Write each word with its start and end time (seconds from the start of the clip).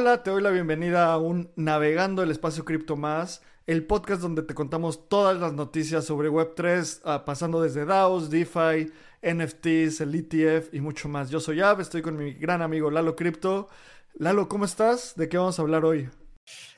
Hola, 0.00 0.22
te 0.22 0.30
doy 0.30 0.40
la 0.40 0.50
bienvenida 0.50 1.12
a 1.12 1.18
un 1.18 1.50
Navegando 1.56 2.22
el 2.22 2.30
Espacio 2.30 2.64
Cripto 2.64 2.94
Más, 2.94 3.42
el 3.66 3.84
podcast 3.84 4.22
donde 4.22 4.42
te 4.42 4.54
contamos 4.54 5.08
todas 5.08 5.40
las 5.40 5.54
noticias 5.54 6.04
sobre 6.04 6.30
Web3, 6.30 7.00
ah, 7.02 7.24
pasando 7.24 7.60
desde 7.60 7.84
DAOs, 7.84 8.30
DeFi, 8.30 8.92
NFTs, 9.22 10.00
el 10.02 10.14
ETF 10.14 10.72
y 10.72 10.80
mucho 10.80 11.08
más. 11.08 11.30
Yo 11.30 11.40
soy 11.40 11.62
Ab, 11.62 11.80
estoy 11.80 12.02
con 12.02 12.16
mi 12.16 12.32
gran 12.34 12.62
amigo 12.62 12.92
Lalo 12.92 13.16
Crypto. 13.16 13.68
Lalo, 14.14 14.48
¿cómo 14.48 14.66
estás? 14.66 15.16
¿De 15.16 15.28
qué 15.28 15.36
vamos 15.36 15.58
a 15.58 15.62
hablar 15.62 15.84
hoy? 15.84 16.08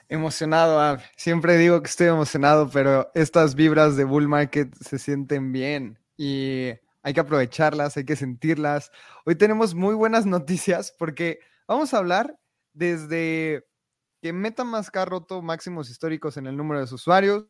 Emocionado, 0.09 0.81
Ab. 0.81 1.03
Siempre 1.15 1.59
digo 1.59 1.83
que 1.83 1.91
estoy 1.91 2.07
emocionado, 2.07 2.71
pero 2.71 3.11
estas 3.13 3.55
vibras 3.55 3.97
de 3.97 4.05
bull 4.05 4.29
market 4.29 4.75
se 4.77 4.99
sienten 4.99 5.53
bien 5.53 5.99
y 6.17 6.71
hay 7.03 7.13
que 7.13 7.21
aprovecharlas, 7.21 7.99
hay 7.99 8.07
que 8.07 8.17
sentirlas. 8.17 8.91
Hoy 9.27 9.35
tenemos 9.35 9.75
muy 9.75 9.95
buenas 9.95 10.25
noticias 10.25 10.95
porque 10.99 11.41
vamos 11.69 11.93
a 11.93 11.99
hablar 11.99 12.40
desde 12.81 13.67
que 14.23 14.33
MetaMask 14.33 14.97
ha 14.97 15.05
roto 15.05 15.43
máximos 15.43 15.91
históricos 15.91 16.39
en 16.39 16.47
el 16.47 16.57
número 16.57 16.85
de 16.85 16.95
usuarios, 16.95 17.47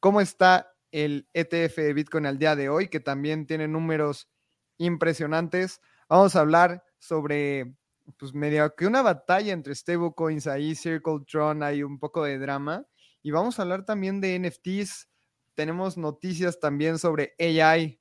cómo 0.00 0.22
está 0.22 0.72
el 0.90 1.28
ETF 1.34 1.76
de 1.76 1.92
Bitcoin 1.92 2.24
al 2.24 2.38
día 2.38 2.56
de 2.56 2.70
hoy, 2.70 2.88
que 2.88 2.98
también 2.98 3.46
tiene 3.46 3.68
números 3.68 4.30
impresionantes. 4.78 5.82
Vamos 6.08 6.34
a 6.34 6.40
hablar 6.40 6.82
sobre, 6.98 7.76
pues, 8.18 8.32
medio 8.32 8.74
que 8.74 8.86
una 8.86 9.02
batalla 9.02 9.52
entre 9.52 9.74
stablecoins 9.74 10.46
ahí, 10.46 10.74
Circle 10.74 11.20
Tron, 11.30 11.62
hay 11.62 11.82
un 11.82 11.98
poco 11.98 12.24
de 12.24 12.38
drama. 12.38 12.86
Y 13.22 13.30
vamos 13.30 13.58
a 13.58 13.62
hablar 13.62 13.84
también 13.84 14.22
de 14.22 14.38
NFTs. 14.38 15.08
Tenemos 15.54 15.98
noticias 15.98 16.58
también 16.58 16.98
sobre 16.98 17.34
AI. 17.38 18.00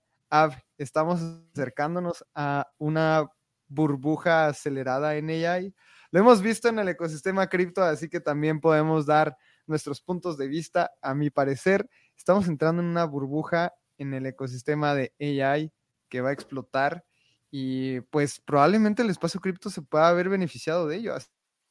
Estamos 0.78 1.22
acercándonos 1.54 2.24
a 2.34 2.72
una 2.78 3.30
burbuja 3.68 4.48
acelerada 4.48 5.18
en 5.18 5.30
AI. 5.30 5.74
Lo 6.14 6.20
hemos 6.20 6.44
visto 6.44 6.68
en 6.68 6.78
el 6.78 6.88
ecosistema 6.90 7.48
cripto, 7.48 7.82
así 7.82 8.08
que 8.08 8.20
también 8.20 8.62
podemos 8.62 9.08
dar 9.08 9.36
nuestros 9.66 10.00
puntos 10.00 10.38
de 10.38 10.48
vista. 10.48 10.92
A 11.02 11.16
mi 11.16 11.32
parecer, 11.32 11.90
estamos 12.16 12.48
entrando 12.48 12.84
en 12.84 12.88
una 12.90 13.04
burbuja 13.06 13.74
en 13.98 14.14
el 14.14 14.28
ecosistema 14.28 14.94
de 14.94 15.12
AI 15.20 15.74
que 16.10 16.22
va 16.22 16.30
a 16.30 16.34
explotar 16.34 17.04
y 17.50 18.02
pues 18.12 18.40
probablemente 18.40 19.02
el 19.02 19.10
espacio 19.10 19.40
cripto 19.40 19.72
se 19.72 19.82
pueda 19.82 20.08
haber 20.08 20.30
beneficiado 20.30 20.88
de 20.88 20.98
ello. 20.98 21.16
Así 21.16 21.30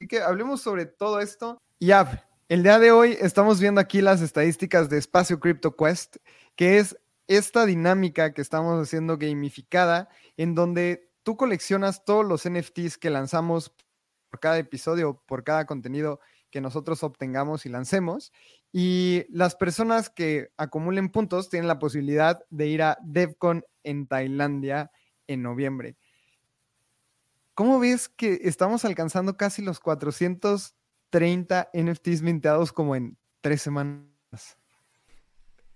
que 0.08 0.20
hablemos 0.20 0.60
sobre 0.60 0.86
todo 0.86 1.20
esto. 1.20 1.56
Y 1.78 1.86
ya, 1.86 2.28
el 2.48 2.64
día 2.64 2.80
de 2.80 2.90
hoy 2.90 3.16
estamos 3.20 3.60
viendo 3.60 3.80
aquí 3.80 4.00
las 4.02 4.22
estadísticas 4.22 4.90
de 4.90 4.98
Espacio 4.98 5.38
Crypto 5.38 5.76
Quest, 5.76 6.16
que 6.56 6.78
es 6.78 6.98
esta 7.28 7.64
dinámica 7.64 8.34
que 8.34 8.42
estamos 8.42 8.82
haciendo 8.82 9.18
gamificada, 9.18 10.08
en 10.36 10.56
donde 10.56 11.12
tú 11.22 11.36
coleccionas 11.36 12.04
todos 12.04 12.26
los 12.26 12.42
NFTs 12.50 12.98
que 12.98 13.08
lanzamos 13.08 13.72
por 14.32 14.40
cada 14.40 14.56
episodio, 14.56 15.22
por 15.26 15.44
cada 15.44 15.66
contenido 15.66 16.18
que 16.50 16.62
nosotros 16.62 17.02
obtengamos 17.02 17.66
y 17.66 17.68
lancemos. 17.68 18.32
Y 18.72 19.26
las 19.28 19.54
personas 19.54 20.08
que 20.08 20.48
acumulen 20.56 21.10
puntos 21.10 21.50
tienen 21.50 21.68
la 21.68 21.78
posibilidad 21.78 22.42
de 22.48 22.66
ir 22.66 22.82
a 22.82 22.96
DevCon 23.02 23.62
en 23.84 24.06
Tailandia 24.06 24.90
en 25.26 25.42
noviembre. 25.42 25.98
¿Cómo 27.52 27.78
ves 27.78 28.08
que 28.08 28.40
estamos 28.44 28.86
alcanzando 28.86 29.36
casi 29.36 29.60
los 29.60 29.80
430 29.80 31.68
NFTs 31.74 32.22
minteados 32.22 32.72
como 32.72 32.96
en 32.96 33.18
tres 33.42 33.60
semanas? 33.60 34.56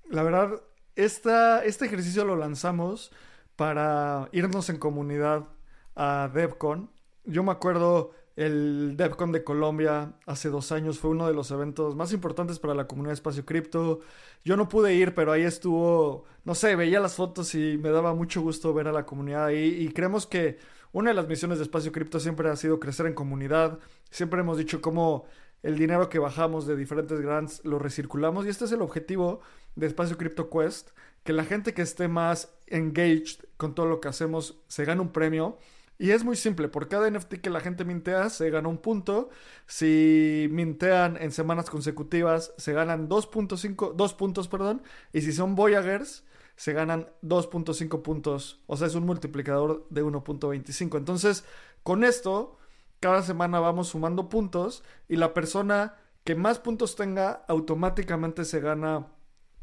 La 0.09 0.23
verdad, 0.23 0.63
esta, 0.95 1.63
este 1.63 1.85
ejercicio 1.85 2.25
lo 2.25 2.37
lanzamos 2.37 3.13
para 3.55 4.31
irnos 4.33 4.71
en 4.71 4.79
comunidad 4.79 5.47
a 5.95 6.31
DevCon. 6.33 6.91
Yo 7.25 7.43
me 7.43 7.53
acuerdo 7.53 8.13
el 8.37 8.97
DevCon 8.99 9.33
de 9.33 9.43
Colombia 9.43 10.13
hace 10.27 10.51
dos 10.51 10.71
años 10.71 10.99
fue 10.99 11.11
uno 11.11 11.27
de 11.27 11.33
los 11.33 11.51
eventos 11.51 11.97
más 11.97 12.13
importantes 12.13 12.59
para 12.59 12.75
la 12.75 12.87
comunidad 12.87 13.11
de 13.11 13.15
espacio 13.15 13.47
cripto. 13.47 14.01
Yo 14.45 14.59
no 14.59 14.69
pude 14.69 14.95
ir, 14.95 15.15
pero 15.15 15.33
ahí 15.33 15.43
estuvo, 15.43 16.27
no 16.45 16.55
sé, 16.55 16.77
veía 16.77 17.01
las 17.01 17.15
fotos 17.15 17.55
y 17.55 17.79
me 17.79 17.89
daba 17.91 18.15
mucho 18.15 18.43
gusto 18.43 18.75
ver 18.75 18.89
a 18.89 18.93
la 18.93 19.07
comunidad 19.07 19.47
ahí. 19.47 19.69
Y 19.81 19.89
creemos 19.89 20.27
que 20.27 20.59
una 20.93 21.11
de 21.11 21.15
las 21.15 21.29
misiones 21.29 21.59
de 21.59 21.65
espacio 21.65 21.93
cripto 21.93 22.21
siempre 22.21 22.51
ha 22.51 22.57
sido 22.57 22.79
crecer 22.79 23.07
en 23.07 23.15
comunidad. 23.15 23.79
Siempre 24.11 24.41
hemos 24.41 24.59
dicho 24.59 24.83
cómo 24.83 25.25
el 25.63 25.79
dinero 25.79 26.11
que 26.11 26.19
bajamos 26.19 26.67
de 26.67 26.77
diferentes 26.77 27.21
grants 27.23 27.65
lo 27.65 27.79
recirculamos. 27.79 28.45
Y 28.45 28.51
este 28.51 28.67
es 28.67 28.73
el 28.73 28.83
objetivo 28.83 29.41
de 29.77 29.87
Espacio 29.87 30.19
Crypto 30.19 30.51
Quest, 30.51 30.91
que 31.25 31.33
la 31.33 31.45
gente 31.45 31.73
que 31.73 31.83
esté 31.83 32.07
más 32.07 32.55
engaged 32.67 33.47
con 33.57 33.75
todo 33.75 33.87
lo 33.87 34.01
que 34.01 34.09
hacemos 34.09 34.59
se 34.69 34.85
gane 34.85 35.01
un 35.01 35.11
premio 35.11 35.59
y 35.99 36.11
es 36.11 36.25
muy 36.25 36.37
simple, 36.37 36.69
por 36.69 36.89
cada 36.89 37.11
NFT 37.11 37.37
que 37.37 37.51
la 37.51 37.61
gente 37.61 37.85
mintea 37.85 38.29
se 38.29 38.51
gana 38.51 38.69
un 38.69 38.79
punto. 38.79 39.31
Si 39.67 40.49
mintean 40.51 41.17
en 41.17 41.33
semanas 41.33 41.71
consecutivas 41.71 42.53
se 42.59 42.73
ganan 42.73 43.09
2.5, 43.09 43.95
2 43.95 44.15
puntos, 44.15 44.49
perdón. 44.49 44.83
Y 45.13 45.23
si 45.23 45.33
son 45.33 45.55
Voyagers 45.55 46.25
se 46.57 46.73
ganan 46.73 47.09
2.5 47.23 48.03
puntos. 48.03 48.63
O 48.67 48.77
sea, 48.77 48.87
es 48.87 48.95
un 48.95 49.07
multiplicador 49.07 49.87
de 49.91 50.05
1.25. 50.05 50.99
Entonces, 50.99 51.45
con 51.83 52.05
esto, 52.05 52.59
cada 53.01 53.23
semana 53.23 53.61
vamos 53.61 53.89
sumando 53.89 54.29
puntos 54.29 54.83
y 55.09 55.17
la 55.17 55.33
persona 55.33 55.97
que 56.25 56.35
más 56.35 56.59
puntos 56.59 56.97
tenga 56.97 57.45
automáticamente 57.49 58.45
se 58.45 58.61
gana 58.61 59.07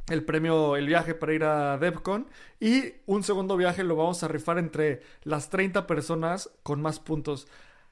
el 0.09 0.23
premio, 0.25 0.75
el 0.75 0.87
viaje 0.87 1.15
para 1.15 1.33
ir 1.33 1.43
a 1.43 1.77
DevCon. 1.77 2.27
Y 2.59 2.93
un 3.05 3.23
segundo 3.23 3.57
viaje 3.57 3.83
lo 3.83 3.95
vamos 3.95 4.23
a 4.23 4.27
rifar 4.27 4.57
entre 4.57 5.01
las 5.23 5.49
30 5.49 5.87
personas 5.87 6.49
con 6.63 6.81
más 6.81 6.99
puntos. 6.99 7.47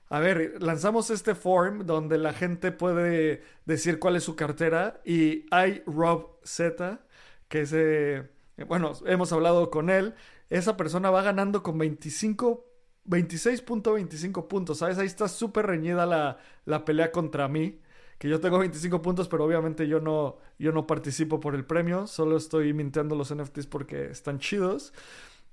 A 0.09 0.19
ver, 0.19 0.57
lanzamos 0.61 1.09
este 1.09 1.35
form 1.35 1.85
donde 1.85 2.17
la 2.17 2.33
gente 2.33 2.71
puede 2.71 3.43
decir 3.65 3.99
cuál 3.99 4.17
es 4.17 4.23
su 4.23 4.35
cartera. 4.35 5.01
Y 5.05 5.45
hay 5.51 5.83
Rob 5.85 6.37
Z, 6.43 6.99
que 7.47 7.61
es, 7.61 7.71
eh, 7.73 8.27
bueno, 8.67 8.93
hemos 9.05 9.31
hablado 9.31 9.69
con 9.71 9.89
él. 9.89 10.13
Esa 10.49 10.75
persona 10.75 11.11
va 11.11 11.21
ganando 11.21 11.63
con 11.63 11.77
25 11.77 12.67
26.25 13.07 14.47
puntos, 14.47 14.77
¿sabes? 14.77 14.99
Ahí 14.99 15.07
está 15.07 15.27
súper 15.27 15.65
reñida 15.65 16.05
la, 16.05 16.37
la 16.65 16.85
pelea 16.85 17.11
contra 17.11 17.47
mí 17.47 17.79
que 18.21 18.29
yo 18.29 18.39
tengo 18.39 18.59
25 18.59 19.01
puntos, 19.01 19.27
pero 19.27 19.43
obviamente 19.43 19.87
yo 19.87 19.99
no, 19.99 20.37
yo 20.59 20.71
no 20.71 20.85
participo 20.85 21.39
por 21.39 21.55
el 21.55 21.65
premio, 21.65 22.05
solo 22.05 22.37
estoy 22.37 22.71
minteando 22.71 23.15
los 23.15 23.33
NFTs 23.33 23.65
porque 23.65 24.11
están 24.11 24.37
chidos. 24.37 24.93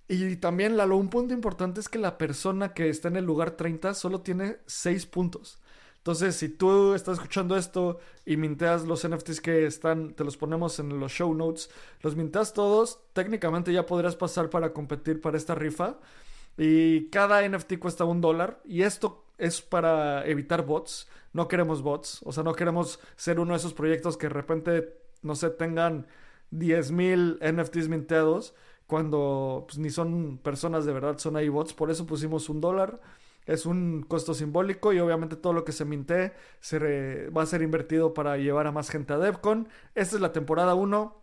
Y 0.06 0.36
también, 0.36 0.76
Lalo, 0.76 0.98
un 0.98 1.08
punto 1.08 1.32
importante 1.32 1.80
es 1.80 1.88
que 1.88 1.98
la 1.98 2.18
persona 2.18 2.74
que 2.74 2.90
está 2.90 3.08
en 3.08 3.16
el 3.16 3.24
lugar 3.24 3.52
30 3.52 3.94
solo 3.94 4.20
tiene 4.20 4.58
6 4.66 5.06
puntos. 5.06 5.58
Entonces, 5.96 6.36
si 6.36 6.50
tú 6.50 6.92
estás 6.92 7.14
escuchando 7.14 7.56
esto 7.56 8.00
y 8.26 8.36
minteas 8.36 8.84
los 8.84 9.08
NFTs 9.08 9.40
que 9.40 9.64
están, 9.64 10.12
te 10.12 10.22
los 10.22 10.36
ponemos 10.36 10.78
en 10.78 11.00
los 11.00 11.10
show 11.10 11.32
notes, 11.32 11.70
los 12.02 12.16
minteas 12.16 12.52
todos, 12.52 13.00
técnicamente 13.14 13.72
ya 13.72 13.86
podrás 13.86 14.14
pasar 14.14 14.50
para 14.50 14.74
competir 14.74 15.22
para 15.22 15.38
esta 15.38 15.54
rifa. 15.54 15.96
Y 16.58 17.08
cada 17.08 17.48
NFT 17.48 17.78
cuesta 17.78 18.04
un 18.04 18.20
dólar. 18.20 18.60
Y 18.66 18.82
esto 18.82 19.24
es 19.38 19.62
para 19.62 20.26
evitar 20.26 20.66
bots. 20.66 21.08
No 21.32 21.48
queremos 21.48 21.82
bots. 21.82 22.20
O 22.24 22.32
sea, 22.32 22.42
no 22.42 22.54
queremos 22.54 23.00
ser 23.16 23.40
uno 23.40 23.52
de 23.52 23.58
esos 23.58 23.74
proyectos 23.74 24.16
que 24.16 24.26
de 24.28 24.34
repente, 24.34 24.98
no 25.22 25.34
sé, 25.34 25.50
tengan 25.50 26.06
10.000 26.52 27.38
NFTs 27.40 27.88
minteados 27.88 28.54
cuando 28.86 29.66
pues, 29.68 29.78
ni 29.78 29.90
son 29.90 30.38
personas 30.38 30.84
de 30.86 30.92
verdad, 30.92 31.18
son 31.18 31.36
ahí 31.36 31.48
bots. 31.48 31.74
Por 31.74 31.90
eso 31.90 32.06
pusimos 32.06 32.48
un 32.48 32.60
dólar. 32.60 33.00
Es 33.46 33.64
un 33.64 34.02
costo 34.02 34.34
simbólico 34.34 34.92
y 34.92 34.98
obviamente 34.98 35.34
todo 35.34 35.54
lo 35.54 35.64
que 35.64 35.72
se 35.72 35.86
minte 35.86 36.34
se 36.60 37.30
va 37.30 37.42
a 37.42 37.46
ser 37.46 37.62
invertido 37.62 38.12
para 38.12 38.36
llevar 38.36 38.66
a 38.66 38.72
más 38.72 38.90
gente 38.90 39.14
a 39.14 39.18
DevCon. 39.18 39.68
Esta 39.94 40.16
es 40.16 40.20
la 40.20 40.32
temporada 40.32 40.74
1. 40.74 41.22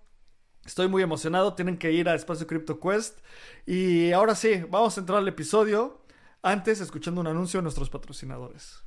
Estoy 0.66 0.88
muy 0.88 1.04
emocionado, 1.04 1.54
tienen 1.54 1.78
que 1.78 1.92
ir 1.92 2.10
a 2.10 2.16
Espacio 2.16 2.48
Crypto 2.48 2.80
Quest. 2.80 3.20
Y 3.68 4.12
ahora 4.12 4.34
sí, 4.34 4.64
vamos 4.72 4.98
a 4.98 5.02
entrar 5.02 5.20
al 5.20 5.28
episodio. 5.28 6.05
Antes, 6.48 6.80
escuchando 6.80 7.22
un 7.22 7.26
anuncio 7.26 7.58
de 7.58 7.64
nuestros 7.64 7.90
patrocinadores. 7.90 8.84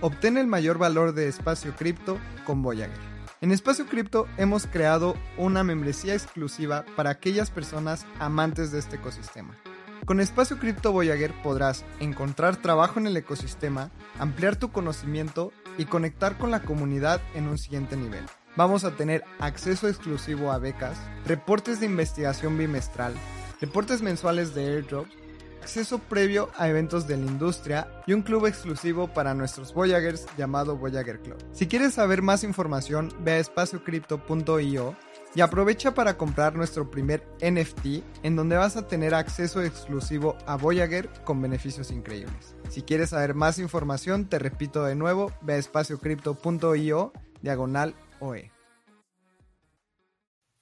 Obtén 0.00 0.38
el 0.38 0.46
mayor 0.46 0.78
valor 0.78 1.12
de 1.12 1.28
Espacio 1.28 1.74
Cripto 1.76 2.18
con 2.46 2.62
Voyager. 2.62 2.96
En 3.42 3.52
Espacio 3.52 3.84
Cripto 3.84 4.26
hemos 4.38 4.66
creado 4.66 5.14
una 5.36 5.62
membresía 5.62 6.14
exclusiva 6.14 6.86
para 6.96 7.10
aquellas 7.10 7.50
personas 7.50 8.06
amantes 8.18 8.72
de 8.72 8.78
este 8.78 8.96
ecosistema. 8.96 9.58
Con 10.06 10.20
Espacio 10.20 10.58
Cripto 10.58 10.90
Voyager 10.90 11.34
podrás 11.42 11.84
encontrar 12.00 12.56
trabajo 12.56 12.98
en 12.98 13.08
el 13.08 13.16
ecosistema, 13.18 13.90
ampliar 14.18 14.56
tu 14.56 14.72
conocimiento 14.72 15.52
y 15.76 15.84
conectar 15.84 16.38
con 16.38 16.50
la 16.50 16.62
comunidad 16.62 17.20
en 17.34 17.46
un 17.46 17.58
siguiente 17.58 17.94
nivel. 17.94 18.24
Vamos 18.56 18.84
a 18.84 18.92
tener 18.92 19.22
acceso 19.38 19.86
exclusivo 19.86 20.50
a 20.50 20.56
becas, 20.56 20.96
reportes 21.26 21.78
de 21.78 21.84
investigación 21.84 22.56
bimestral, 22.56 23.12
reportes 23.60 24.00
mensuales 24.00 24.54
de 24.54 24.76
airdrops 24.76 25.25
acceso 25.66 25.98
previo 25.98 26.48
a 26.56 26.68
eventos 26.68 27.08
de 27.08 27.16
la 27.16 27.26
industria 27.26 27.88
y 28.06 28.12
un 28.12 28.22
club 28.22 28.46
exclusivo 28.46 29.08
para 29.08 29.34
nuestros 29.34 29.74
Voyagers 29.74 30.24
llamado 30.38 30.76
Voyager 30.76 31.18
Club. 31.18 31.38
Si 31.50 31.66
quieres 31.66 31.94
saber 31.94 32.22
más 32.22 32.44
información, 32.44 33.12
ve 33.24 33.32
a 33.32 33.38
espaciocrypto.io 33.38 34.96
Y 35.34 35.40
aprovecha 35.40 35.92
para 35.92 36.16
comprar 36.16 36.54
nuestro 36.54 36.88
primer 36.88 37.26
NFT 37.40 38.04
en 38.22 38.36
donde 38.36 38.56
vas 38.56 38.76
a 38.76 38.86
tener 38.86 39.12
acceso 39.12 39.60
exclusivo 39.60 40.38
a 40.46 40.56
Voyager 40.56 41.08
con 41.24 41.42
beneficios 41.42 41.90
increíbles. 41.90 42.54
Si 42.68 42.82
quieres 42.82 43.10
saber 43.10 43.34
más 43.34 43.58
información, 43.58 44.28
te 44.28 44.38
repito 44.38 44.84
de 44.84 44.94
nuevo, 44.94 45.32
ve 45.42 45.54
a 45.54 45.58
espaciocrypto.io 45.58 47.12
diagonal 47.42 47.96
OE. 48.20 48.52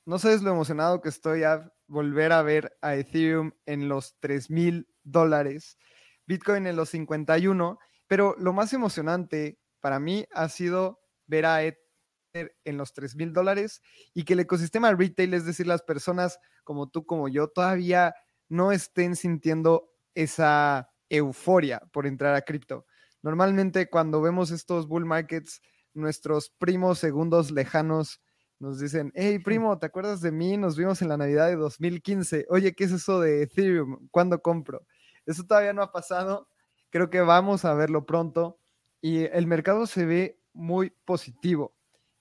No 0.07 0.19
sabes 0.19 0.41
lo 0.41 0.51
emocionado 0.51 1.03
que 1.03 1.11
estoy 1.11 1.43
a 1.43 1.75
volver 1.87 2.33
a 2.33 2.43
ver 2.43 2.77
a 2.81 2.95
Ethereum 2.95 3.53
en 3.67 3.89
los 3.89 4.17
3 4.21 4.51
mil 4.51 4.89
dólares, 5.05 5.79
Bitcoin 6.27 6.67
en 6.67 6.77
los 6.77 6.91
51, 6.91 7.79
pero 8.07 8.35
lo 8.39 8.53
más 8.53 8.73
emocionante 8.73 9.59
para 9.81 10.01
mí 10.01 10.27
ha 10.33 10.49
sido 10.49 11.01
ver 11.27 11.47
a 11.47 11.63
Ether 11.63 12.57
en 12.65 12.77
los 12.77 12.93
3 12.93 13.17
mil 13.17 13.33
dólares 13.33 13.81
y 14.13 14.25
que 14.25 14.33
el 14.33 14.41
ecosistema 14.41 14.93
retail, 14.93 15.35
es 15.35 15.45
decir, 15.45 15.67
las 15.67 15.83
personas 15.83 16.39
como 16.65 16.89
tú, 16.89 17.07
como 17.07 17.29
yo, 17.29 17.49
todavía 17.49 18.15
no 18.49 18.73
estén 18.73 19.17
sintiendo 19.17 19.91
esa 20.15 20.91
euforia 21.09 21.81
por 21.93 22.07
entrar 22.07 22.35
a 22.35 22.43
cripto. 22.43 22.87
Normalmente 23.23 23.89
cuando 23.89 24.21
vemos 24.21 24.51
estos 24.51 24.89
bull 24.89 25.05
markets, 25.05 25.61
nuestros 25.93 26.51
primos 26.59 26.99
segundos 26.99 27.51
lejanos 27.51 28.21
nos 28.59 28.79
dicen, 28.79 29.13
hey 29.15 29.39
primo, 29.39 29.79
¿te 29.79 29.87
acuerdas 29.87 30.21
de 30.21 30.33
mí? 30.33 30.57
Nos 30.57 30.77
vimos 30.77 31.03
en 31.03 31.09
la 31.09 31.17
Navidad 31.17 31.49
de 31.49 31.57
2015. 31.57 32.47
Oye, 32.49 32.75
¿qué 32.75 32.85
es 32.85 32.93
eso 32.93 33.21
de 33.21 33.43
Ethereum? 33.43 34.09
¿Cuándo 34.11 34.41
compro? 34.41 34.87
Eso 35.27 35.45
todavía 35.45 35.73
no 35.73 35.83
ha 35.83 35.93
pasado. 35.93 36.49
Creo 36.91 37.11
que 37.11 37.21
vamos 37.21 37.65
a 37.65 37.75
verlo 37.75 38.07
pronto. 38.07 38.59
Y 39.01 39.25
el 39.25 39.47
mercado 39.47 39.87
se 39.87 40.07
ve 40.07 40.41
muy 40.53 40.91
positivo. 41.05 41.75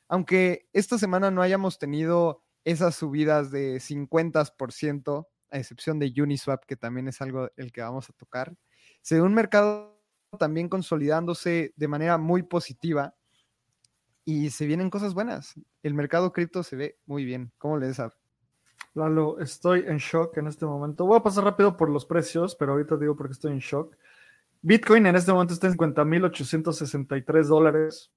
Aunque 0.07 0.69
esta 0.73 0.97
semana 0.97 1.31
no 1.31 1.41
hayamos 1.41 1.79
tenido 1.79 2.44
esas 2.65 2.95
subidas 2.95 3.51
de 3.51 3.79
50%, 3.79 5.27
a 5.51 5.57
excepción 5.57 6.00
de 6.00 6.13
Uniswap, 6.17 6.65
que 6.65 6.75
también 6.75 7.07
es 7.07 7.21
algo 7.21 7.50
el 7.57 7.71
que 7.71 7.81
vamos 7.81 8.09
a 8.09 8.13
tocar, 8.13 8.55
se 9.01 9.15
ve 9.15 9.21
un 9.21 9.33
mercado 9.33 10.01
también 10.39 10.67
consolidándose 10.67 11.73
de 11.75 11.88
manera 11.88 12.17
muy 12.17 12.44
positiva 12.44 13.15
y 14.25 14.49
se 14.49 14.65
vienen 14.65 14.89
cosas 14.89 15.13
buenas. 15.13 15.53
El 15.83 15.94
mercado 15.94 16.31
cripto 16.31 16.63
se 16.63 16.75
ve 16.75 16.99
muy 17.06 17.25
bien. 17.25 17.51
¿Cómo 17.57 17.77
le 17.77 17.88
a 17.88 18.13
Lalo, 18.94 19.39
estoy 19.39 19.85
en 19.88 19.97
shock 19.97 20.38
en 20.38 20.47
este 20.47 20.65
momento. 20.65 21.06
Voy 21.06 21.18
a 21.18 21.24
pasar 21.24 21.44
rápido 21.44 21.75
por 21.77 21.89
los 21.89 22.06
precios, 22.06 22.56
pero 22.56 22.74
ahorita 22.74 22.97
digo 22.97 23.15
porque 23.15 23.33
estoy 23.33 23.51
en 23.51 23.59
shock. 23.59 23.95
Bitcoin 24.62 25.06
en 25.07 25.15
este 25.15 25.31
momento 25.33 25.53
está 25.53 25.68
en 25.68 25.77
50.863 25.77 27.44
dólares. 27.45 28.12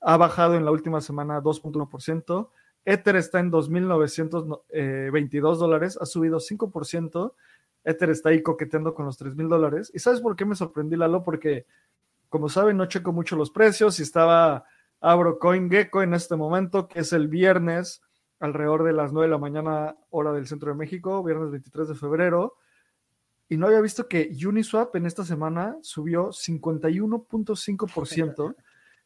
Ha 0.00 0.16
bajado 0.16 0.54
en 0.54 0.64
la 0.64 0.70
última 0.70 1.00
semana 1.00 1.40
2.1%. 1.40 2.50
Ether 2.84 3.16
está 3.16 3.40
en 3.40 3.50
2.922 3.50 4.62
eh, 4.70 5.10
dólares. 5.58 5.98
Ha 6.00 6.06
subido 6.06 6.38
5%. 6.38 7.32
Ether 7.84 8.10
está 8.10 8.30
ahí 8.30 8.42
coqueteando 8.42 8.94
con 8.94 9.06
los 9.06 9.20
3.000 9.20 9.48
dólares. 9.48 9.90
¿Y 9.94 9.98
sabes 9.98 10.20
por 10.20 10.36
qué 10.36 10.44
me 10.44 10.54
sorprendí, 10.54 10.96
Lalo? 10.96 11.22
Porque, 11.22 11.66
como 12.28 12.48
saben, 12.48 12.76
no 12.76 12.86
checo 12.86 13.12
mucho 13.12 13.36
los 13.36 13.50
precios 13.50 13.98
y 13.98 14.02
estaba 14.02 14.64
Abro 15.00 15.38
CoinGecko 15.38 16.02
en 16.02 16.14
este 16.14 16.36
momento, 16.36 16.88
que 16.88 17.00
es 17.00 17.12
el 17.12 17.28
viernes, 17.28 18.02
alrededor 18.40 18.84
de 18.84 18.92
las 18.92 19.12
9 19.12 19.26
de 19.26 19.30
la 19.30 19.38
mañana, 19.38 19.96
hora 20.10 20.32
del 20.32 20.46
centro 20.46 20.70
de 20.70 20.76
México, 20.76 21.22
viernes 21.22 21.50
23 21.50 21.88
de 21.88 21.94
febrero. 21.94 22.56
Y 23.48 23.56
no 23.56 23.66
había 23.66 23.80
visto 23.80 24.06
que 24.08 24.30
Uniswap 24.46 24.94
en 24.96 25.06
esta 25.06 25.24
semana 25.24 25.78
subió 25.82 26.28
51.5%. 26.28 28.54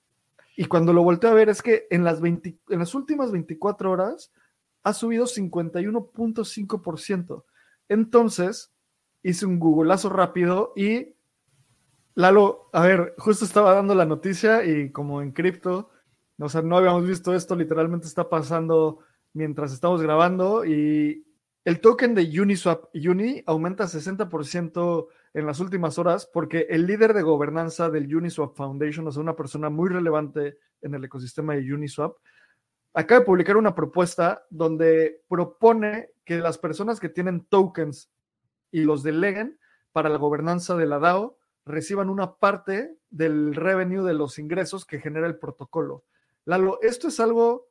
y 0.57 0.65
cuando 0.67 0.93
lo 0.93 1.03
volteé 1.03 1.31
a 1.31 1.35
ver, 1.35 1.49
es 1.49 1.63
que 1.63 1.87
en 1.91 2.05
las, 2.05 2.23
en 2.23 2.59
las 2.69 2.95
últimas 2.95 3.33
24 3.33 3.91
horas 3.91 4.31
ha 4.83 4.93
subido 4.93 5.25
51.5%. 5.27 7.45
Entonces, 7.89 8.73
hice 9.23 9.47
un 9.47 9.61
googleazo 9.61 10.09
rápido 10.09 10.73
y 10.77 11.15
Lalo, 12.15 12.69
a 12.73 12.83
ver, 12.83 13.15
justo 13.17 13.45
estaba 13.45 13.75
dando 13.75 13.95
la 13.95 14.05
noticia 14.05 14.65
y 14.65 14.91
como 14.91 15.23
en 15.23 15.33
cripto, 15.33 15.89
o 16.39 16.49
sea, 16.49 16.61
no 16.61 16.77
habíamos 16.77 17.07
visto 17.07 17.35
esto, 17.35 17.57
literalmente 17.57 18.07
está 18.07 18.29
pasando 18.29 18.99
mientras 19.33 19.73
estamos 19.73 20.03
grabando 20.03 20.65
y 20.65 21.27
el 21.65 21.81
token 21.81 22.15
de 22.15 22.41
Uniswap 22.41 22.87
Uni 22.95 23.43
aumenta 23.47 23.85
60% 23.85 25.07
en 25.35 25.47
las 25.47 25.61
últimas 25.61 25.99
horas 25.99 26.27
porque 26.27 26.67
el 26.69 26.87
líder 26.87 27.15
de 27.15 27.23
gobernanza 27.23 27.89
del 27.89 28.15
Uniswap 28.15 28.57
Foundation, 28.57 29.07
o 29.07 29.13
sea, 29.13 29.23
una 29.23 29.37
persona 29.37 29.71
muy 29.71 29.89
relevante 29.89 30.59
en 30.81 30.95
el 30.95 31.05
ecosistema 31.05 31.55
de 31.55 31.73
Uniswap, 31.73 32.17
acaba 32.95 33.21
de 33.21 33.27
publicar 33.27 33.57
una 33.57 33.75
propuesta 33.75 34.45
donde 34.51 35.23
propone 35.29 36.11
que 36.25 36.39
las 36.39 36.59
personas 36.59 37.01
que 37.01 37.09
tienen 37.09 37.47
tokens 37.47 38.11
y 38.71 38.81
los 38.81 39.03
deleguen 39.03 39.59
para 39.93 40.09
la 40.09 40.19
gobernanza 40.19 40.77
de 40.77 40.87
la 40.87 40.99
DAO 40.99 41.39
reciban 41.65 42.11
una 42.11 42.35
parte 42.37 42.97
del 43.09 43.55
revenue 43.55 44.05
de 44.05 44.15
los 44.15 44.39
ingresos 44.39 44.85
que 44.85 45.01
genera 45.01 45.27
el 45.27 45.39
protocolo. 45.39 46.05
Lalo, 46.45 46.81
esto 46.83 47.09
es 47.09 47.21
algo 47.21 47.69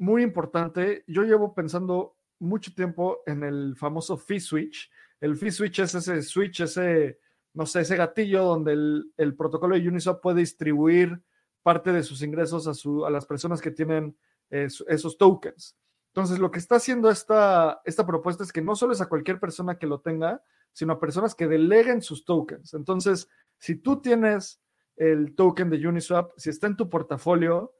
muy 0.00 0.22
importante. 0.22 1.04
Yo 1.06 1.22
llevo 1.22 1.54
pensando 1.54 2.16
mucho 2.38 2.74
tiempo 2.74 3.20
en 3.26 3.44
el 3.44 3.76
famoso 3.76 4.16
fee 4.16 4.40
switch. 4.40 4.90
El 5.20 5.36
fee 5.36 5.52
switch 5.52 5.80
es 5.80 5.94
ese 5.94 6.22
switch, 6.22 6.60
ese, 6.60 7.20
no 7.52 7.66
sé, 7.66 7.82
ese 7.82 7.96
gatillo 7.96 8.44
donde 8.44 8.72
el, 8.72 9.36
protocolo 9.36 9.76
de 9.76 9.86
Uniswap 9.86 10.22
puede 10.22 10.40
distribuir 10.40 11.22
parte 11.62 11.92
de 11.92 12.02
sus 12.02 12.22
ingresos 12.22 12.66
a, 12.66 12.72
su, 12.72 13.04
a 13.04 13.10
las 13.10 13.26
personas 13.26 13.60
que 13.60 13.70
tienen 13.70 14.16
esos 14.48 15.18
tokens. 15.18 15.76
Entonces, 16.08 16.38
lo 16.38 16.50
que 16.50 16.58
está 16.58 16.76
haciendo 16.76 17.10
esta, 17.10 17.82
esta 17.84 18.06
propuesta 18.06 18.42
es 18.42 18.52
que 18.52 18.62
no 18.62 18.74
solo 18.74 18.94
es 18.94 19.00
a 19.00 19.08
cualquier 19.08 19.38
persona 19.38 19.78
que 19.78 19.86
lo 19.86 20.00
tenga, 20.00 20.42
sino 20.72 20.94
a 20.94 21.00
personas 21.00 21.34
que 21.34 21.46
deleguen 21.46 22.02
sus 22.02 22.24
tokens. 22.24 22.74
Entonces, 22.74 23.28
si 23.58 23.76
tú 23.76 24.00
tienes 24.00 24.60
el 24.96 25.34
token 25.34 25.70
de 25.70 25.86
Uniswap, 25.86 26.32
si 26.36 26.50
está 26.50 26.66
en 26.66 26.76
tu 26.76 26.88
portafolio, 26.88 27.74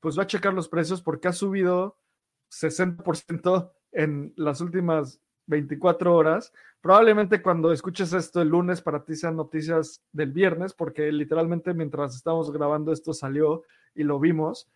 pues 0.00 0.18
va 0.18 0.24
a 0.24 0.26
checar 0.26 0.54
los 0.54 0.68
precios 0.68 1.02
porque 1.02 1.28
ha 1.28 1.32
subido 1.32 1.98
60% 2.50 3.72
en 3.92 4.32
las 4.36 4.60
últimas 4.60 5.20
24 5.46 6.14
horas. 6.14 6.52
Probablemente 6.80 7.42
cuando 7.42 7.72
escuches 7.72 8.12
esto 8.12 8.40
el 8.40 8.48
lunes 8.48 8.80
para 8.80 9.04
ti 9.04 9.16
sean 9.16 9.36
noticias 9.36 10.02
del 10.12 10.32
viernes, 10.32 10.72
porque 10.72 11.10
literalmente 11.10 11.74
mientras 11.74 12.14
estamos 12.14 12.52
grabando 12.52 12.92
esto 12.92 13.12
salió 13.12 13.62
y 13.94 14.04
lo 14.04 14.20
vimos. 14.20 14.70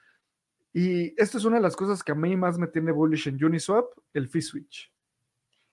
Y 0.73 1.21
esto 1.21 1.39
es 1.39 1.45
una 1.45 1.57
de 1.57 1.63
las 1.63 1.77
cosas 1.77 2.03
que 2.03 2.13
a 2.13 2.17
mí 2.17 2.37
más 2.37 2.59
me 2.59 2.69
tiene 2.69 2.93
bullish 2.93 3.29
en 3.29 3.45
Uniswap, 3.45 3.87
el 4.13 4.29
fee 4.29 4.43
switch. 4.43 4.93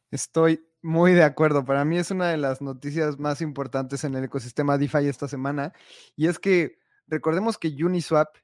Estoy 0.10 0.66
muy 0.82 1.14
de 1.14 1.24
acuerdo. 1.24 1.66
Para 1.66 1.86
mí 1.86 1.98
es 1.98 2.12
una 2.12 2.30
de 2.30 2.38
las 2.38 2.62
noticias 2.62 3.20
más 3.20 3.42
importantes 3.42 4.04
en 4.04 4.16
el 4.16 4.24
ecosistema 4.24 4.78
DeFi 4.78 5.08
esta 5.08 5.28
semana. 5.28 5.74
Y 6.16 6.28
es 6.28 6.40
que 6.40 6.80
recordemos 7.08 7.58
que 7.58 7.68
Uniswap 7.68 8.36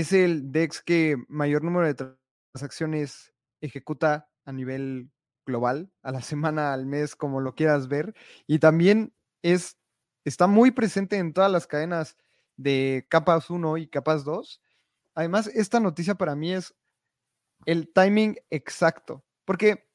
es 0.00 0.12
el 0.12 0.52
DEX 0.52 0.82
que 0.82 1.16
mayor 1.28 1.62
número 1.62 1.86
de 1.86 2.16
transacciones 2.52 3.32
ejecuta 3.60 4.28
a 4.44 4.52
nivel 4.52 5.10
global, 5.46 5.90
a 6.02 6.12
la 6.12 6.20
semana, 6.22 6.72
al 6.72 6.86
mes, 6.86 7.16
como 7.16 7.40
lo 7.40 7.54
quieras 7.54 7.88
ver. 7.88 8.14
Y 8.46 8.58
también 8.58 9.14
es, 9.42 9.78
está 10.24 10.46
muy 10.46 10.70
presente 10.70 11.16
en 11.16 11.32
todas 11.32 11.50
las 11.50 11.66
cadenas 11.66 12.16
de 12.56 13.06
capas 13.08 13.50
1 13.50 13.78
y 13.78 13.88
capas 13.88 14.24
2. 14.24 14.60
Además, 15.14 15.46
esta 15.48 15.80
noticia 15.80 16.14
para 16.14 16.34
mí 16.34 16.52
es 16.52 16.74
el 17.64 17.92
timing 17.92 18.36
exacto, 18.50 19.24
porque 19.44 19.88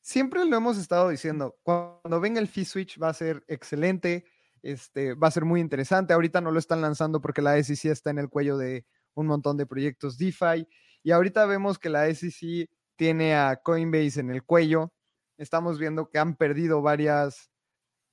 siempre 0.00 0.44
lo 0.44 0.56
hemos 0.56 0.78
estado 0.78 1.10
diciendo, 1.10 1.56
cuando 1.62 2.20
venga 2.20 2.40
el 2.40 2.48
fee 2.48 2.64
switch 2.64 3.00
va 3.02 3.08
a 3.08 3.14
ser 3.14 3.44
excelente, 3.46 4.24
este, 4.62 5.14
va 5.14 5.28
a 5.28 5.30
ser 5.30 5.44
muy 5.44 5.60
interesante. 5.60 6.14
Ahorita 6.14 6.40
no 6.40 6.50
lo 6.50 6.58
están 6.58 6.80
lanzando 6.80 7.20
porque 7.20 7.42
la 7.42 7.62
SEC 7.62 7.86
está 7.86 8.10
en 8.10 8.18
el 8.18 8.30
cuello 8.30 8.56
de 8.56 8.86
un 9.14 9.26
montón 9.26 9.56
de 9.56 9.66
proyectos 9.66 10.18
DeFi 10.18 10.66
y 11.02 11.10
ahorita 11.10 11.46
vemos 11.46 11.78
que 11.78 11.90
la 11.90 12.12
SEC 12.12 12.68
tiene 12.96 13.34
a 13.34 13.56
Coinbase 13.56 14.20
en 14.20 14.30
el 14.30 14.42
cuello. 14.42 14.92
Estamos 15.36 15.78
viendo 15.78 16.08
que 16.08 16.18
han 16.18 16.36
perdido 16.36 16.80
varias, 16.80 17.50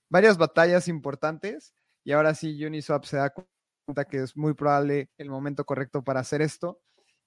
varias 0.10 0.38
batallas 0.38 0.88
importantes 0.88 1.74
y 2.04 2.12
ahora 2.12 2.34
sí 2.34 2.64
Uniswap 2.66 3.06
se 3.06 3.18
da 3.18 3.34
que 4.10 4.18
es 4.18 4.36
muy 4.36 4.54
probable 4.54 5.10
el 5.18 5.30
momento 5.30 5.66
correcto 5.66 6.04
para 6.04 6.22
hacer 6.22 6.42
esto. 6.42 6.82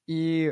Y 0.06 0.48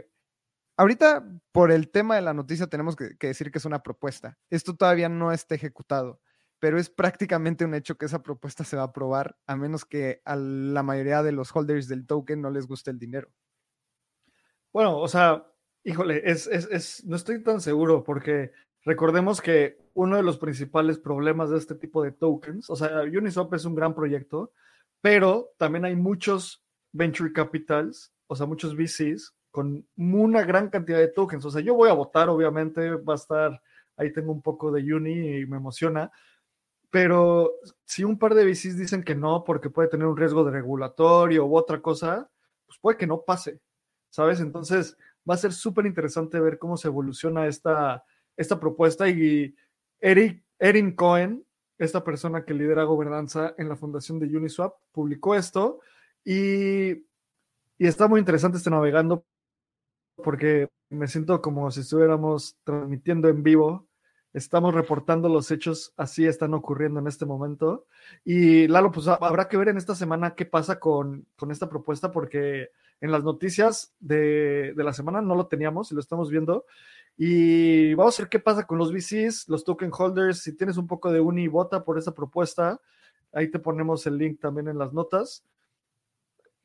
ahorita, 0.76 1.24
por 1.52 1.70
el 1.70 1.90
tema 1.90 2.16
de 2.16 2.22
la 2.22 2.34
noticia, 2.34 2.66
tenemos 2.66 2.96
que, 2.96 3.14
decir 3.20 3.50
que 3.50 3.58
es 3.58 3.64
una 3.64 3.82
propuesta. 3.82 4.38
Esto 4.50 4.74
todavía 4.74 5.08
no 5.08 5.32
está 5.32 5.54
ejecutado, 5.54 6.20
pero 6.62 6.78
es 6.78 6.88
prácticamente 6.88 7.64
un 7.64 7.74
hecho 7.74 7.98
que 7.98 8.06
esa 8.06 8.22
propuesta 8.22 8.62
se 8.62 8.76
va 8.76 8.82
a 8.82 8.86
aprobar, 8.86 9.36
a 9.48 9.56
menos 9.56 9.84
que 9.84 10.22
a 10.24 10.36
la 10.36 10.84
mayoría 10.84 11.24
de 11.24 11.32
los 11.32 11.50
holders 11.52 11.88
del 11.88 12.06
token 12.06 12.40
no 12.40 12.50
les 12.50 12.68
guste 12.68 12.92
el 12.92 13.00
dinero. 13.00 13.32
Bueno, 14.72 14.96
o 14.98 15.08
sea, 15.08 15.44
híjole, 15.82 16.22
es, 16.24 16.46
es, 16.46 17.04
no 17.04 17.16
estoy 17.16 17.42
tan 17.42 17.60
seguro 17.60 18.04
porque 18.04 18.52
recordemos 18.84 19.40
que 19.40 19.76
uno 19.94 20.14
de 20.14 20.22
los 20.22 20.38
principales 20.38 21.00
problemas 21.00 21.50
de 21.50 21.58
este 21.58 21.74
tipo 21.74 22.00
de 22.04 22.12
tokens, 22.12 22.70
o 22.70 22.76
sea, 22.76 23.02
Uniswap 23.02 23.52
es 23.54 23.64
un 23.64 23.74
gran 23.74 23.92
proyecto, 23.92 24.52
pero 25.00 25.54
también 25.58 25.84
hay 25.84 25.96
muchos 25.96 26.64
venture 26.92 27.32
capitals, 27.32 28.14
o 28.28 28.36
sea, 28.36 28.46
muchos 28.46 28.76
VCs 28.76 29.34
con 29.50 29.84
una 29.96 30.44
gran 30.44 30.70
cantidad 30.70 30.98
de 30.98 31.08
tokens. 31.08 31.44
O 31.44 31.50
sea, 31.50 31.60
yo 31.60 31.74
voy 31.74 31.90
a 31.90 31.94
votar, 31.94 32.28
obviamente, 32.28 32.88
va 32.94 33.14
a 33.14 33.16
estar, 33.16 33.60
ahí 33.96 34.12
tengo 34.12 34.30
un 34.30 34.42
poco 34.42 34.70
de 34.70 34.94
uni 34.94 35.38
y 35.40 35.46
me 35.46 35.56
emociona. 35.56 36.12
Pero 36.92 37.54
si 37.86 38.04
un 38.04 38.18
par 38.18 38.34
de 38.34 38.44
VCs 38.44 38.76
dicen 38.76 39.02
que 39.02 39.14
no, 39.14 39.44
porque 39.44 39.70
puede 39.70 39.88
tener 39.88 40.06
un 40.06 40.14
riesgo 40.14 40.44
de 40.44 40.50
regulatorio 40.50 41.46
u 41.46 41.56
otra 41.56 41.80
cosa, 41.80 42.30
pues 42.66 42.78
puede 42.80 42.98
que 42.98 43.06
no 43.06 43.22
pase, 43.22 43.60
¿sabes? 44.10 44.40
Entonces 44.40 44.98
va 45.28 45.32
a 45.32 45.38
ser 45.38 45.54
súper 45.54 45.86
interesante 45.86 46.38
ver 46.38 46.58
cómo 46.58 46.76
se 46.76 46.88
evoluciona 46.88 47.46
esta, 47.46 48.04
esta 48.36 48.60
propuesta 48.60 49.08
y 49.08 49.54
Eric, 50.00 50.44
Erin 50.58 50.94
Cohen, 50.94 51.46
esta 51.78 52.04
persona 52.04 52.44
que 52.44 52.52
lidera 52.52 52.84
gobernanza 52.84 53.54
en 53.56 53.70
la 53.70 53.76
fundación 53.76 54.18
de 54.18 54.26
Uniswap, 54.36 54.74
publicó 54.92 55.34
esto 55.34 55.80
y, 56.26 56.90
y 56.90 57.86
está 57.86 58.06
muy 58.06 58.20
interesante 58.20 58.58
este 58.58 58.68
navegando 58.68 59.24
porque 60.16 60.68
me 60.90 61.08
siento 61.08 61.40
como 61.40 61.70
si 61.70 61.80
estuviéramos 61.80 62.58
transmitiendo 62.64 63.30
en 63.30 63.42
vivo. 63.42 63.88
Estamos 64.32 64.74
reportando 64.74 65.28
los 65.28 65.50
hechos, 65.50 65.92
así 65.96 66.26
están 66.26 66.54
ocurriendo 66.54 67.00
en 67.00 67.06
este 67.06 67.26
momento. 67.26 67.86
Y 68.24 68.66
Lalo, 68.66 68.90
pues 68.90 69.06
habrá 69.06 69.46
que 69.48 69.58
ver 69.58 69.68
en 69.68 69.76
esta 69.76 69.94
semana 69.94 70.34
qué 70.34 70.46
pasa 70.46 70.80
con, 70.80 71.26
con 71.36 71.50
esta 71.50 71.68
propuesta, 71.68 72.10
porque 72.10 72.70
en 73.00 73.12
las 73.12 73.24
noticias 73.24 73.94
de, 74.00 74.72
de, 74.74 74.84
la 74.84 74.94
semana 74.94 75.20
no 75.20 75.34
lo 75.34 75.48
teníamos 75.48 75.92
y 75.92 75.94
lo 75.94 76.00
estamos 76.00 76.30
viendo. 76.30 76.64
Y 77.16 77.92
vamos 77.94 78.18
a 78.18 78.22
ver 78.22 78.30
qué 78.30 78.38
pasa 78.38 78.66
con 78.66 78.78
los 78.78 78.90
VCs, 78.90 79.48
los 79.48 79.64
token 79.64 79.90
holders. 79.92 80.40
Si 80.40 80.56
tienes 80.56 80.78
un 80.78 80.86
poco 80.86 81.12
de 81.12 81.20
uni, 81.20 81.46
vota 81.46 81.84
por 81.84 81.98
esa 81.98 82.14
propuesta. 82.14 82.80
Ahí 83.32 83.50
te 83.50 83.58
ponemos 83.58 84.06
el 84.06 84.16
link 84.16 84.40
también 84.40 84.68
en 84.68 84.78
las 84.78 84.94
notas. 84.94 85.44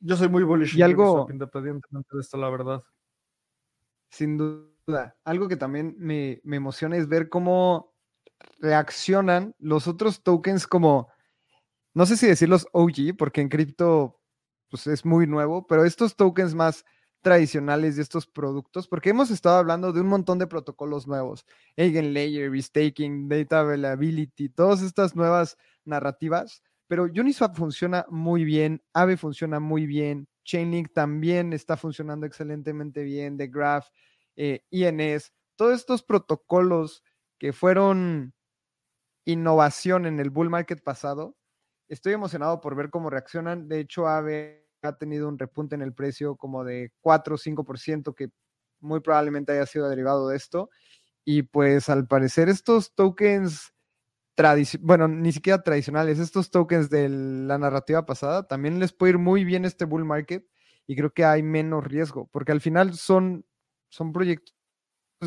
Yo 0.00 0.16
soy 0.16 0.28
muy 0.28 0.42
bullish 0.42 0.76
y 0.76 0.82
algo 0.82 1.26
independientemente 1.30 2.08
de 2.14 2.20
esto, 2.20 2.38
la 2.38 2.48
verdad. 2.48 2.82
Sin 4.10 4.38
duda. 4.38 4.77
Algo 5.24 5.48
que 5.48 5.56
también 5.56 5.94
me, 5.98 6.40
me 6.44 6.56
emociona 6.56 6.96
es 6.96 7.08
ver 7.08 7.28
cómo 7.28 7.94
reaccionan 8.58 9.54
los 9.58 9.86
otros 9.86 10.22
tokens 10.22 10.66
como, 10.66 11.08
no 11.94 12.06
sé 12.06 12.16
si 12.16 12.26
decirlos 12.26 12.66
OG, 12.72 13.16
porque 13.16 13.40
en 13.40 13.48
cripto 13.48 14.20
pues 14.70 14.86
es 14.86 15.04
muy 15.04 15.26
nuevo, 15.26 15.66
pero 15.66 15.84
estos 15.84 16.14
tokens 16.16 16.54
más 16.54 16.84
tradicionales 17.20 17.96
de 17.96 18.02
estos 18.02 18.26
productos, 18.26 18.86
porque 18.86 19.10
hemos 19.10 19.30
estado 19.30 19.56
hablando 19.56 19.92
de 19.92 20.00
un 20.00 20.06
montón 20.06 20.38
de 20.38 20.46
protocolos 20.46 21.06
nuevos, 21.06 21.44
Eigenlayer, 21.76 22.50
Restaking, 22.50 23.28
Data 23.28 23.60
Availability, 23.60 24.48
todas 24.48 24.82
estas 24.82 25.16
nuevas 25.16 25.56
narrativas, 25.84 26.62
pero 26.86 27.04
Uniswap 27.04 27.56
funciona 27.56 28.06
muy 28.08 28.44
bien, 28.44 28.82
Aave 28.94 29.16
funciona 29.16 29.58
muy 29.58 29.86
bien, 29.86 30.28
Chainlink 30.44 30.92
también 30.92 31.52
está 31.52 31.76
funcionando 31.76 32.24
excelentemente 32.24 33.02
bien, 33.02 33.36
The 33.36 33.48
Graph, 33.48 33.88
eh, 34.38 34.64
INS, 34.70 35.32
todos 35.56 35.74
estos 35.74 36.04
protocolos 36.04 37.02
que 37.38 37.52
fueron 37.52 38.34
innovación 39.24 40.06
en 40.06 40.20
el 40.20 40.30
bull 40.30 40.48
market 40.48 40.82
pasado, 40.82 41.36
estoy 41.88 42.12
emocionado 42.12 42.60
por 42.60 42.76
ver 42.76 42.88
cómo 42.88 43.10
reaccionan. 43.10 43.68
De 43.68 43.80
hecho, 43.80 44.06
AVE 44.06 44.68
ha 44.82 44.96
tenido 44.96 45.28
un 45.28 45.38
repunte 45.38 45.74
en 45.74 45.82
el 45.82 45.92
precio 45.92 46.36
como 46.36 46.64
de 46.64 46.92
4 47.00 47.34
o 47.34 47.38
5%, 47.38 48.14
que 48.14 48.28
muy 48.80 49.00
probablemente 49.00 49.52
haya 49.52 49.66
sido 49.66 49.88
derivado 49.88 50.28
de 50.28 50.36
esto. 50.36 50.70
Y 51.24 51.42
pues 51.42 51.88
al 51.88 52.06
parecer 52.06 52.48
estos 52.48 52.94
tokens, 52.94 53.72
bueno, 54.80 55.08
ni 55.08 55.32
siquiera 55.32 55.62
tradicionales, 55.64 56.20
estos 56.20 56.50
tokens 56.52 56.90
de 56.90 57.08
la 57.08 57.58
narrativa 57.58 58.06
pasada, 58.06 58.46
también 58.46 58.78
les 58.78 58.92
puede 58.92 59.14
ir 59.14 59.18
muy 59.18 59.44
bien 59.44 59.64
este 59.64 59.84
bull 59.84 60.04
market 60.04 60.46
y 60.86 60.96
creo 60.96 61.12
que 61.12 61.24
hay 61.24 61.42
menos 61.42 61.84
riesgo, 61.84 62.28
porque 62.32 62.52
al 62.52 62.60
final 62.60 62.94
son, 62.94 63.44
son 63.88 64.12
proyectos 64.12 64.54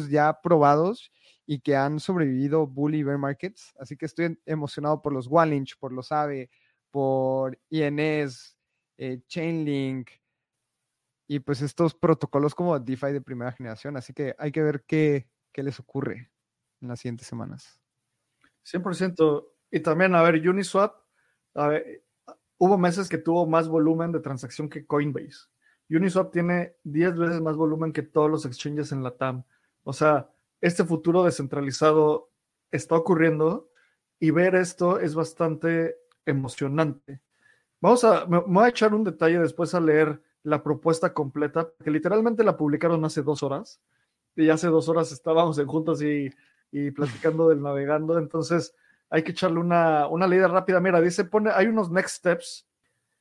ya 0.09 0.39
probados 0.41 1.11
y 1.45 1.59
que 1.59 1.75
han 1.75 1.99
sobrevivido 1.99 2.67
bull 2.67 2.95
y 2.95 3.03
bear 3.03 3.17
markets. 3.17 3.73
Así 3.79 3.97
que 3.97 4.05
estoy 4.05 4.39
emocionado 4.45 5.01
por 5.01 5.13
los 5.13 5.27
Wallinch, 5.27 5.77
por 5.77 5.91
los 5.91 6.11
AVE, 6.11 6.49
por 6.89 7.59
INS, 7.69 8.57
eh, 8.97 9.21
Chainlink 9.27 10.09
y 11.27 11.39
pues 11.39 11.61
estos 11.61 11.95
protocolos 11.95 12.53
como 12.53 12.77
DeFi 12.77 13.13
de 13.13 13.21
primera 13.21 13.51
generación. 13.51 13.97
Así 13.97 14.13
que 14.13 14.35
hay 14.37 14.51
que 14.51 14.61
ver 14.61 14.83
qué, 14.85 15.29
qué 15.51 15.63
les 15.63 15.79
ocurre 15.79 16.31
en 16.81 16.87
las 16.89 16.99
siguientes 16.99 17.27
semanas. 17.27 17.79
100%. 18.63 19.47
Y 19.71 19.79
también, 19.79 20.13
a 20.13 20.21
ver, 20.21 20.47
Uniswap, 20.47 20.93
a 21.55 21.67
ver, 21.67 22.03
hubo 22.57 22.77
meses 22.77 23.07
que 23.07 23.17
tuvo 23.17 23.47
más 23.47 23.67
volumen 23.67 24.11
de 24.11 24.19
transacción 24.19 24.69
que 24.69 24.85
Coinbase. 24.85 25.47
Uniswap 25.95 26.31
tiene 26.31 26.75
10 26.83 27.17
veces 27.17 27.41
más 27.41 27.55
volumen 27.55 27.91
que 27.91 28.01
todos 28.01 28.29
los 28.29 28.45
exchanges 28.45 28.91
en 28.91 29.03
la 29.03 29.11
TAM. 29.11 29.43
O 29.83 29.93
sea, 29.93 30.29
este 30.61 30.83
futuro 30.85 31.23
descentralizado 31.23 32.29
está 32.71 32.95
ocurriendo 32.95 33.69
y 34.19 34.31
ver 34.31 34.55
esto 34.55 34.99
es 34.99 35.15
bastante 35.15 35.97
emocionante. 36.25 37.21
Vamos 37.81 38.03
a, 38.03 38.25
me, 38.27 38.39
voy 38.39 38.65
a 38.65 38.69
echar 38.69 38.93
un 38.93 39.03
detalle 39.03 39.39
después 39.39 39.73
a 39.73 39.79
leer 39.79 40.21
la 40.43 40.63
propuesta 40.63 41.13
completa, 41.13 41.69
que 41.83 41.91
literalmente 41.91 42.43
la 42.43 42.57
publicaron 42.57 43.03
hace 43.03 43.21
dos 43.21 43.43
horas 43.43 43.81
y 44.35 44.49
hace 44.49 44.67
dos 44.67 44.87
horas 44.87 45.11
estábamos 45.11 45.57
en 45.57 45.67
juntos 45.67 46.01
y, 46.01 46.31
y 46.71 46.91
platicando 46.91 47.49
del 47.49 47.61
navegando, 47.61 48.17
entonces 48.17 48.75
hay 49.09 49.23
que 49.23 49.31
echarle 49.31 49.59
una, 49.59 50.07
una 50.07 50.25
leída 50.25 50.47
rápida. 50.47 50.79
Mira, 50.79 51.01
dice, 51.01 51.25
pone, 51.25 51.51
hay 51.51 51.67
unos 51.67 51.91
next 51.91 52.17
steps 52.17 52.65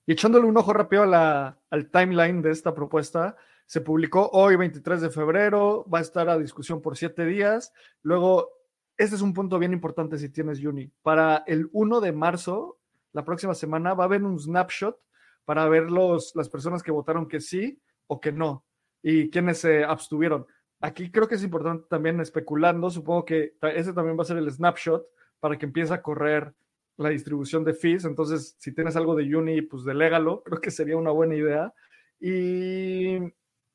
y 0.07 0.13
echándole 0.13 0.47
un 0.47 0.57
ojo 0.57 0.73
rápido 0.73 1.03
al 1.03 1.91
timeline 1.91 2.43
de 2.43 2.51
esta 2.51 2.75
propuesta, 2.75 3.37
se 3.67 3.81
publicó 3.81 4.29
hoy, 4.33 4.57
23 4.57 5.01
de 5.01 5.11
febrero, 5.11 5.87
va 5.89 5.99
a 5.99 6.03
estar 6.03 6.29
a 6.29 6.39
discusión 6.39 6.83
por 6.83 6.97
siete 6.97 7.25
días. 7.25 7.73
Luego, 8.03 8.51
este 8.97 9.15
es 9.15 9.23
un 9.23 9.33
punto 9.33 9.59
bien 9.59 9.73
importante 9.73 10.19
si 10.19 10.29
tienes 10.29 10.65
Uni. 10.65 10.91
Para 11.03 11.45
el 11.47 11.69
1 11.73 12.01
de 12.01 12.13
marzo, 12.13 12.81
la 13.13 13.25
próxima 13.25 13.55
semana, 13.55 13.95
va 13.95 14.05
a 14.05 14.07
haber 14.07 14.25
un 14.25 14.39
snapshot 14.39 14.99
para 15.45 15.69
ver 15.69 15.91
los, 15.91 16.35
las 16.35 16.49
personas 16.49 16.83
que 16.83 16.91
votaron 16.91 17.29
que 17.29 17.41
sí 17.41 17.81
o 18.09 18.21
que 18.21 18.33
no 18.33 18.65
y 19.03 19.31
quienes 19.31 19.59
se 19.59 19.85
abstuvieron. 19.85 20.47
Aquí 20.81 21.11
creo 21.11 21.29
que 21.29 21.37
es 21.37 21.45
importante 21.45 21.87
también 21.89 22.21
especulando, 22.21 22.91
supongo 22.91 23.25
que 23.25 23.55
ese 23.63 23.93
también 23.93 24.19
va 24.19 24.23
a 24.23 24.27
ser 24.27 24.39
el 24.39 24.51
snapshot 24.51 25.07
para 25.39 25.57
que 25.59 25.67
empiece 25.67 25.95
a 25.95 26.03
correr 26.03 26.55
la 27.01 27.11
distribución 27.11 27.65
de 27.65 27.75
fees. 27.75 28.05
Entonces, 28.05 28.55
si 28.59 28.73
tienes 28.73 28.97
algo 28.97 29.15
de 29.15 29.35
Uni, 29.35 29.63
pues 29.63 29.85
delégalo, 29.85 30.43
creo 30.45 30.61
que 30.61 30.71
sería 30.71 30.97
una 30.97 31.11
buena 31.11 31.35
idea. 31.35 31.73
Y 32.21 33.19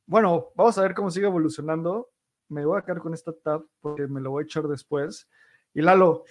bueno, 0.05 0.51
vamos 0.55 0.77
a 0.77 0.84
ver 0.84 0.94
cómo 0.94 1.10
sigue 1.10 1.27
evolucionando. 1.27 2.10
Me 2.48 2.65
voy 2.65 2.77
a 2.77 2.84
quedar 2.84 3.00
con 3.00 3.13
esta 3.13 3.34
tab 3.34 3.65
porque 3.82 4.08
me 4.08 4.22
lo 4.22 4.32
voy 4.32 4.44
a 4.44 4.46
echar 4.46 4.67
después. 4.67 5.27
Y 5.74 5.82
Lalo, 5.82 6.25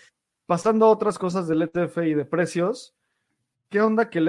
pasando 0.47 0.87
a 0.87 0.91
otras 0.91 1.19
cosas 1.19 1.49
del 1.49 1.63
ETF 1.63 1.99
y 1.99 2.15
de 2.15 2.25
precios, 2.25 2.95
¿qué 3.69 3.81
onda 3.81 4.09
que 4.09 4.19
el 4.21 4.29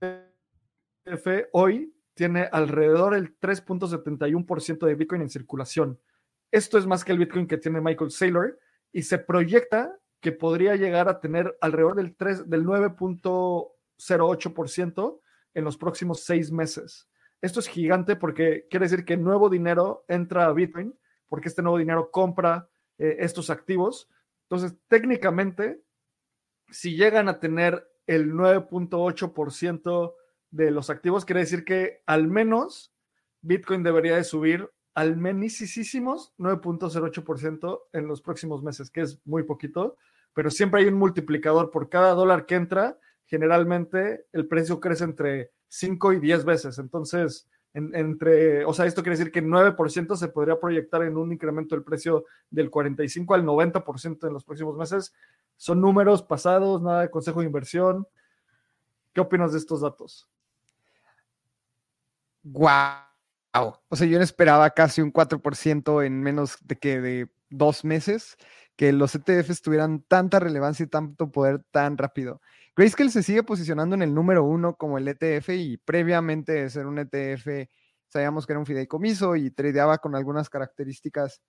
ETF 0.00 1.48
hoy 1.52 1.94
tiene 2.14 2.48
alrededor 2.50 3.14
del 3.14 3.38
3.71% 3.38 4.86
de 4.86 4.94
Bitcoin 4.94 5.22
en 5.22 5.30
circulación? 5.30 6.00
Esto 6.50 6.78
es 6.78 6.86
más 6.86 7.04
que 7.04 7.12
el 7.12 7.18
Bitcoin 7.18 7.46
que 7.46 7.58
tiene 7.58 7.80
Michael 7.80 8.10
Saylor 8.10 8.58
y 8.92 9.02
se 9.02 9.18
proyecta 9.18 9.96
que 10.20 10.32
podría 10.32 10.74
llegar 10.76 11.08
a 11.08 11.20
tener 11.20 11.56
alrededor 11.60 11.96
del, 11.96 12.16
3, 12.16 12.48
del 12.48 12.64
9.08% 12.64 15.20
en 15.54 15.64
los 15.64 15.76
próximos 15.76 16.22
seis 16.24 16.52
meses. 16.52 17.08
Esto 17.40 17.60
es 17.60 17.68
gigante 17.68 18.16
porque 18.16 18.66
quiere 18.70 18.86
decir 18.86 19.04
que 19.04 19.16
nuevo 19.16 19.48
dinero 19.48 20.04
entra 20.08 20.46
a 20.46 20.52
Bitcoin, 20.52 20.98
porque 21.28 21.48
este 21.48 21.62
nuevo 21.62 21.78
dinero 21.78 22.10
compra 22.10 22.68
eh, 22.98 23.18
estos 23.20 23.50
activos. 23.50 24.10
Entonces, 24.48 24.76
técnicamente, 24.88 25.80
si 26.70 26.96
llegan 26.96 27.28
a 27.28 27.38
tener 27.40 27.86
el 28.06 28.32
9.8% 28.32 30.14
de 30.50 30.70
los 30.70 30.90
activos, 30.90 31.24
quiere 31.24 31.40
decir 31.40 31.64
que 31.64 32.02
al 32.06 32.28
menos 32.28 32.94
Bitcoin 33.42 33.82
debería 33.82 34.16
de 34.16 34.24
subir 34.24 34.70
al 34.96 35.18
menisísimos 35.18 36.32
9.08% 36.38 37.82
en 37.92 38.08
los 38.08 38.22
próximos 38.22 38.62
meses, 38.62 38.90
que 38.90 39.02
es 39.02 39.20
muy 39.26 39.42
poquito, 39.42 39.98
pero 40.32 40.50
siempre 40.50 40.80
hay 40.80 40.88
un 40.88 40.94
multiplicador 40.94 41.70
por 41.70 41.90
cada 41.90 42.14
dólar 42.14 42.46
que 42.46 42.54
entra. 42.54 42.98
Generalmente 43.26 44.24
el 44.32 44.46
precio 44.48 44.80
crece 44.80 45.04
entre 45.04 45.52
5 45.68 46.14
y 46.14 46.20
10 46.20 46.46
veces. 46.46 46.78
Entonces, 46.78 47.46
entre, 47.74 48.64
o 48.64 48.72
sea, 48.72 48.86
esto 48.86 49.02
quiere 49.02 49.18
decir 49.18 49.30
que 49.30 49.42
9% 49.42 50.16
se 50.16 50.28
podría 50.28 50.58
proyectar 50.58 51.02
en 51.02 51.18
un 51.18 51.30
incremento 51.30 51.74
del 51.74 51.84
precio 51.84 52.24
del 52.48 52.70
45 52.70 53.34
al 53.34 53.44
90% 53.44 54.26
en 54.26 54.32
los 54.32 54.44
próximos 54.44 54.78
meses. 54.78 55.12
Son 55.58 55.78
números 55.78 56.22
pasados, 56.22 56.80
nada 56.80 57.02
de 57.02 57.10
consejo 57.10 57.40
de 57.40 57.46
inversión. 57.46 58.08
¿Qué 59.12 59.20
opinas 59.20 59.52
de 59.52 59.58
estos 59.58 59.82
datos? 59.82 60.26
O 63.62 63.96
sea, 63.96 64.06
yo 64.06 64.18
no 64.18 64.24
esperaba 64.24 64.70
casi 64.70 65.00
un 65.00 65.12
4% 65.12 66.04
en 66.04 66.20
menos 66.20 66.58
de 66.62 66.76
que 66.76 67.00
de 67.00 67.28
dos 67.50 67.84
meses 67.84 68.36
que 68.76 68.92
los 68.92 69.14
ETFs 69.14 69.62
tuvieran 69.62 70.02
tanta 70.02 70.38
relevancia 70.38 70.84
y 70.84 70.88
tanto 70.88 71.30
poder 71.30 71.62
tan 71.70 71.96
rápido. 71.96 72.40
Grayscale 72.76 73.10
se 73.10 73.22
sigue 73.22 73.42
posicionando 73.42 73.94
en 73.94 74.02
el 74.02 74.14
número 74.14 74.44
uno 74.44 74.76
como 74.76 74.98
el 74.98 75.08
ETF 75.08 75.50
y 75.50 75.78
previamente 75.78 76.52
de 76.52 76.68
ser 76.70 76.86
un 76.86 76.98
ETF 76.98 77.68
sabíamos 78.08 78.46
que 78.46 78.52
era 78.52 78.60
un 78.60 78.66
fideicomiso 78.66 79.36
y 79.36 79.50
tradeaba 79.50 79.98
con 79.98 80.14
algunas 80.14 80.50
características 80.50 81.40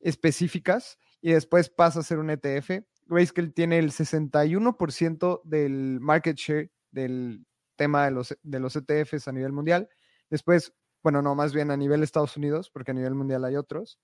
específicas 0.00 0.98
y 1.20 1.32
después 1.32 1.70
pasa 1.70 2.00
a 2.00 2.04
ser 2.04 2.18
un 2.18 2.30
ETF. 2.30 2.82
Grayscale 3.06 3.50
tiene 3.50 3.78
el 3.78 3.90
61% 3.90 5.40
del 5.44 5.98
market 6.00 6.36
share 6.36 6.70
del 6.90 7.44
tema 7.76 8.04
de 8.04 8.10
los, 8.12 8.38
de 8.42 8.60
los 8.60 8.76
ETFs 8.76 9.26
a 9.26 9.32
nivel 9.32 9.52
mundial. 9.52 9.88
Después, 10.30 10.72
bueno, 11.02 11.22
no, 11.22 11.34
más 11.34 11.52
bien 11.54 11.70
a 11.70 11.76
nivel 11.76 12.02
Estados 12.02 12.36
Unidos, 12.36 12.70
porque 12.70 12.90
a 12.90 12.94
nivel 12.94 13.14
mundial 13.14 13.44
hay 13.44 13.56
otros. 13.56 13.98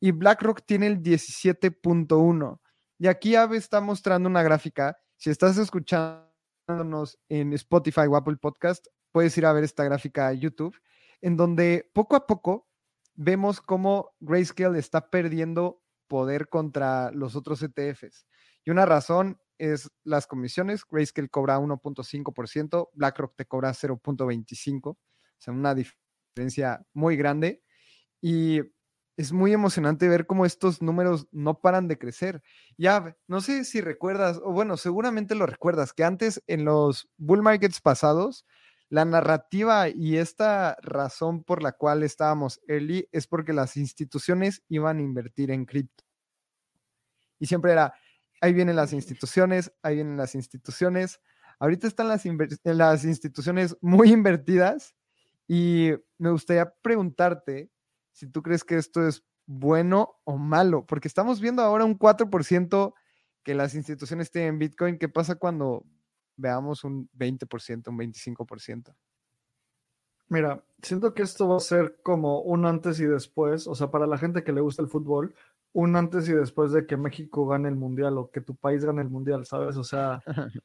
Y 0.00 0.12
BlackRock 0.12 0.62
tiene 0.66 0.86
el 0.88 1.02
17.1. 1.02 2.60
Y 2.98 3.06
aquí 3.06 3.34
Ave 3.36 3.56
está 3.56 3.80
mostrando 3.80 4.28
una 4.28 4.42
gráfica. 4.42 4.96
Si 5.16 5.30
estás 5.30 5.56
escuchándonos 5.58 7.18
en 7.28 7.52
Spotify 7.52 8.02
o 8.08 8.16
Apple 8.16 8.36
Podcast, 8.36 8.86
puedes 9.12 9.36
ir 9.38 9.46
a 9.46 9.52
ver 9.52 9.64
esta 9.64 9.84
gráfica 9.84 10.28
a 10.28 10.32
YouTube, 10.32 10.76
en 11.20 11.36
donde 11.36 11.90
poco 11.94 12.16
a 12.16 12.26
poco 12.26 12.68
vemos 13.14 13.60
cómo 13.60 14.14
Grayscale 14.20 14.78
está 14.78 15.10
perdiendo 15.10 15.82
poder 16.08 16.48
contra 16.48 17.10
los 17.12 17.36
otros 17.36 17.62
ETFs. 17.62 18.26
Y 18.64 18.70
una 18.70 18.86
razón 18.86 19.40
es 19.58 19.90
las 20.02 20.26
comisiones. 20.26 20.84
Grayscale 20.90 21.28
cobra 21.28 21.58
1.5%, 21.58 22.90
BlackRock 22.92 23.36
te 23.36 23.46
cobra 23.46 23.70
0.25%, 23.70 24.86
o 24.86 24.98
sea, 25.38 25.54
una 25.54 25.74
diferencia 25.74 26.03
muy 26.92 27.16
grande. 27.16 27.62
Y 28.20 28.60
es 29.16 29.32
muy 29.32 29.52
emocionante 29.52 30.08
ver 30.08 30.26
cómo 30.26 30.44
estos 30.44 30.82
números 30.82 31.28
no 31.30 31.60
paran 31.60 31.88
de 31.88 31.98
crecer. 31.98 32.42
Ya, 32.76 33.16
no 33.28 33.40
sé 33.40 33.64
si 33.64 33.80
recuerdas, 33.80 34.40
o 34.42 34.52
bueno, 34.52 34.76
seguramente 34.76 35.34
lo 35.34 35.46
recuerdas, 35.46 35.92
que 35.92 36.04
antes 36.04 36.42
en 36.46 36.64
los 36.64 37.08
bull 37.16 37.42
markets 37.42 37.80
pasados, 37.80 38.44
la 38.88 39.04
narrativa 39.04 39.88
y 39.88 40.16
esta 40.16 40.76
razón 40.82 41.44
por 41.44 41.62
la 41.62 41.72
cual 41.72 42.02
estábamos 42.02 42.60
early 42.68 43.08
es 43.12 43.26
porque 43.26 43.52
las 43.52 43.76
instituciones 43.76 44.62
iban 44.68 44.98
a 44.98 45.02
invertir 45.02 45.50
en 45.50 45.64
cripto. 45.64 46.04
Y 47.38 47.46
siempre 47.46 47.72
era, 47.72 47.94
ahí 48.40 48.52
vienen 48.52 48.76
las 48.76 48.92
instituciones, 48.92 49.72
ahí 49.82 49.96
vienen 49.96 50.16
las 50.16 50.34
instituciones. 50.34 51.20
Ahorita 51.58 51.86
están 51.86 52.08
las, 52.08 52.24
las 52.64 53.04
instituciones 53.04 53.76
muy 53.80 54.12
invertidas 54.12 54.94
y 55.46 55.90
me 56.18 56.30
gustaría 56.30 56.72
preguntarte 56.82 57.70
si 58.12 58.28
tú 58.28 58.42
crees 58.42 58.64
que 58.64 58.76
esto 58.76 59.06
es 59.06 59.24
bueno 59.46 60.20
o 60.24 60.38
malo, 60.38 60.86
porque 60.86 61.08
estamos 61.08 61.40
viendo 61.40 61.62
ahora 61.62 61.84
un 61.84 61.98
4% 61.98 62.94
que 63.42 63.54
las 63.54 63.74
instituciones 63.74 64.30
tienen 64.30 64.58
Bitcoin. 64.58 64.98
¿Qué 64.98 65.08
pasa 65.08 65.34
cuando 65.34 65.84
veamos 66.36 66.84
un 66.84 67.08
20%, 67.10 67.88
un 67.88 67.98
25%? 67.98 68.94
Mira, 70.28 70.64
siento 70.82 71.12
que 71.12 71.22
esto 71.22 71.48
va 71.48 71.56
a 71.56 71.60
ser 71.60 72.00
como 72.02 72.40
un 72.40 72.64
antes 72.64 72.98
y 72.98 73.04
después, 73.04 73.66
o 73.66 73.74
sea, 73.74 73.90
para 73.90 74.06
la 74.06 74.16
gente 74.16 74.42
que 74.42 74.52
le 74.52 74.62
gusta 74.62 74.82
el 74.82 74.88
fútbol, 74.88 75.34
un 75.72 75.96
antes 75.96 76.28
y 76.28 76.32
después 76.32 76.72
de 76.72 76.86
que 76.86 76.96
México 76.96 77.46
gane 77.46 77.68
el 77.68 77.76
mundial 77.76 78.16
o 78.16 78.30
que 78.30 78.40
tu 78.40 78.54
país 78.54 78.84
gane 78.84 79.02
el 79.02 79.10
mundial, 79.10 79.44
¿sabes? 79.44 79.76
O 79.76 79.84
sea, 79.84 80.22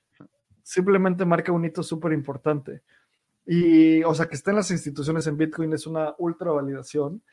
simplemente 0.64 1.26
marca 1.26 1.52
un 1.52 1.66
hito 1.66 1.84
súper 1.84 2.14
importante. 2.14 2.84
Y, 3.52 4.04
o 4.04 4.14
sea, 4.14 4.28
que 4.28 4.36
estén 4.36 4.58
las 4.58 4.70
instituciones 4.70 5.26
en 5.26 5.36
Bitcoin 5.36 5.74
es 5.74 5.88
una 5.88 6.14
ultra 6.20 6.52
validación. 6.52 7.24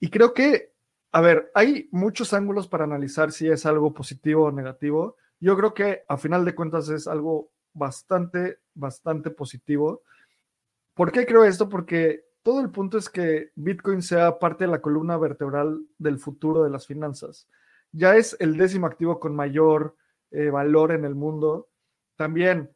Y 0.00 0.08
creo 0.08 0.32
que, 0.32 0.72
a 1.12 1.20
ver, 1.20 1.50
hay 1.54 1.90
muchos 1.92 2.32
ángulos 2.32 2.66
para 2.66 2.84
analizar 2.84 3.32
si 3.32 3.50
es 3.50 3.66
algo 3.66 3.92
positivo 3.92 4.44
o 4.44 4.50
negativo. 4.50 5.16
Yo 5.40 5.54
creo 5.58 5.74
que 5.74 6.04
a 6.08 6.16
final 6.16 6.46
de 6.46 6.54
cuentas 6.54 6.88
es 6.88 7.06
algo 7.06 7.50
bastante, 7.74 8.60
bastante 8.72 9.28
positivo. 9.28 10.00
¿Por 10.94 11.12
qué 11.12 11.26
creo 11.26 11.44
esto? 11.44 11.68
Porque 11.68 12.24
todo 12.42 12.60
el 12.62 12.70
punto 12.70 12.96
es 12.96 13.10
que 13.10 13.50
Bitcoin 13.54 14.00
sea 14.00 14.38
parte 14.38 14.64
de 14.64 14.70
la 14.70 14.80
columna 14.80 15.18
vertebral 15.18 15.82
del 15.98 16.18
futuro 16.18 16.64
de 16.64 16.70
las 16.70 16.86
finanzas. 16.86 17.46
Ya 17.92 18.16
es 18.16 18.34
el 18.40 18.56
décimo 18.56 18.86
activo 18.86 19.20
con 19.20 19.36
mayor 19.36 19.94
eh, 20.30 20.48
valor 20.48 20.92
en 20.92 21.04
el 21.04 21.14
mundo. 21.14 21.68
También 22.16 22.70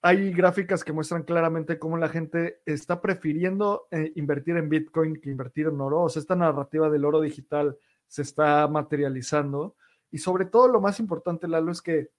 hay 0.00 0.32
gráficas 0.32 0.84
que 0.84 0.92
muestran 0.92 1.24
claramente 1.24 1.78
cómo 1.78 1.96
la 1.96 2.08
gente 2.08 2.60
está 2.66 3.00
prefiriendo 3.00 3.88
eh, 3.90 4.12
invertir 4.14 4.56
en 4.56 4.68
Bitcoin 4.68 5.20
que 5.20 5.30
invertir 5.30 5.66
en 5.66 5.80
oro. 5.80 6.02
O 6.02 6.08
sea, 6.08 6.20
esta 6.20 6.36
narrativa 6.36 6.88
del 6.88 7.04
oro 7.04 7.20
digital 7.20 7.76
se 8.06 8.22
está 8.22 8.66
materializando. 8.68 9.74
Y 10.10 10.18
sobre 10.18 10.46
todo 10.46 10.68
lo 10.68 10.80
más 10.80 11.00
importante, 11.00 11.48
Lalo, 11.48 11.72
es 11.72 11.82
que 11.82 12.10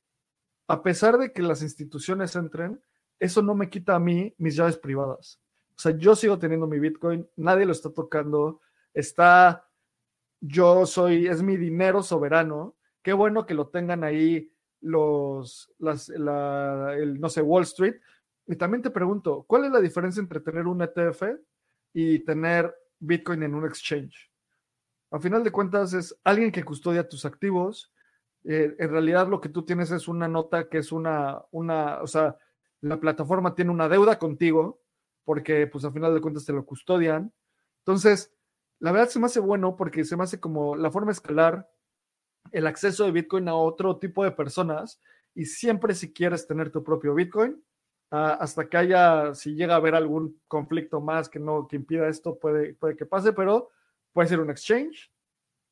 a 0.67 0.83
pesar 0.83 1.17
de 1.17 1.31
que 1.31 1.41
las 1.41 1.61
instituciones 1.61 2.35
entren, 2.35 2.81
eso 3.17 3.41
no 3.41 3.55
me 3.55 3.69
quita 3.69 3.95
a 3.95 3.99
mí 3.99 4.33
mis 4.37 4.55
llaves 4.55 4.77
privadas. 4.77 5.39
O 5.75 5.81
sea, 5.81 5.97
yo 5.97 6.15
sigo 6.15 6.37
teniendo 6.37 6.67
mi 6.67 6.79
Bitcoin, 6.79 7.27
nadie 7.37 7.65
lo 7.65 7.71
está 7.71 7.89
tocando, 7.89 8.59
está, 8.93 9.67
yo 10.41 10.85
soy, 10.85 11.27
es 11.27 11.41
mi 11.41 11.55
dinero 11.55 12.03
soberano. 12.03 12.75
Qué 13.01 13.13
bueno 13.13 13.45
que 13.45 13.53
lo 13.53 13.69
tengan 13.69 14.03
ahí 14.03 14.51
los, 14.81 15.71
las, 15.79 16.09
la, 16.09 16.95
el, 16.95 17.19
no 17.19 17.29
sé, 17.29 17.41
Wall 17.41 17.63
Street. 17.63 17.95
Y 18.47 18.55
también 18.55 18.81
te 18.81 18.89
pregunto, 18.89 19.43
¿cuál 19.47 19.65
es 19.65 19.71
la 19.71 19.79
diferencia 19.79 20.21
entre 20.21 20.39
tener 20.39 20.67
un 20.67 20.81
ETF 20.81 21.23
y 21.93 22.19
tener 22.19 22.73
Bitcoin 22.99 23.43
en 23.43 23.55
un 23.55 23.65
exchange? 23.65 24.31
A 25.11 25.19
final 25.19 25.43
de 25.43 25.51
cuentas 25.51 25.93
es 25.93 26.17
alguien 26.23 26.51
que 26.51 26.63
custodia 26.63 27.07
tus 27.07 27.25
activos, 27.25 27.91
eh, 28.43 28.75
en 28.77 28.89
realidad 28.89 29.27
lo 29.27 29.41
que 29.41 29.49
tú 29.49 29.63
tienes 29.63 29.91
es 29.91 30.07
una 30.07 30.27
nota 30.27 30.69
que 30.69 30.77
es 30.77 30.91
una, 30.91 31.43
una, 31.51 32.01
o 32.01 32.07
sea, 32.07 32.37
la 32.81 32.99
plataforma 32.99 33.55
tiene 33.55 33.71
una 33.71 33.89
deuda 33.89 34.17
contigo 34.17 34.81
porque 35.25 35.67
pues 35.67 35.83
a 35.83 35.91
final 35.91 36.13
de 36.13 36.21
cuentas 36.21 36.45
te 36.45 36.53
lo 36.53 36.65
custodian. 36.65 37.33
Entonces, 37.79 38.33
la 38.79 38.91
verdad 38.91 39.09
se 39.09 39.19
me 39.19 39.25
hace 39.25 39.39
bueno 39.39 39.75
porque 39.75 40.05
se 40.05 40.15
me 40.15 40.23
hace 40.23 40.39
como 40.39 40.75
la 40.75 40.89
forma 40.89 41.11
escalar 41.11 41.69
el 42.51 42.67
acceso 42.67 43.05
de 43.05 43.11
Bitcoin 43.11 43.47
a 43.47 43.55
otro 43.55 43.97
tipo 43.97 44.23
de 44.23 44.31
personas 44.31 45.01
y 45.35 45.45
siempre 45.45 45.93
si 45.93 46.11
quieres 46.13 46.47
tener 46.47 46.71
tu 46.71 46.83
propio 46.83 47.13
Bitcoin, 47.13 47.63
ah, 48.11 48.37
hasta 48.39 48.67
que 48.67 48.77
haya, 48.77 49.33
si 49.33 49.55
llega 49.55 49.73
a 49.75 49.77
haber 49.77 49.95
algún 49.95 50.41
conflicto 50.47 51.01
más 51.01 51.29
que 51.29 51.39
no, 51.39 51.67
que 51.67 51.75
impida 51.75 52.07
esto, 52.07 52.37
puede, 52.37 52.73
puede 52.73 52.95
que 52.95 53.05
pase, 53.05 53.33
pero 53.33 53.69
puede 54.11 54.27
ser 54.27 54.39
un 54.39 54.49
exchange 54.49 55.11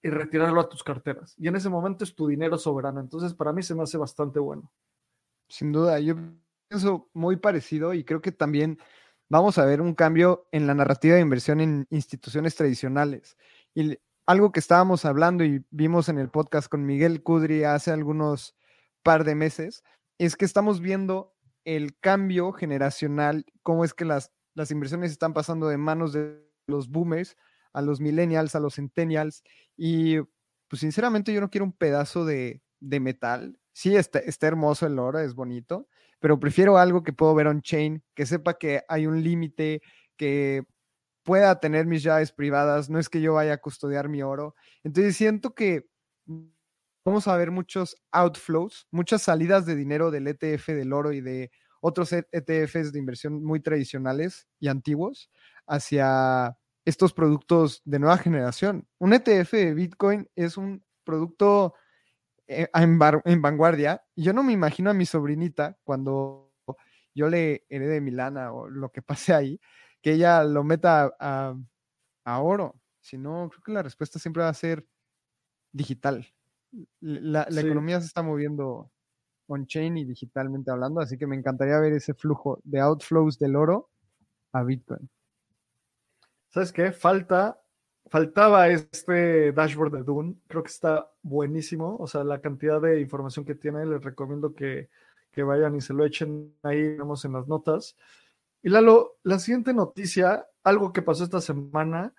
y 0.02 0.10
retirarlo 0.10 0.62
a 0.62 0.70
tus 0.70 0.84
carteras. 0.84 1.34
Y 1.38 1.48
en 1.48 1.56
ese 1.56 1.70
momento 1.70 2.04
es 2.04 2.16
tu 2.16 2.28
dinero 2.28 2.58
soberano. 2.58 3.00
Entonces, 3.00 3.34
para 3.34 3.52
mí 3.52 3.64
se 3.64 3.76
me 3.76 3.84
hace 3.84 3.98
bastante 3.98 4.40
bueno. 4.40 4.72
Sin 5.50 5.72
duda, 5.72 6.00
yo 6.00 6.16
pienso 6.68 7.10
muy 7.14 7.38
parecido 7.38 7.94
y 7.94 8.04
creo 8.04 8.22
que 8.22 8.32
también 8.32 8.80
vamos 9.30 9.58
a 9.58 9.66
ver 9.66 9.82
un 9.82 9.94
cambio 9.94 10.48
en 10.52 10.68
la 10.68 10.74
narrativa 10.74 11.16
de 11.16 11.22
inversión 11.22 11.60
en 11.62 11.88
instituciones 11.90 12.56
tradicionales. 12.56 13.38
Y 13.74 13.98
algo 14.28 14.52
que 14.52 14.60
estábamos 14.60 15.06
hablando 15.06 15.46
y 15.46 15.66
vimos 15.72 16.10
en 16.10 16.20
el 16.20 16.30
podcast 16.30 16.68
con 16.68 16.86
Miguel 16.86 17.24
Cudri 17.24 17.64
hace 17.64 17.92
algunos 17.92 18.56
par 19.02 19.24
de 19.24 19.36
meses, 19.36 19.84
es 20.18 20.36
que 20.36 20.44
estamos 20.44 20.82
viendo 20.82 21.34
el 21.64 21.98
cambio 21.98 22.52
generacional, 22.52 23.46
cómo 23.64 23.86
es 23.86 23.94
que 23.94 24.04
las, 24.04 24.32
las 24.54 24.70
inversiones 24.70 25.12
están 25.12 25.34
pasando 25.34 25.70
de 25.70 25.78
manos 25.78 26.12
de 26.12 26.46
los 26.68 26.90
boomers 26.90 27.38
a 27.72 27.82
los 27.82 28.02
millennials, 28.02 28.54
a 28.56 28.60
los 28.60 28.76
centennials. 28.76 29.44
Y 29.78 30.18
pues 30.68 30.82
sinceramente 30.82 31.34
yo 31.34 31.40
no 31.40 31.50
quiero 31.50 31.66
un 31.66 31.74
pedazo 31.74 32.26
de, 32.26 32.62
metal. 32.82 33.58
Sí, 33.72 33.96
está, 33.96 34.20
está, 34.20 34.48
hermoso 34.48 34.88
el 34.88 35.00
oro, 35.00 35.20
es 35.20 35.36
bonito, 35.36 35.88
pero 36.20 36.40
prefiero 36.40 36.78
algo 36.78 37.04
que 37.04 37.14
puedo 37.14 37.34
ver 37.34 37.48
on-chain, 37.48 38.04
que 38.14 38.26
sepa 38.26 38.56
que 38.56 38.84
hay 38.90 39.08
un 39.08 39.24
límite, 39.24 39.82
que 40.18 40.66
pueda 41.28 41.60
tener 41.60 41.86
mis 41.86 42.04
llaves 42.04 42.32
privadas, 42.32 42.90
no 42.90 43.00
es 43.00 43.10
que 43.10 43.20
yo 43.20 43.34
vaya 43.34 43.52
a 43.52 43.58
custodiar 43.58 44.08
mi 44.08 44.24
oro. 44.24 44.56
Entonces 44.82 45.18
siento 45.18 45.54
que 45.54 45.90
vamos 47.04 47.28
a 47.28 47.36
ver 47.36 47.52
muchos 47.52 47.98
outflows, 48.14 48.88
muchas 48.92 49.24
salidas 49.24 49.66
de 49.66 49.76
dinero 49.76 50.10
del 50.10 50.26
ETF 50.30 50.68
del 50.68 50.94
oro 50.94 51.12
y 51.12 51.20
de 51.20 51.52
otros 51.82 52.14
ETFs 52.14 52.94
de 52.94 53.00
inversión 53.00 53.44
muy 53.44 53.60
tradicionales 53.60 54.48
y 54.58 54.70
antiguos 54.70 55.30
hacia 55.68 56.58
estos 56.86 57.12
productos 57.12 57.82
de 57.84 58.00
nueva 58.00 58.18
generación. 58.18 58.88
Un 58.98 59.12
ETF 59.12 59.52
de 59.52 59.74
Bitcoin 59.74 60.30
es 60.34 60.56
un 60.56 60.82
producto 61.04 61.74
eh, 62.48 62.70
en, 62.74 62.98
vanguardia. 63.42 64.02
Yo 64.16 64.32
no 64.32 64.44
me 64.44 64.54
imagino 64.54 64.90
a 64.90 64.94
mi 64.94 65.06
sobrinita 65.06 65.78
cuando 65.84 66.54
yo 67.14 67.28
le 67.28 67.66
herede 67.68 68.00
mi 68.00 68.12
lana 68.12 68.54
o 68.54 68.70
lo 68.70 68.94
que 68.94 69.02
pase 69.02 69.34
ahí, 69.34 69.60
que 70.08 70.14
ella 70.14 70.42
lo 70.46 70.64
meta 70.64 71.14
a, 71.20 72.42
oro. 72.42 72.80
Si 73.02 73.18
no, 73.18 73.50
creo 73.50 73.62
que 73.62 73.74
la 73.74 73.84
respuesta 73.84 74.20
siempre 74.20 74.42
va 74.42 74.48
a 74.48 74.54
ser 74.54 74.88
digital. 75.74 76.26
La, 77.02 77.46
economía 77.50 78.00
se 78.00 78.06
está 78.06 78.24
moviendo 78.24 78.90
on-chain 79.48 79.98
y 79.98 80.06
digitalmente 80.06 80.72
hablando, 80.72 81.02
así 81.02 81.18
que 81.18 81.28
me 81.28 81.36
encantaría 81.36 81.78
ver 81.82 81.92
ese 81.92 82.14
flujo 82.14 82.62
de 82.64 82.80
outflows 82.80 83.38
del 83.38 83.58
oro 83.58 83.90
a 84.54 84.64
Bitcoin. 84.64 85.10
¿Sabes 86.52 86.72
qué? 86.72 86.94
Falta, 86.94 87.60
faltaba 88.06 88.70
este 88.70 89.52
dashboard 89.52 89.92
de 89.92 90.04
Dune. 90.04 90.36
Creo 90.48 90.64
que 90.64 90.72
está 90.72 91.12
buenísimo. 91.22 91.98
O 91.98 92.08
sea, 92.08 92.24
la 92.24 92.40
cantidad 92.40 92.80
de 92.80 93.02
información 93.02 93.44
que 93.44 93.56
tiene, 93.56 93.86
les 93.86 94.02
recomiendo 94.02 94.56
que, 94.56 94.88
vayan 95.36 95.76
y 95.76 95.82
se 95.82 95.94
lo 95.94 96.06
echen 96.06 96.56
ahí, 96.64 96.96
vemos 96.96 97.26
en 97.26 97.34
las 97.34 97.46
notas. 97.50 97.98
Y 98.62 98.70
Lalo, 98.70 99.18
la 99.24 99.40
siguiente 99.40 99.74
noticia, 99.74 100.48
algo 100.64 100.92
que 100.92 101.02
pasó 101.02 101.24
esta 101.24 101.42
semana, 101.42 102.14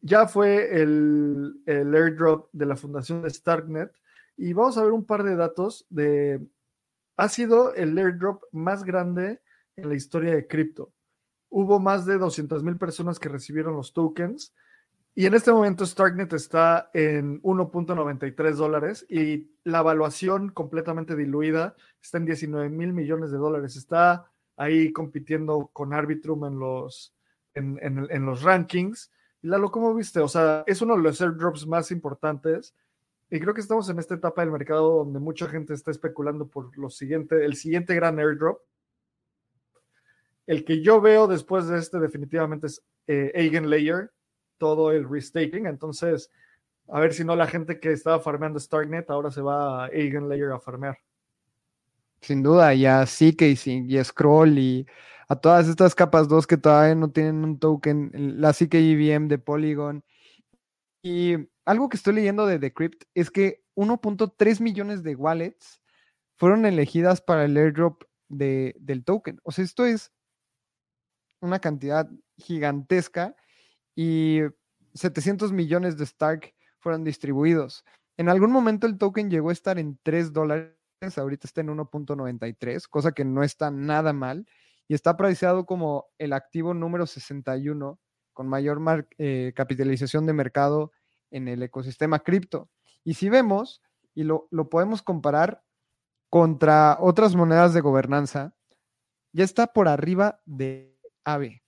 ya 0.00 0.26
fue 0.26 0.80
el, 0.80 1.62
airdrop 1.66 2.48
de 2.52 2.66
la 2.66 2.76
fundación 2.76 3.22
de 3.22 3.30
Starknet 3.30 3.92
y 4.36 4.52
vamos 4.52 4.78
a 4.78 4.82
ver 4.82 4.92
un 4.92 5.04
par 5.04 5.22
de 5.22 5.36
datos 5.36 5.86
de... 5.90 6.46
Ha 7.16 7.28
sido 7.28 7.74
el 7.74 7.96
airdrop 7.98 8.44
más 8.50 8.82
grande 8.82 9.42
en 9.76 9.88
la 9.88 9.94
historia 9.94 10.34
de 10.34 10.46
cripto. 10.46 10.92
Hubo 11.50 11.78
más 11.78 12.06
de 12.06 12.16
200 12.16 12.62
mil 12.62 12.78
personas 12.78 13.18
que 13.18 13.28
recibieron 13.28 13.76
los 13.76 13.92
tokens 13.92 14.54
y 15.14 15.26
en 15.26 15.34
este 15.34 15.52
momento 15.52 15.84
Starknet 15.84 16.32
está 16.32 16.90
en 16.94 17.42
1.93 17.42 18.54
dólares 18.54 19.04
y 19.08 19.50
la 19.64 19.80
evaluación 19.80 20.50
completamente 20.50 21.16
diluida 21.16 21.74
está 22.00 22.18
en 22.18 22.26
19 22.26 22.70
mil 22.70 22.92
millones 22.92 23.30
de 23.30 23.36
dólares. 23.36 23.76
Está 23.76 24.29
ahí 24.60 24.92
compitiendo 24.92 25.70
con 25.72 25.92
Arbitrum 25.92 26.44
en 26.44 26.58
los, 26.58 27.14
en, 27.54 27.78
en 27.82 28.26
los 28.26 28.42
rankings 28.42 29.10
y 29.42 29.48
Lalo, 29.48 29.70
¿cómo 29.70 29.94
viste? 29.94 30.20
O 30.20 30.28
sea, 30.28 30.64
es 30.66 30.82
uno 30.82 30.96
de 30.96 31.02
los 31.02 31.20
airdrops 31.20 31.66
más 31.66 31.90
importantes. 31.90 32.74
Y 33.30 33.38
creo 33.40 33.54
que 33.54 33.60
estamos 33.60 33.88
en 33.88 33.98
esta 33.98 34.14
etapa 34.14 34.42
del 34.42 34.50
mercado 34.50 34.96
donde 34.96 35.18
mucha 35.18 35.46
gente 35.46 35.72
está 35.72 35.90
especulando 35.90 36.48
por 36.48 36.76
lo 36.76 36.90
siguiente, 36.90 37.44
el 37.44 37.54
siguiente 37.54 37.94
gran 37.94 38.18
airdrop. 38.18 38.60
El 40.46 40.64
que 40.64 40.82
yo 40.82 41.00
veo 41.00 41.26
después 41.28 41.68
de 41.68 41.78
este 41.78 42.00
definitivamente 42.00 42.66
es 42.66 42.82
eh, 43.06 43.30
Eigenlayer, 43.34 44.10
todo 44.58 44.90
el 44.90 45.08
restaking. 45.08 45.66
Entonces, 45.66 46.30
a 46.88 47.00
ver 47.00 47.14
si 47.14 47.24
no 47.24 47.36
la 47.36 47.46
gente 47.46 47.78
que 47.78 47.92
estaba 47.92 48.18
farmeando 48.20 48.58
Starknet 48.58 49.08
ahora 49.10 49.30
se 49.30 49.40
va 49.40 49.84
a 49.84 49.88
Eigenlayer 49.88 50.50
a 50.50 50.58
farmear. 50.58 50.98
Sin 52.22 52.42
duda, 52.42 52.74
ya 52.74 53.06
sí 53.06 53.34
que 53.34 53.48
y 53.50 54.04
Scroll 54.04 54.58
y 54.58 54.86
a 55.28 55.36
todas 55.36 55.68
estas 55.68 55.94
capas 55.94 56.28
2 56.28 56.46
que 56.46 56.56
todavía 56.56 56.94
no 56.94 57.10
tienen 57.10 57.44
un 57.44 57.58
token, 57.58 58.10
la 58.40 58.52
CKEVM 58.52 59.28
de 59.28 59.38
Polygon. 59.38 60.04
Y 61.02 61.36
algo 61.64 61.88
que 61.88 61.96
estoy 61.96 62.14
leyendo 62.14 62.46
de 62.46 62.58
Decrypt 62.58 63.04
es 63.14 63.30
que 63.30 63.62
1.3 63.76 64.60
millones 64.60 65.02
de 65.02 65.14
wallets 65.14 65.80
fueron 66.36 66.66
elegidas 66.66 67.20
para 67.20 67.44
el 67.44 67.56
airdrop 67.56 68.02
de, 68.28 68.74
del 68.80 69.04
token. 69.04 69.40
O 69.44 69.52
sea, 69.52 69.64
esto 69.64 69.84
es 69.86 70.12
una 71.40 71.58
cantidad 71.58 72.10
gigantesca 72.36 73.36
y 73.94 74.40
700 74.94 75.52
millones 75.52 75.96
de 75.96 76.04
Stark 76.04 76.54
fueron 76.78 77.04
distribuidos. 77.04 77.84
En 78.16 78.28
algún 78.28 78.50
momento 78.50 78.86
el 78.86 78.98
token 78.98 79.30
llegó 79.30 79.50
a 79.50 79.54
estar 79.54 79.78
en 79.78 79.98
3 80.02 80.32
dólares, 80.32 80.74
ahorita 81.16 81.46
está 81.46 81.62
en 81.62 81.68
1.93, 81.68 82.86
cosa 82.88 83.12
que 83.12 83.24
no 83.24 83.42
está 83.42 83.70
nada 83.70 84.12
mal 84.12 84.46
y 84.86 84.94
está 84.94 85.10
apreciado 85.10 85.64
como 85.64 86.06
el 86.18 86.32
activo 86.32 86.74
número 86.74 87.06
61 87.06 87.98
con 88.34 88.48
mayor 88.48 89.06
eh, 89.18 89.52
capitalización 89.56 90.26
de 90.26 90.32
mercado 90.32 90.92
en 91.30 91.48
el 91.48 91.62
ecosistema 91.62 92.18
cripto. 92.20 92.70
Y 93.02 93.14
si 93.14 93.28
vemos, 93.28 93.82
y 94.14 94.24
lo, 94.24 94.48
podemos 94.70 95.02
comparar 95.02 95.62
contra 96.28 96.98
otras 97.00 97.34
monedas 97.34 97.72
de 97.72 97.80
gobernanza, 97.80 98.54
ya 99.32 99.44
está 99.44 99.68
por 99.68 99.88
arriba 99.88 100.40
de 100.44 100.98
AVE. 101.24 101.62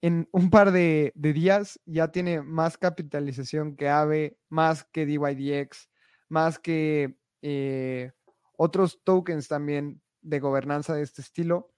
En 0.00 0.28
un 0.32 0.50
par 0.50 0.72
de, 0.72 1.12
días 1.14 1.78
ya 1.84 2.08
tiene 2.08 2.42
más 2.42 2.78
capitalización 2.78 3.76
que 3.76 3.88
AVE, 3.88 4.38
más 4.48 4.84
que 4.84 5.06
DYDX, 5.06 5.90
más 6.28 6.58
que 6.58 7.16
eh, 7.42 8.12
otros 8.56 9.02
tokens 9.04 9.48
también 9.48 10.02
de 10.20 10.40
gobernanza 10.40 10.94
de 10.94 11.02
este 11.02 11.22
estilo 11.22 11.72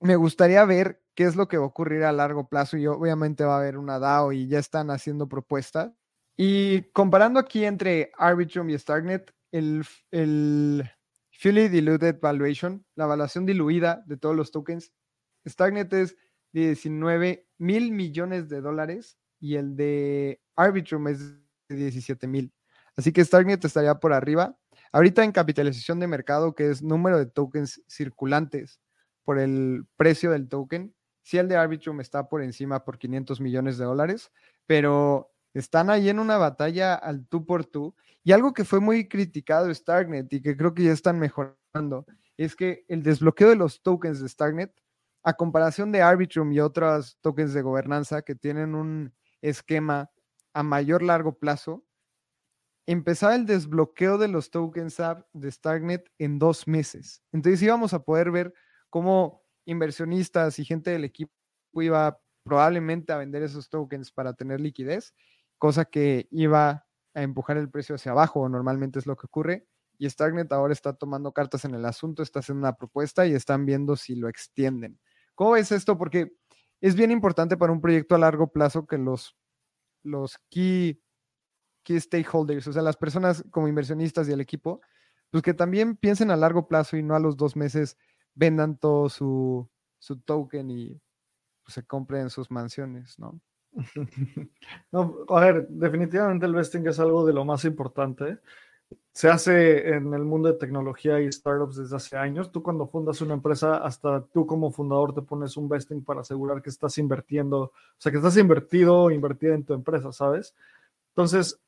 me 0.00 0.16
gustaría 0.16 0.64
ver 0.64 1.02
qué 1.14 1.24
es 1.24 1.36
lo 1.36 1.46
que 1.46 1.58
va 1.58 1.64
a 1.64 1.68
ocurrir 1.68 2.04
a 2.04 2.12
largo 2.12 2.48
plazo 2.48 2.76
y 2.76 2.86
obviamente 2.86 3.44
va 3.44 3.56
a 3.56 3.58
haber 3.58 3.76
una 3.76 3.98
DAO 3.98 4.32
y 4.32 4.48
ya 4.48 4.58
están 4.58 4.90
haciendo 4.90 5.28
propuestas. 5.28 5.92
Y 6.36 6.82
comparando 6.92 7.38
aquí 7.38 7.64
entre 7.64 8.10
Arbitrum 8.16 8.70
y 8.70 8.78
Starknet, 8.78 9.32
el, 9.52 9.84
el 10.10 10.90
Fully 11.32 11.68
Diluted 11.68 12.18
Valuation, 12.20 12.84
la 12.94 13.04
evaluación 13.04 13.44
diluida 13.44 14.02
de 14.06 14.16
todos 14.16 14.34
los 14.34 14.50
tokens, 14.50 14.92
Starknet 15.46 15.92
es 15.92 16.16
de 16.52 16.68
19 16.68 17.46
mil 17.58 17.92
millones 17.92 18.48
de 18.48 18.60
dólares 18.62 19.18
y 19.38 19.56
el 19.56 19.76
de 19.76 20.40
Arbitrum 20.56 21.08
es 21.08 21.34
de 21.68 21.76
17 21.76 22.26
mil. 22.26 22.52
Así 22.96 23.12
que 23.12 23.24
Starknet 23.24 23.64
estaría 23.64 23.94
por 23.96 24.12
arriba. 24.14 24.58
Ahorita 24.92 25.24
en 25.24 25.32
capitalización 25.32 26.00
de 26.00 26.06
mercado, 26.06 26.54
que 26.54 26.70
es 26.70 26.82
número 26.82 27.18
de 27.18 27.26
tokens 27.26 27.82
circulantes, 27.88 28.80
por 29.24 29.38
el 29.38 29.86
precio 29.96 30.32
del 30.32 30.48
token. 30.48 30.92
Sí, 31.22 31.38
el 31.38 31.46
de 31.48 31.56
Arbitrum 31.56 32.00
está 32.00 32.28
por 32.28 32.42
encima 32.42 32.84
por 32.84 32.98
500 32.98 33.40
millones 33.40 33.78
de 33.78 33.84
dólares, 33.84 34.32
pero 34.66 35.30
están 35.54 35.88
ahí 35.90 36.08
en 36.08 36.18
una 36.18 36.36
batalla 36.36 36.94
al 36.94 37.26
tú 37.28 37.46
por 37.46 37.64
tú. 37.64 37.94
Y 38.24 38.32
algo 38.32 38.52
que 38.52 38.64
fue 38.64 38.80
muy 38.80 39.08
criticado 39.08 39.72
Starknet 39.72 40.32
y 40.32 40.42
que 40.42 40.56
creo 40.56 40.74
que 40.74 40.82
ya 40.82 40.92
están 40.92 41.20
mejorando 41.20 42.06
es 42.36 42.56
que 42.56 42.84
el 42.88 43.04
desbloqueo 43.04 43.50
de 43.50 43.54
los 43.56 43.82
tokens 43.82 44.20
de 44.20 44.28
Starknet, 44.28 44.74
a 45.22 45.34
comparación 45.34 45.92
de 45.92 46.02
Arbitrum 46.02 46.50
y 46.52 46.58
otros 46.58 47.16
tokens 47.20 47.54
de 47.54 47.62
gobernanza 47.62 48.22
que 48.22 48.34
tienen 48.34 48.74
un 48.74 49.12
esquema 49.42 50.10
a 50.54 50.62
mayor 50.62 51.02
largo 51.02 51.38
plazo, 51.38 51.84
empezaba 52.86 53.34
el 53.34 53.46
desbloqueo 53.46 54.18
de 54.18 54.28
los 54.28 54.50
tokens 54.50 54.98
de 55.32 55.50
Starknet 55.50 56.10
en 56.18 56.38
dos 56.38 56.66
meses. 56.66 57.22
Entonces 57.32 57.62
íbamos 57.62 57.94
a 57.94 58.02
poder 58.02 58.30
ver 58.30 58.54
cómo 58.88 59.42
inversionistas 59.64 60.58
y 60.58 60.64
gente 60.64 60.90
del 60.90 61.04
equipo 61.04 61.32
iba 61.74 62.20
probablemente 62.42 63.12
a 63.12 63.18
vender 63.18 63.42
esos 63.42 63.68
tokens 63.68 64.10
para 64.10 64.32
tener 64.32 64.60
liquidez, 64.60 65.14
cosa 65.58 65.84
que 65.84 66.26
iba 66.30 66.86
a 67.14 67.22
empujar 67.22 67.56
el 67.56 67.70
precio 67.70 67.94
hacia 67.94 68.12
abajo, 68.12 68.48
normalmente 68.48 68.98
es 68.98 69.06
lo 69.06 69.16
que 69.16 69.26
ocurre. 69.26 69.66
Y 69.98 70.08
Starknet 70.08 70.50
ahora 70.52 70.72
está 70.72 70.94
tomando 70.94 71.32
cartas 71.32 71.64
en 71.66 71.74
el 71.74 71.84
asunto, 71.84 72.22
está 72.22 72.40
haciendo 72.40 72.60
una 72.60 72.76
propuesta 72.76 73.26
y 73.26 73.34
están 73.34 73.66
viendo 73.66 73.96
si 73.96 74.14
lo 74.14 74.28
extienden. 74.28 74.98
¿Cómo 75.34 75.56
es 75.56 75.72
esto? 75.72 75.98
Porque 75.98 76.32
es 76.80 76.94
bien 76.94 77.10
importante 77.10 77.56
para 77.56 77.72
un 77.72 77.80
proyecto 77.80 78.14
a 78.14 78.18
largo 78.18 78.50
plazo 78.50 78.86
que 78.86 78.96
los, 78.96 79.36
los 80.02 80.38
key, 80.48 81.02
key 81.82 81.98
stakeholders, 82.00 82.66
o 82.66 82.72
sea, 82.72 82.82
las 82.82 82.96
personas 82.96 83.44
como 83.50 83.68
inversionistas 83.68 84.28
y 84.28 84.32
el 84.32 84.40
equipo, 84.40 84.80
pues 85.30 85.42
que 85.42 85.54
también 85.54 85.96
piensen 85.96 86.30
a 86.30 86.36
largo 86.36 86.68
plazo 86.68 86.96
y 86.96 87.02
no 87.02 87.14
a 87.14 87.20
los 87.20 87.36
dos 87.36 87.56
meses 87.56 87.96
vendan 88.34 88.76
todo 88.76 89.08
su, 89.08 89.68
token 90.24 90.70
y 90.70 91.00
pues, 91.62 91.74
se 91.74 91.84
compren 91.84 92.30
sus 92.30 92.50
mansiones, 92.50 93.18
¿no? 93.18 93.40
no, 94.92 95.18
a 95.28 95.40
ver, 95.40 95.68
definitivamente 95.68 96.46
el 96.46 96.54
vesting 96.54 96.86
es 96.88 96.98
algo 96.98 97.24
de 97.24 97.32
lo 97.32 97.44
más 97.44 97.64
importante. 97.64 98.38
Se 99.12 99.28
hace 99.28 99.88
en 99.88 100.12
el 100.14 100.24
mundo 100.24 100.48
de 100.48 100.58
tecnología 100.58 101.20
y 101.20 101.30
startups 101.30 101.76
desde 101.76 101.94
hace 101.94 102.16
años. 102.16 102.50
Tú 102.50 102.60
cuando 102.62 102.88
fundas 102.88 103.20
una 103.20 103.34
empresa, 103.34 103.76
hasta 103.76 104.24
tú 104.26 104.46
como 104.46 104.72
fundador 104.72 105.14
te 105.14 105.22
pones 105.22 105.56
un 105.56 105.68
vesting 105.68 106.02
para 106.02 106.22
asegurar 106.22 106.60
que 106.60 106.70
estás 106.70 106.98
invirtiendo, 106.98 107.60
o 107.60 107.72
sea, 107.98 108.10
que 108.10 108.18
estás 108.18 108.36
invertido 108.36 109.02
o 109.02 109.10
invertida 109.12 109.54
en 109.54 109.64
tu 109.64 109.74
empresa, 109.74 110.10
¿sabes? 110.10 110.56
Entonces, 111.10 111.60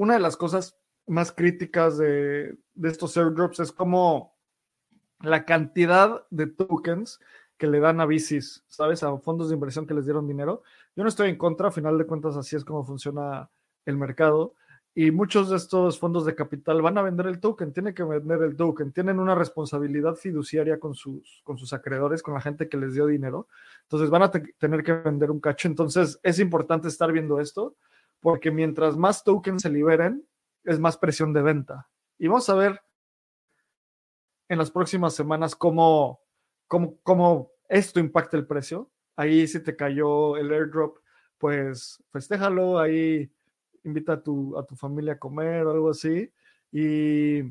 una 0.00 0.14
de 0.14 0.20
las 0.20 0.38
cosas 0.38 0.78
más 1.06 1.30
críticas 1.30 1.98
de, 1.98 2.56
de 2.72 2.88
estos 2.88 3.18
airdrops 3.18 3.60
es 3.60 3.70
cómo 3.70 4.34
la 5.20 5.44
cantidad 5.44 6.26
de 6.30 6.46
tokens 6.46 7.20
que 7.58 7.66
le 7.66 7.80
dan 7.80 8.00
a 8.00 8.06
VCs, 8.06 8.64
¿sabes? 8.66 9.02
A 9.02 9.18
fondos 9.18 9.50
de 9.50 9.56
inversión 9.56 9.86
que 9.86 9.92
les 9.92 10.06
dieron 10.06 10.26
dinero. 10.26 10.62
Yo 10.96 11.02
no 11.02 11.08
estoy 11.10 11.28
en 11.28 11.36
contra, 11.36 11.68
a 11.68 11.70
final 11.70 11.98
de 11.98 12.06
cuentas 12.06 12.34
así 12.34 12.56
es 12.56 12.64
como 12.64 12.82
funciona 12.82 13.50
el 13.84 13.98
mercado. 13.98 14.54
Y 14.94 15.10
muchos 15.10 15.50
de 15.50 15.58
estos 15.58 15.98
fondos 15.98 16.24
de 16.24 16.34
capital 16.34 16.80
van 16.80 16.96
a 16.96 17.02
vender 17.02 17.26
el 17.26 17.38
token, 17.38 17.74
tienen 17.74 17.92
que 17.92 18.02
vender 18.02 18.40
el 18.40 18.56
token, 18.56 18.92
tienen 18.92 19.18
una 19.18 19.34
responsabilidad 19.34 20.14
fiduciaria 20.14 20.80
con 20.80 20.94
sus, 20.94 21.42
con 21.44 21.58
sus 21.58 21.74
acreedores, 21.74 22.22
con 22.22 22.32
la 22.32 22.40
gente 22.40 22.70
que 22.70 22.78
les 22.78 22.94
dio 22.94 23.06
dinero. 23.06 23.48
Entonces 23.82 24.08
van 24.08 24.22
a 24.22 24.30
tener 24.30 24.82
que 24.82 24.94
vender 24.94 25.30
un 25.30 25.40
cacho. 25.40 25.68
Entonces 25.68 26.18
es 26.22 26.38
importante 26.38 26.88
estar 26.88 27.12
viendo 27.12 27.38
esto, 27.38 27.76
porque 28.20 28.50
mientras 28.50 28.96
más 28.96 29.24
tokens 29.24 29.62
se 29.62 29.70
liberen, 29.70 30.26
es 30.64 30.78
más 30.78 30.96
presión 30.96 31.32
de 31.32 31.42
venta. 31.42 31.88
Y 32.18 32.28
vamos 32.28 32.48
a 32.48 32.54
ver 32.54 32.82
en 34.48 34.58
las 34.58 34.70
próximas 34.70 35.14
semanas 35.14 35.56
cómo, 35.56 36.20
cómo, 36.66 36.98
cómo 37.02 37.52
esto 37.68 38.00
impacta 38.00 38.36
el 38.36 38.46
precio. 38.46 38.90
Ahí 39.16 39.46
si 39.46 39.60
te 39.60 39.76
cayó 39.76 40.36
el 40.36 40.52
airdrop, 40.52 40.98
pues 41.38 42.02
festéjalo, 42.10 42.78
ahí 42.78 43.30
invita 43.84 44.14
a 44.14 44.22
tu, 44.22 44.58
a 44.58 44.66
tu 44.66 44.76
familia 44.76 45.14
a 45.14 45.18
comer 45.18 45.64
o 45.64 45.70
algo 45.70 45.90
así 45.90 46.30
y 46.70 47.42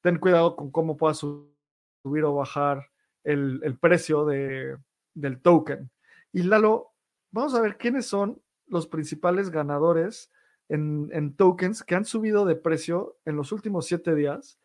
ten 0.00 0.18
cuidado 0.20 0.54
con 0.54 0.70
cómo 0.70 0.96
puedas 0.96 1.18
subir 1.18 2.24
o 2.24 2.34
bajar 2.34 2.86
el, 3.24 3.60
el 3.62 3.78
precio 3.78 4.24
de, 4.26 4.76
del 5.14 5.40
token. 5.40 5.90
Y 6.32 6.42
Lalo, 6.42 6.92
vamos 7.30 7.54
a 7.54 7.60
ver 7.60 7.76
quiénes 7.76 8.06
son 8.06 8.40
los 8.68 8.86
principales 8.86 9.50
ganadores 9.50 10.30
en, 10.68 11.08
en, 11.12 11.34
tokens 11.34 11.82
que 11.82 11.94
han 11.94 12.04
subido 12.04 12.44
de 12.44 12.56
precio 12.56 13.16
en 13.24 13.36
los 13.36 13.52
últimos 13.52 13.86
siete 13.86 14.14
días. 14.14 14.58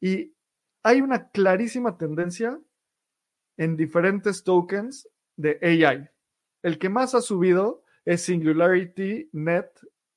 Y 0.00 0.34
hay 0.82 1.00
una 1.00 1.30
clarísima 1.30 1.98
tendencia 1.98 2.58
en 3.56 3.76
diferentes 3.76 4.44
tokens 4.44 5.08
de 5.36 5.58
AI. 5.62 6.08
El 6.62 6.78
que 6.78 6.88
más 6.88 7.14
ha 7.14 7.20
subido 7.20 7.82
es 8.04 8.22
Singularity 8.22 9.28
Net, 9.32 9.70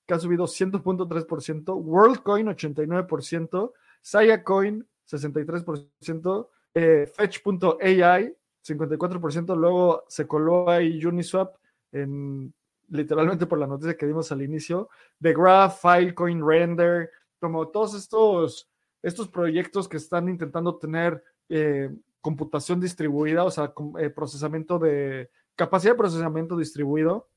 que 0.05 0.13
ha 0.13 0.19
subido 0.19 0.45
100.3%, 0.45 1.83
WorldCoin 1.83 2.47
89%, 2.47 3.73
Sayacoin 4.01 4.87
63%, 5.09 6.49
eh, 6.73 7.11
Fetch.ai 7.13 8.35
54%, 8.63 9.55
luego 9.55 10.03
se 10.07 10.27
coló 10.27 10.69
ahí 10.69 11.03
Uniswap 11.03 11.55
en 11.91 12.53
literalmente 12.91 13.45
por 13.47 13.57
la 13.57 13.67
noticia 13.67 13.97
que 13.97 14.05
dimos 14.05 14.31
al 14.31 14.41
inicio, 14.41 14.89
The 15.21 15.33
Graph, 15.33 15.81
Filecoin, 15.81 16.45
Render, 16.45 17.09
como 17.39 17.69
todos 17.69 17.95
estos, 17.95 18.69
estos 19.01 19.27
proyectos 19.29 19.87
que 19.87 19.97
están 19.97 20.29
intentando 20.29 20.77
tener 20.77 21.23
eh, 21.49 21.89
computación 22.19 22.79
distribuida, 22.79 23.43
o 23.43 23.51
sea, 23.51 23.73
eh, 23.99 24.09
procesamiento 24.09 24.77
de 24.77 25.31
capacidad 25.55 25.93
de 25.93 25.97
procesamiento 25.97 26.57
distribuido. 26.57 27.29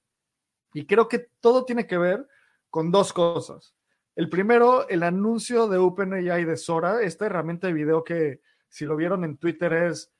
Y 0.74 0.86
creo 0.86 1.08
que 1.08 1.30
todo 1.40 1.64
tiene 1.64 1.86
que 1.86 1.98
ver 1.98 2.26
con 2.68 2.90
dos 2.90 3.12
cosas. 3.12 3.74
El 4.16 4.28
primero, 4.28 4.88
el 4.88 5.04
anuncio 5.04 5.68
de 5.68 5.78
OpenAI 5.78 6.44
de 6.44 6.56
Sora, 6.56 7.02
esta 7.02 7.26
herramienta 7.26 7.68
de 7.68 7.72
video 7.72 8.02
que 8.02 8.40
si 8.68 8.84
lo 8.84 8.96
vieron 8.96 9.24
en 9.24 9.36
Twitter 9.36 9.72
es 9.72 10.12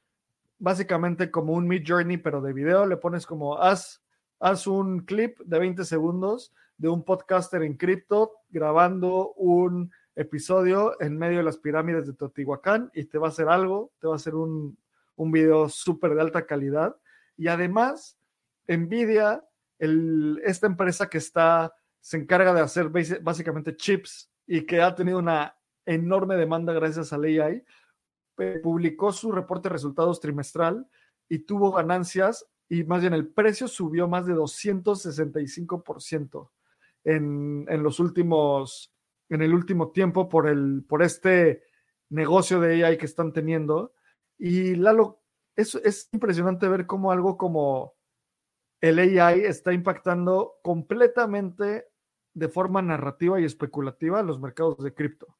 básicamente 0.59 1.31
como 1.31 1.55
un 1.55 1.67
Mid 1.67 1.83
Journey, 1.87 2.19
pero 2.19 2.41
de 2.41 2.53
video. 2.53 2.87
Le 2.87 2.97
pones 2.97 3.27
como 3.27 3.59
haz, 3.59 4.04
haz 4.45 4.67
un 4.67 5.01
clip 5.01 5.39
de 5.41 5.59
20 5.59 5.87
segundos 5.87 6.53
de 6.77 6.91
un 6.91 7.03
podcaster 7.03 7.63
en 7.63 7.79
cripto 7.79 8.33
grabando 8.51 9.33
un 9.37 9.91
episodio 10.15 11.01
en 11.01 11.17
medio 11.17 11.39
de 11.39 11.45
las 11.45 11.57
pirámides 11.57 12.07
de 12.07 12.13
Teotihuacán 12.13 12.91
y 12.93 13.07
te 13.07 13.17
va 13.17 13.29
a 13.29 13.31
hacer 13.31 13.49
algo, 13.49 13.93
te 14.01 14.07
va 14.07 14.13
a 14.13 14.17
hacer 14.17 14.35
un, 14.35 14.77
un 15.17 15.33
video 15.33 15.71
súper 15.71 16.15
de 16.15 16.21
alta 16.21 16.45
calidad. 16.45 16.95
Y 17.39 17.49
además, 17.49 18.19
Nvidia, 18.69 19.43
esta 19.79 20.67
empresa 20.67 21.09
que 21.09 21.19
está, 21.19 21.75
se 22.01 22.19
encarga 22.19 22.53
de 22.53 22.61
hacer 22.61 22.91
básicamente 23.23 23.75
chips 23.75 24.31
y 24.47 24.67
que 24.67 24.83
ha 24.83 24.95
tenido 24.95 25.21
una 25.21 25.57
enorme 25.87 26.37
demanda 26.37 26.75
gracias 26.75 27.15
a 27.15 27.17
AI, 27.17 27.65
publicó 28.63 29.11
su 29.11 29.33
reporte 29.33 29.71
de 29.71 29.73
resultados 29.73 30.21
trimestral 30.21 30.87
y 31.31 31.39
tuvo 31.39 31.73
ganancias 31.73 32.47
y 32.75 32.85
más 32.85 33.03
bien 33.03 33.15
el 33.15 33.29
precio 33.29 33.69
subió 33.69 34.09
más 34.09 34.27
de 34.27 34.35
265% 34.35 36.51
en, 37.05 37.67
en 37.69 37.83
los 37.83 38.01
últimos, 38.01 38.93
en 39.29 39.43
el 39.43 39.55
último 39.55 39.93
tiempo 39.93 40.29
por, 40.29 40.49
el, 40.49 40.85
por 40.89 41.03
este 41.03 41.63
negocio 42.09 42.61
de 42.61 42.85
AI 42.85 42.99
que 42.99 43.07
están 43.07 43.33
teniendo. 43.33 43.93
Y 44.39 44.75
Lalo, 44.75 45.23
es, 45.55 45.77
es 45.77 46.09
impresionante 46.13 46.69
ver 46.69 46.87
cómo 46.87 47.13
algo 47.13 47.37
como 47.37 47.95
el 48.81 48.99
AI 48.99 49.45
está 49.45 49.73
impactando 49.73 50.55
completamente 50.63 51.87
de 52.35 52.49
forma 52.49 52.83
narrativa 52.83 53.41
y 53.41 53.45
especulativa 53.45 54.23
los 54.23 54.41
mercados 54.41 54.83
de 54.83 54.93
cripto. 54.93 55.39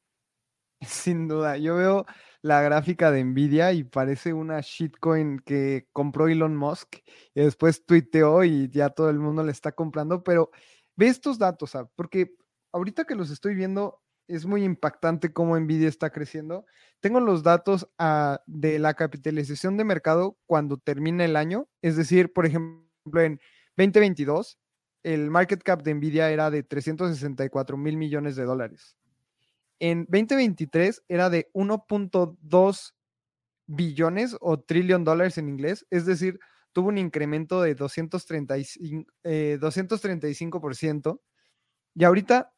Sin 0.81 1.27
duda, 1.27 1.57
yo 1.57 1.75
veo 1.75 2.05
la 2.45 2.61
gráfica 2.61 3.09
de 3.09 3.23
Nvidia 3.23 3.73
y 3.73 3.83
parece 3.83 4.31
una 4.31 4.61
shitcoin 4.61 5.39
que 5.39 5.87
compró 5.91 6.27
Elon 6.27 6.55
Musk 6.55 6.97
y 7.33 7.41
después 7.41 7.83
tuiteó 7.87 8.43
y 8.43 8.69
ya 8.69 8.91
todo 8.91 9.09
el 9.09 9.17
mundo 9.17 9.41
le 9.41 9.51
está 9.51 9.71
comprando, 9.71 10.23
pero 10.23 10.51
ve 10.95 11.07
estos 11.07 11.39
datos, 11.39 11.75
porque 11.95 12.35
ahorita 12.71 13.05
que 13.05 13.15
los 13.15 13.31
estoy 13.31 13.55
viendo 13.55 13.99
es 14.27 14.45
muy 14.45 14.63
impactante 14.63 15.33
cómo 15.33 15.59
Nvidia 15.59 15.89
está 15.89 16.11
creciendo. 16.11 16.67
Tengo 16.99 17.19
los 17.19 17.41
datos 17.41 17.89
ah, 17.97 18.39
de 18.45 18.77
la 18.77 18.93
capitalización 18.93 19.75
de 19.75 19.83
mercado 19.83 20.37
cuando 20.45 20.77
termina 20.77 21.25
el 21.25 21.37
año, 21.37 21.67
es 21.81 21.95
decir, 21.95 22.31
por 22.31 22.45
ejemplo, 22.45 23.21
en 23.21 23.39
2022, 23.75 24.59
el 25.01 25.31
market 25.31 25.63
cap 25.63 25.81
de 25.81 25.95
Nvidia 25.95 26.29
era 26.29 26.51
de 26.51 26.61
364 26.61 27.75
mil 27.75 27.97
millones 27.97 28.35
de 28.35 28.43
dólares 28.43 28.97
en 29.79 30.05
2023 30.09 31.03
era 31.07 31.29
de 31.29 31.49
1.2 31.53 32.93
billones 33.67 34.37
o 34.39 34.59
trillion 34.59 35.03
dólares 35.03 35.37
en 35.37 35.49
inglés, 35.49 35.85
es 35.89 36.05
decir, 36.05 36.39
tuvo 36.71 36.89
un 36.89 36.97
incremento 36.97 37.61
de 37.61 37.75
235, 37.75 39.11
eh, 39.23 39.57
235% 39.59 41.21
y 41.95 42.03
ahorita 42.03 42.53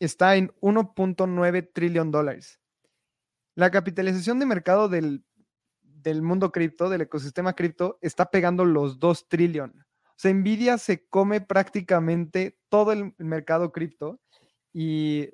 está 0.00 0.36
en 0.36 0.50
1.9 0.60 1.70
trillion 1.72 2.10
dólares. 2.10 2.60
La 3.54 3.70
capitalización 3.70 4.38
de 4.38 4.46
mercado 4.46 4.88
del, 4.88 5.24
del 5.82 6.22
mundo 6.22 6.52
cripto, 6.52 6.88
del 6.88 7.02
ecosistema 7.02 7.54
cripto, 7.54 7.98
está 8.00 8.30
pegando 8.30 8.64
los 8.64 8.98
2 8.98 9.28
trillion. 9.28 9.84
O 10.18 10.20
sea, 10.20 10.32
Nvidia 10.32 10.78
se 10.78 11.06
come 11.06 11.40
prácticamente 11.40 12.58
todo 12.68 12.92
el 12.92 13.14
mercado 13.18 13.72
cripto 13.72 14.20
y 14.72 15.28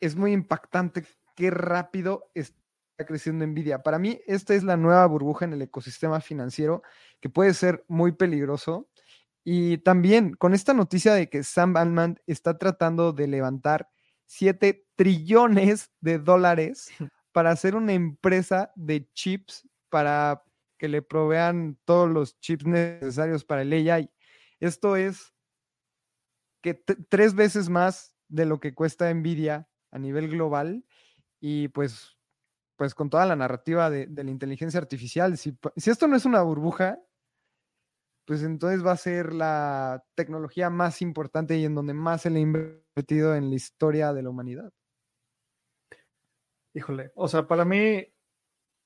es 0.00 0.16
muy 0.16 0.32
impactante 0.32 1.04
qué 1.34 1.50
rápido 1.50 2.30
está 2.34 2.56
creciendo 3.06 3.46
Nvidia. 3.46 3.82
Para 3.82 3.98
mí, 3.98 4.20
esta 4.26 4.54
es 4.54 4.64
la 4.64 4.76
nueva 4.76 5.06
burbuja 5.06 5.44
en 5.44 5.52
el 5.52 5.62
ecosistema 5.62 6.20
financiero 6.20 6.82
que 7.20 7.28
puede 7.28 7.54
ser 7.54 7.84
muy 7.88 8.12
peligroso. 8.12 8.88
Y 9.44 9.78
también 9.78 10.34
con 10.34 10.54
esta 10.54 10.74
noticia 10.74 11.14
de 11.14 11.28
que 11.28 11.44
Sam 11.44 11.76
Altman 11.76 12.20
está 12.26 12.58
tratando 12.58 13.12
de 13.12 13.28
levantar 13.28 13.88
7 14.26 14.86
trillones 14.96 15.92
de 16.00 16.18
dólares 16.18 16.88
para 17.32 17.50
hacer 17.50 17.76
una 17.76 17.92
empresa 17.92 18.72
de 18.74 19.08
chips 19.12 19.68
para 19.88 20.42
que 20.78 20.88
le 20.88 21.02
provean 21.02 21.78
todos 21.84 22.10
los 22.10 22.38
chips 22.40 22.66
necesarios 22.66 23.44
para 23.44 23.62
el 23.62 23.72
AI. 23.72 24.10
Esto 24.58 24.96
es 24.96 25.32
que 26.62 26.74
tres 26.74 27.34
veces 27.34 27.68
más 27.68 28.16
de 28.28 28.46
lo 28.46 28.58
que 28.58 28.74
cuesta 28.74 29.12
Nvidia 29.12 29.68
a 29.96 29.98
nivel 29.98 30.28
global 30.28 30.84
y 31.40 31.68
pues, 31.68 32.18
pues 32.76 32.94
con 32.94 33.08
toda 33.08 33.24
la 33.24 33.34
narrativa 33.34 33.88
de, 33.88 34.06
la 34.06 34.30
inteligencia 34.30 34.78
artificial. 34.78 35.38
Si, 35.38 35.56
si, 35.76 35.90
esto 35.90 36.06
no 36.06 36.16
es 36.16 36.26
una 36.26 36.42
burbuja, 36.42 37.00
pues 38.26 38.42
entonces 38.42 38.84
va 38.84 38.92
a 38.92 38.98
ser 38.98 39.32
la 39.32 40.04
tecnología 40.14 40.68
más 40.68 41.00
importante 41.00 41.56
y 41.56 41.64
en 41.64 41.74
donde 41.74 41.94
más 41.94 42.22
se 42.22 42.30
le 42.30 42.40
ha 42.40 42.42
invertido 42.42 43.34
en 43.34 43.48
la 43.48 43.56
historia 43.56 44.12
de 44.12 44.22
la 44.22 44.28
humanidad. 44.28 44.70
Híjole, 46.74 47.10
o 47.14 47.26
sea, 47.26 47.46
para 47.46 47.64
mí, 47.64 48.06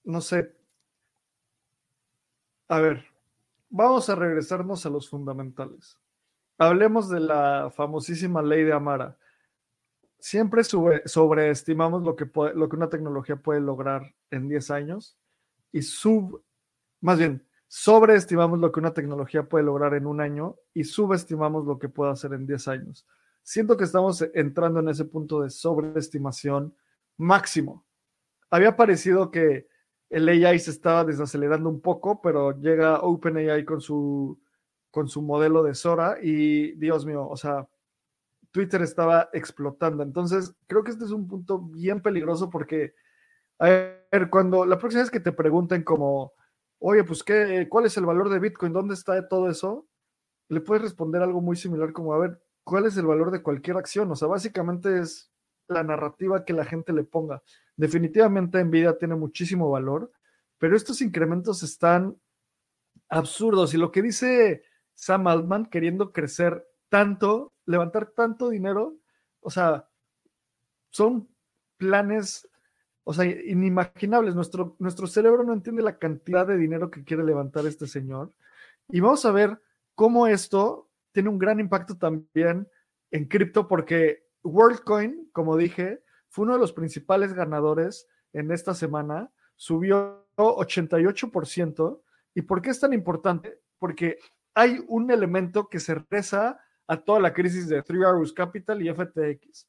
no 0.05 0.21
sé. 0.21 0.55
A 2.69 2.79
ver, 2.79 3.05
vamos 3.69 4.09
a 4.09 4.15
regresarnos 4.15 4.87
a 4.87 4.91
los 4.91 5.09
fundamentales. 5.09 5.99
Hablemos 6.57 7.09
de 7.09 7.19
la 7.19 7.73
famosísima 7.75 8.43
ley 8.43 8.63
de 8.63 8.73
Amara 8.73 9.19
siempre 10.21 10.63
sobreestimamos 10.65 12.03
lo 12.03 12.17
que, 12.17 12.31
lo 12.55 12.69
que 12.69 12.77
una 12.77 12.89
tecnología 12.89 13.37
puede 13.37 13.61
lograr 13.61 14.15
en 14.31 14.49
10 14.49 14.71
años 14.71 15.17
y 15.73 15.83
sub, 15.83 16.43
más 17.01 17.19
bien, 17.19 17.47
sobreestimamos 17.69 18.59
lo 18.59 18.73
que 18.73 18.81
una 18.81 18.93
tecnología 18.93 19.45
puede 19.45 19.65
lograr 19.65 19.95
en 19.95 20.07
un 20.07 20.21
año 20.21 20.57
y 20.75 20.85
subestimamos 20.85 21.67
lo 21.67 21.79
que 21.79 21.89
puede 21.89 22.13
hacer 22.13 22.33
en 22.33 22.47
10 22.47 22.69
años. 22.69 23.07
Siento 23.43 23.77
que 23.77 23.85
estamos 23.85 24.23
entrando 24.35 24.81
en 24.81 24.89
ese 24.89 25.05
punto 25.05 25.41
de 25.41 25.51
sobreestimación 25.51 26.75
máximo. 27.17 27.87
Había 28.51 28.77
parecido 28.77 29.31
que 29.31 29.69
el 30.09 30.29
AI 30.29 30.59
se 30.59 30.73
estaba 30.73 31.05
desacelerando 31.05 31.69
un 31.69 31.81
poco, 31.81 32.21
pero 32.21 32.59
llega 32.61 33.01
OpenAI 33.01 33.65
con 33.65 33.81
su, 33.81 34.41
con 34.91 35.09
su 35.09 35.23
modelo 35.23 35.63
de 35.63 35.75
Sora 35.75 36.19
y 36.21 36.73
Dios 36.73 37.07
mío, 37.07 37.29
o 37.29 37.37
sea, 37.37 37.69
Twitter 38.51 38.83
estaba 38.83 39.29
explotando. 39.33 40.03
Entonces, 40.03 40.55
creo 40.67 40.83
que 40.83 40.91
este 40.91 41.05
es 41.05 41.11
un 41.11 41.29
punto 41.29 41.59
bien 41.59 42.01
peligroso 42.03 42.51
porque, 42.51 42.95
a 43.59 43.67
ver, 43.69 44.31
cuando 44.31 44.65
la 44.67 44.79
próxima 44.79 45.03
vez 45.03 45.11
que 45.11 45.21
te 45.21 45.33
pregunten 45.33 45.83
como, 45.83 46.33
oye, 46.79 47.05
pues, 47.05 47.23
¿qué, 47.23 47.67
¿cuál 47.69 47.87
es 47.87 47.97
el 47.97 48.07
valor 48.07 48.29
de 48.29 48.39
Bitcoin? 48.39 48.73
¿Dónde 48.73 48.95
está 48.95 49.29
todo 49.29 49.49
eso? 49.49 49.87
Le 50.49 50.61
puedes 50.61 50.83
responder 50.83 51.23
algo 51.23 51.41
muy 51.41 51.57
similar 51.57 51.93
como, 51.93 52.13
a 52.15 52.19
ver, 52.19 52.43
¿cuál 52.65 52.87
es 52.87 52.97
el 52.97 53.07
valor 53.07 53.31
de 53.31 53.43
cualquier 53.43 53.77
acción? 53.77 54.11
O 54.11 54.17
sea, 54.17 54.29
básicamente 54.29 55.01
es 55.01 55.31
la 55.69 55.85
narrativa 55.85 56.45
que 56.45 56.53
la 56.53 56.65
gente 56.65 56.93
le 56.93 57.05
ponga. 57.05 57.43
Definitivamente 57.77 58.63
Nvidia 58.63 58.99
tiene 58.99 59.15
muchísimo 59.15 59.71
valor, 59.71 60.11
pero 60.59 60.77
estos 60.77 61.01
incrementos 61.01 61.63
están 61.63 62.17
absurdos. 63.09 63.73
Y 63.75 63.79
lo 63.79 63.93
que 63.93 64.03
dice 64.03 64.65
Sam 64.95 65.29
Altman 65.29 65.67
queriendo 65.67 66.13
crecer 66.13 66.67
tanto, 66.91 67.55
levantar 67.65 68.11
tanto 68.11 68.51
dinero, 68.51 68.99
o 69.41 69.51
sea, 69.51 69.89
son 70.91 71.29
planes, 71.79 72.47
o 73.05 73.15
sea, 73.15 73.25
inimaginables. 73.25 74.35
Nuestro, 74.35 74.77
nuestro 74.79 75.07
cerebro 75.07 75.45
no 75.45 75.55
entiende 75.55 75.83
la 75.83 75.99
cantidad 75.99 76.47
de 76.47 76.59
dinero 76.59 76.91
que 76.91 77.05
quiere 77.05 77.25
levantar 77.25 77.67
este 77.67 77.87
señor. 77.87 78.35
Y 78.89 79.01
vamos 79.01 79.25
a 79.25 79.33
ver 79.33 79.63
cómo 79.95 80.27
esto 80.27 80.91
tiene 81.13 81.31
un 81.31 81.39
gran 81.39 81.59
impacto 81.61 81.97
también 81.97 82.69
en 83.11 83.25
cripto, 83.27 83.67
porque 83.67 84.27
WorldCoin, 84.43 85.31
como 85.33 85.57
dije, 85.57 86.03
fue 86.29 86.45
uno 86.45 86.55
de 86.55 86.61
los 86.61 86.73
principales 86.73 87.33
ganadores 87.33 88.07
en 88.33 88.51
esta 88.53 88.75
semana, 88.75 89.31
subió 89.57 90.27
88% 90.37 92.01
y 92.05 92.11
¿Y 92.33 92.43
por 92.43 92.63
qué 92.63 92.71
es 92.71 92.79
tan 92.79 92.93
importante? 92.93 93.61
Porque 93.79 94.19
hay 94.55 94.85
un 94.87 95.11
elemento 95.11 95.69
que 95.69 95.81
se 95.81 95.97
reza 95.97 96.61
a 96.91 96.97
toda 96.97 97.21
la 97.21 97.33
crisis 97.33 97.69
de 97.69 97.83
Three 97.83 98.03
Arrows 98.03 98.33
Capital 98.33 98.83
y 98.83 98.93
FTX. 98.93 99.69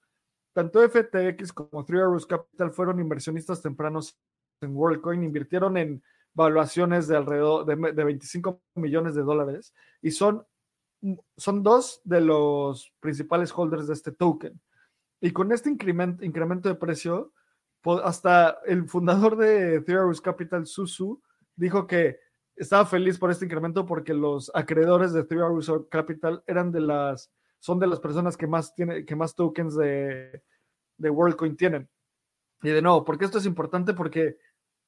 Tanto 0.53 0.81
FTX 0.81 1.53
como 1.53 1.85
Three 1.85 1.99
Arrows 1.99 2.25
Capital 2.25 2.71
fueron 2.71 2.99
inversionistas 2.99 3.61
tempranos 3.61 4.17
en 4.59 4.75
WorldCoin, 4.75 5.23
invirtieron 5.23 5.77
en 5.77 6.03
valuaciones 6.33 7.07
de 7.07 7.17
alrededor 7.17 7.65
de, 7.65 7.93
de 7.93 8.03
25 8.03 8.63
millones 8.73 9.13
de 9.13 9.21
dólares 9.21 9.71
y 10.01 10.09
son, 10.09 10.43
son 11.37 11.61
dos 11.61 12.01
de 12.03 12.21
los 12.21 12.91
principales 12.99 13.53
holders 13.55 13.85
de 13.85 13.93
este 13.93 14.11
token. 14.11 14.59
Y 15.21 15.29
con 15.29 15.51
este 15.51 15.69
incremento, 15.69 16.25
incremento 16.25 16.69
de 16.69 16.75
precio, 16.75 17.33
hasta 18.03 18.57
el 18.65 18.89
fundador 18.89 19.37
de 19.37 19.81
Three 19.81 19.97
Arrows 19.97 20.21
Capital, 20.21 20.65
Susu, 20.65 21.21
dijo 21.55 21.85
que 21.85 22.17
estaba 22.55 22.85
feliz 22.85 23.17
por 23.17 23.31
este 23.31 23.45
incremento 23.45 23.85
porque 23.85 24.13
los 24.13 24.51
acreedores 24.53 25.13
de 25.13 25.23
Three 25.23 25.41
Arrows 25.41 25.71
Capital 25.89 26.43
eran 26.45 26.71
de 26.71 26.81
las, 26.81 27.31
son 27.59 27.79
de 27.79 27.87
las 27.87 27.99
personas 27.99 28.37
que 28.37 28.47
más, 28.47 28.73
tiene, 28.75 29.05
que 29.05 29.15
más 29.15 29.35
tokens 29.35 29.75
de, 29.75 30.43
de 30.97 31.09
WorldCoin 31.09 31.55
tienen. 31.55 31.89
Y 32.61 32.69
de 32.69 32.81
nuevo, 32.81 33.03
porque 33.03 33.25
esto 33.25 33.39
es 33.39 33.45
importante? 33.45 33.93
Porque 33.93 34.37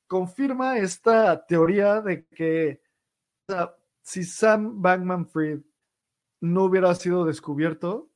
confirma 0.07 0.77
esta 0.77 1.45
teoría 1.45 2.01
de 2.01 2.25
que 2.27 2.81
si 4.01 4.23
Sam 4.23 4.81
Bankman 4.81 5.27
Fried 5.27 5.61
no 6.41 6.65
hubiera 6.65 6.93
sido 6.93 7.25
descubierto, 7.25 8.09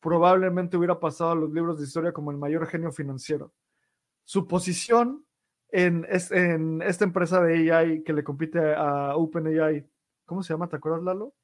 probablemente 0.00 0.76
hubiera 0.76 0.98
pasado 0.98 1.32
a 1.32 1.34
los 1.34 1.52
libros 1.52 1.78
de 1.78 1.84
historia 1.84 2.12
como 2.12 2.30
el 2.30 2.38
mayor 2.38 2.66
genio 2.66 2.90
financiero. 2.90 3.52
Su 4.24 4.46
posición 4.46 5.26
en, 5.72 6.06
en 6.30 6.82
esta 6.82 7.04
empresa 7.04 7.42
de 7.42 7.72
AI 7.72 8.02
que 8.04 8.12
le 8.12 8.22
compite 8.22 8.74
a 8.74 9.16
OpenAI, 9.16 9.84
¿cómo 10.26 10.42
se 10.42 10.52
llama? 10.52 10.68
¿Te 10.68 10.76
acuerdas, 10.76 11.02
Lalo? 11.02 11.34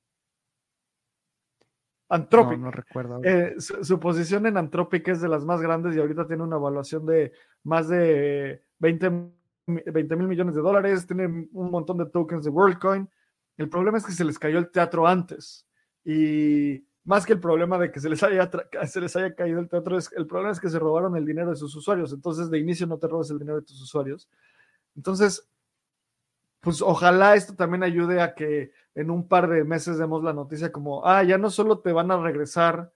Anthropic. 2.11 2.59
No, 2.59 2.71
recuerdo. 2.71 3.21
Eh, 3.23 3.57
su, 3.59 3.99
posición 4.01 4.47
en 4.47 4.57
Anthropic 4.57 5.09
es 5.09 5.21
de 5.21 5.29
las 5.29 5.45
más 5.45 5.61
grandes 5.61 5.95
y 5.95 5.99
ahorita 5.99 6.27
tiene 6.27 6.43
una 6.43 6.57
evaluación 6.57 7.05
de 7.05 7.33
más 7.65 7.89
de 7.89 8.65
20 8.79 9.11
mil 9.67 10.29
millones 10.29 10.55
de 10.55 10.63
dólares, 10.63 11.07
tiene 11.07 11.27
un 11.27 11.71
montón 11.71 11.99
de 11.99 12.07
tokens 12.07 12.45
de 12.45 12.51
WorldCoin. 12.51 13.09
El 13.57 13.69
problema 13.69 13.99
es 13.99 14.07
que 14.07 14.13
se 14.13 14.25
les 14.25 14.39
cayó 14.39 14.59
el 14.59 14.71
teatro 14.71 15.07
antes 15.07 15.67
y 16.05 16.87
más 17.09 17.25
que 17.25 17.33
el 17.33 17.41
problema 17.41 17.79
de 17.79 17.91
que 17.91 18.01
se 18.01 18.11
les 18.11 18.23
haya, 18.23 18.51
se 18.87 19.01
les 19.01 19.17
haya 19.17 19.35
caído 19.35 19.61
el 19.61 19.69
teatro, 19.71 19.97
es, 19.97 20.13
el 20.15 20.27
problema 20.27 20.53
es 20.53 20.61
que 20.61 20.69
se 20.69 20.79
robaron 20.79 21.17
el 21.17 21.25
dinero 21.25 21.49
de 21.49 21.57
sus 21.57 21.75
usuarios. 21.75 22.13
Entonces, 22.13 22.51
de 22.51 22.59
inicio 22.59 22.87
no 22.87 22.99
te 22.99 23.09
robes 23.09 23.31
el 23.31 23.39
dinero 23.39 23.57
de 23.57 23.67
tus 23.67 23.81
usuarios. 23.81 24.29
Entonces, 24.95 25.49
pues 26.61 26.83
ojalá 26.83 27.35
esto 27.35 27.55
también 27.55 27.83
ayude 27.83 28.21
a 28.21 28.35
que 28.35 28.73
en 28.95 29.11
un 29.11 29.27
par 29.27 29.49
de 29.49 29.65
meses 29.65 29.97
demos 29.97 30.23
la 30.23 30.35
noticia 30.35 30.71
como, 30.71 31.07
ah, 31.07 31.23
ya 31.23 31.39
no 31.39 31.49
solo 31.49 31.79
te 31.79 31.93
van 31.93 32.11
a 32.11 32.21
regresar 32.21 32.93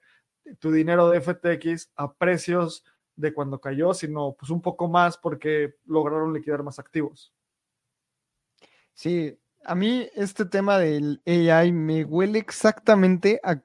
tu 0.58 0.70
dinero 0.70 1.08
de 1.08 1.22
FTX 1.22 1.92
a 1.96 2.12
precios 2.12 2.84
de 3.16 3.32
cuando 3.32 3.62
cayó, 3.62 3.94
sino 3.94 4.36
pues 4.38 4.50
un 4.50 4.60
poco 4.60 4.88
más 4.88 5.16
porque 5.16 5.76
lograron 5.86 6.34
liquidar 6.34 6.62
más 6.62 6.78
activos. 6.78 7.32
Sí, 8.92 9.38
a 9.64 9.74
mí 9.74 10.06
este 10.14 10.44
tema 10.44 10.76
del 10.76 11.22
AI 11.24 11.72
me 11.72 12.04
huele 12.04 12.38
exactamente 12.38 13.40
a 13.42 13.62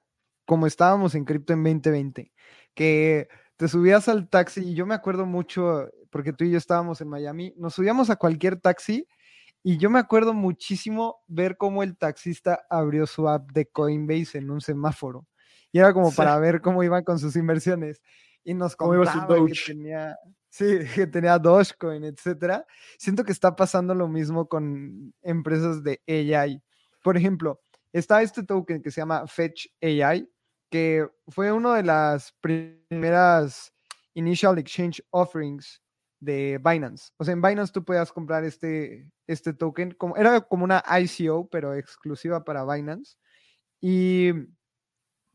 como 0.47 0.65
estábamos 0.65 1.13
en 1.13 1.25
cripto 1.25 1.53
en 1.53 1.62
2020, 1.63 2.31
que 2.73 3.27
te 3.57 3.67
subías 3.67 4.07
al 4.07 4.29
taxi 4.29 4.62
y 4.62 4.73
yo 4.73 4.88
me 4.88 4.95
acuerdo 4.95 5.27
mucho, 5.27 5.89
porque 6.10 6.33
tú 6.33 6.45
y 6.45 6.51
yo 6.51 6.57
estábamos 6.57 7.01
en 7.01 7.10
Miami, 7.10 7.53
nos 7.57 7.75
subíamos 7.75 8.10
a 8.10 8.15
cualquier 8.15 8.60
taxi 8.60 9.07
y 9.62 9.77
yo 9.77 9.89
me 9.89 9.99
acuerdo 9.99 10.33
muchísimo 10.33 11.17
ver 11.27 11.57
cómo 11.57 11.83
el 11.83 11.97
taxista 11.97 12.65
abrió 12.69 13.05
su 13.05 13.27
app 13.27 13.51
de 13.51 13.65
Coinbase 13.65 14.38
en 14.38 14.49
un 14.49 14.62
semáforo. 14.62 15.27
Y 15.73 15.79
era 15.79 15.93
como 15.93 16.13
para 16.13 16.39
ver 16.39 16.62
cómo 16.62 16.83
iban 16.83 17.03
con 17.03 17.19
sus 17.19 17.36
inversiones. 17.36 18.01
Y 18.45 18.53
nos 18.53 18.77
contaba 18.77 19.45
que 19.45 19.53
tenía, 19.65 20.17
sí, 20.47 20.79
que 20.95 21.05
tenía 21.05 21.38
Dogecoin, 21.38 22.05
etcétera. 22.05 22.65
Siento 22.97 23.25
que 23.25 23.33
está 23.33 23.57
pasando 23.57 23.93
lo 23.93 24.07
mismo 24.07 24.47
con 24.47 25.13
empresas 25.21 25.83
de 25.83 26.01
AI. 26.07 26.63
Por 27.03 27.17
ejemplo, 27.17 27.60
está 27.91 28.21
este 28.21 28.43
token 28.43 28.81
que 28.81 28.91
se 28.91 29.01
llama 29.01 29.27
Fetch 29.27 29.67
AI, 29.81 30.29
que 30.69 31.08
fue 31.27 31.51
una 31.51 31.75
de 31.75 31.84
las 31.84 32.34
primeras 32.41 33.73
initial 34.13 34.58
exchange 34.58 35.01
offerings 35.12 35.82
de 36.19 36.60
Binance. 36.63 37.12
O 37.17 37.23
sea, 37.23 37.34
en 37.34 37.41
Binance 37.41 37.71
tú 37.71 37.84
podías 37.86 38.12
comprar 38.12 38.43
este, 38.43 39.12
este 39.27 39.53
token, 39.53 39.91
como, 39.91 40.17
era 40.17 40.41
como 40.41 40.63
una 40.63 40.84
ICO, 40.99 41.47
pero 41.49 41.75
exclusiva 41.75 42.43
para 42.43 42.65
Binance. 42.65 43.17
Y 43.80 44.32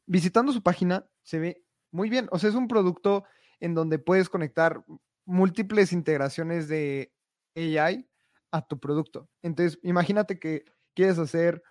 visitando 0.06 0.52
su 0.52 0.62
página 0.62 1.06
se 1.22 1.38
ve 1.38 1.64
muy 1.92 2.10
bien. 2.10 2.28
O 2.32 2.38
sea, 2.38 2.50
es 2.50 2.56
un 2.56 2.68
producto 2.68 3.24
en 3.60 3.74
donde 3.74 3.98
puedes 3.98 4.28
conectar 4.28 4.84
múltiples 5.24 5.92
integraciones 5.92 6.66
de 6.68 7.12
AI 7.54 8.08
a 8.50 8.66
tu 8.66 8.80
producto. 8.80 9.28
Entonces, 9.42 9.78
imagínate 9.82 10.38
que 10.38 10.64
quieres 10.94 11.18
hacer 11.18 11.62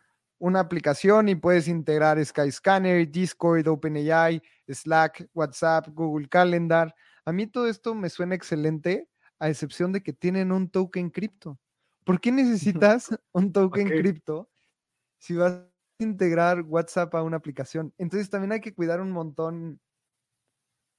una 0.42 0.60
aplicación 0.60 1.30
y 1.30 1.36
puedes 1.36 1.68
integrar 1.68 2.24
Skyscanner, 2.26 3.10
Discord, 3.10 3.68
OpenAI, 3.68 4.42
Slack, 4.68 5.30
WhatsApp, 5.36 5.90
Google 5.90 6.28
Calendar. 6.28 6.96
A 7.26 7.32
mí 7.32 7.46
todo 7.46 7.68
esto 7.68 7.94
me 7.94 8.10
suena 8.10 8.34
excelente, 8.34 9.08
a 9.38 9.50
excepción 9.50 9.92
de 9.92 10.02
que 10.02 10.14
tienen 10.14 10.52
un 10.52 10.68
token 10.68 11.12
cripto. 11.12 11.60
¿Por 12.04 12.20
qué 12.20 12.32
necesitas 12.32 13.10
un 13.32 13.54
token 13.54 13.88
cripto 13.88 14.50
si 15.20 15.36
vas 15.36 15.54
a 15.54 15.70
integrar 16.00 16.64
WhatsApp 16.64 17.14
a 17.14 17.22
una 17.22 17.38
aplicación? 17.38 17.94
Entonces 18.00 18.32
también 18.32 18.54
hay 18.54 18.62
que 18.62 18.74
cuidar 18.74 19.00
un 19.00 19.12
montón 19.12 19.80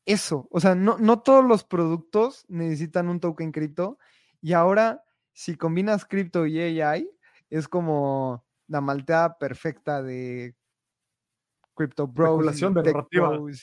eso. 0.06 0.46
O 0.52 0.60
sea, 0.60 0.76
no, 0.76 0.98
no 0.98 1.20
todos 1.20 1.44
los 1.44 1.64
productos 1.64 2.44
necesitan 2.46 3.08
un 3.08 3.18
token 3.18 3.50
cripto. 3.50 3.98
Y 4.40 4.52
ahora, 4.52 5.02
si 5.32 5.56
combinas 5.56 6.04
cripto 6.04 6.46
y 6.46 6.60
AI, 6.60 7.10
es 7.50 7.66
como 7.66 8.44
la 8.72 8.80
malteada 8.80 9.36
perfecta 9.38 10.02
de 10.02 10.56
Crypto 11.74 12.06
Bros. 12.08 12.60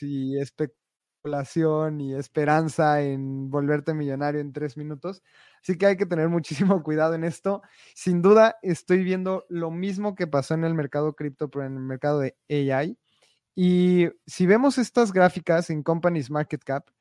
Y, 0.01 0.35
y 0.35 0.39
especulación 0.39 1.99
y 1.99 2.13
esperanza 2.13 3.01
en 3.01 3.49
volverte 3.49 3.95
millonario 3.95 4.39
en 4.39 4.53
tres 4.53 4.77
minutos. 4.77 5.23
Así 5.63 5.77
que 5.77 5.87
hay 5.87 5.97
que 5.97 6.05
tener 6.05 6.29
muchísimo 6.29 6.83
cuidado 6.83 7.15
en 7.15 7.23
esto. 7.23 7.63
Sin 7.95 8.21
duda, 8.21 8.57
estoy 8.61 9.03
viendo 9.03 9.45
lo 9.49 9.71
mismo 9.71 10.13
que 10.13 10.27
pasó 10.27 10.53
en 10.53 10.63
el 10.63 10.75
mercado 10.75 11.13
cripto, 11.15 11.49
pero 11.49 11.65
en 11.65 11.73
el 11.73 11.83
mercado 11.83 12.19
de 12.19 12.37
AI. 12.47 12.97
Y 13.55 14.09
si 14.27 14.45
vemos 14.45 14.77
estas 14.77 15.11
gráficas 15.11 15.71
en 15.71 15.81
Companies 15.81 16.29
Market 16.29 16.63
Cap, 16.63 16.91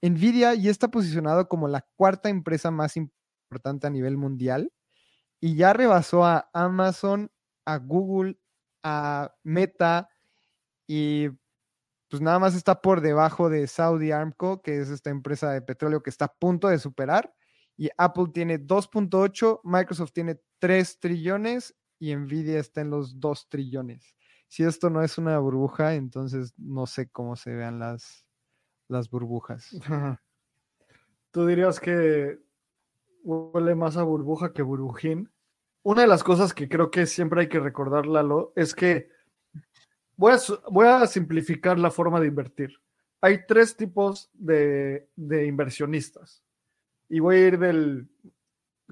Nvidia 0.00 0.54
ya 0.54 0.70
está 0.70 0.88
posicionado 0.88 1.48
como 1.48 1.66
la 1.66 1.84
cuarta 1.96 2.28
empresa 2.28 2.70
más 2.70 2.96
importante 2.96 3.88
a 3.88 3.90
nivel 3.90 4.16
mundial 4.16 4.72
y 5.42 5.56
ya 5.56 5.72
rebasó 5.72 6.24
a 6.24 6.48
Amazon, 6.52 7.31
a 7.64 7.78
Google, 7.78 8.38
a 8.82 9.34
Meta 9.42 10.08
y 10.86 11.28
pues 12.08 12.20
nada 12.20 12.38
más 12.38 12.54
está 12.54 12.82
por 12.82 13.00
debajo 13.00 13.48
de 13.48 13.66
Saudi 13.66 14.10
Aramco, 14.10 14.60
que 14.60 14.80
es 14.80 14.90
esta 14.90 15.08
empresa 15.08 15.50
de 15.50 15.62
petróleo 15.62 16.02
que 16.02 16.10
está 16.10 16.26
a 16.26 16.34
punto 16.34 16.68
de 16.68 16.78
superar. 16.78 17.34
Y 17.74 17.88
Apple 17.96 18.26
tiene 18.34 18.58
2.8, 18.58 19.60
Microsoft 19.64 20.12
tiene 20.12 20.38
3 20.58 21.00
trillones 21.00 21.74
y 21.98 22.14
Nvidia 22.14 22.60
está 22.60 22.82
en 22.82 22.90
los 22.90 23.18
2 23.18 23.48
trillones. 23.48 24.14
Si 24.46 24.62
esto 24.62 24.90
no 24.90 25.02
es 25.02 25.16
una 25.16 25.38
burbuja, 25.38 25.94
entonces 25.94 26.52
no 26.58 26.86
sé 26.86 27.08
cómo 27.08 27.34
se 27.34 27.54
vean 27.54 27.78
las, 27.78 28.26
las 28.88 29.08
burbujas. 29.08 29.70
¿Tú 31.30 31.46
dirías 31.46 31.80
que 31.80 32.38
huele 33.22 33.74
más 33.74 33.96
a 33.96 34.02
burbuja 34.02 34.52
que 34.52 34.62
burbujín. 34.62 35.31
Una 35.82 36.02
de 36.02 36.08
las 36.08 36.22
cosas 36.22 36.54
que 36.54 36.68
creo 36.68 36.90
que 36.90 37.06
siempre 37.06 37.42
hay 37.42 37.48
que 37.48 37.58
recordar, 37.60 38.06
Lalo, 38.06 38.52
es 38.54 38.74
que 38.74 39.10
voy 40.16 40.86
a, 40.86 41.06
simplificar 41.06 41.78
la 41.78 41.90
forma 41.90 42.20
de 42.20 42.28
invertir. 42.28 42.80
Hay 43.20 43.46
tres 43.46 43.76
tipos 43.76 44.30
de, 44.32 45.08
de 45.16 45.46
inversionistas 45.46 46.42
y 47.08 47.20
voy 47.20 47.36
a 47.36 47.46
ir 47.48 47.58
del 47.58 48.08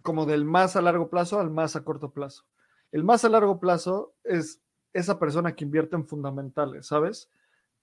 como 0.02 0.26
del 0.26 0.44
más 0.44 0.76
a 0.76 0.82
largo 0.82 1.10
plazo 1.10 1.40
al 1.40 1.50
más 1.50 1.76
a 1.76 1.84
corto 1.84 2.10
plazo. 2.10 2.44
El 2.92 3.04
más 3.04 3.24
a 3.24 3.28
largo 3.28 3.60
plazo 3.60 4.14
es 4.24 4.60
esa 4.92 5.18
persona 5.18 5.54
que 5.54 5.64
invierte 5.64 5.96
en 5.96 6.06
fundamentales, 6.06 6.86
¿sabes? 6.86 7.30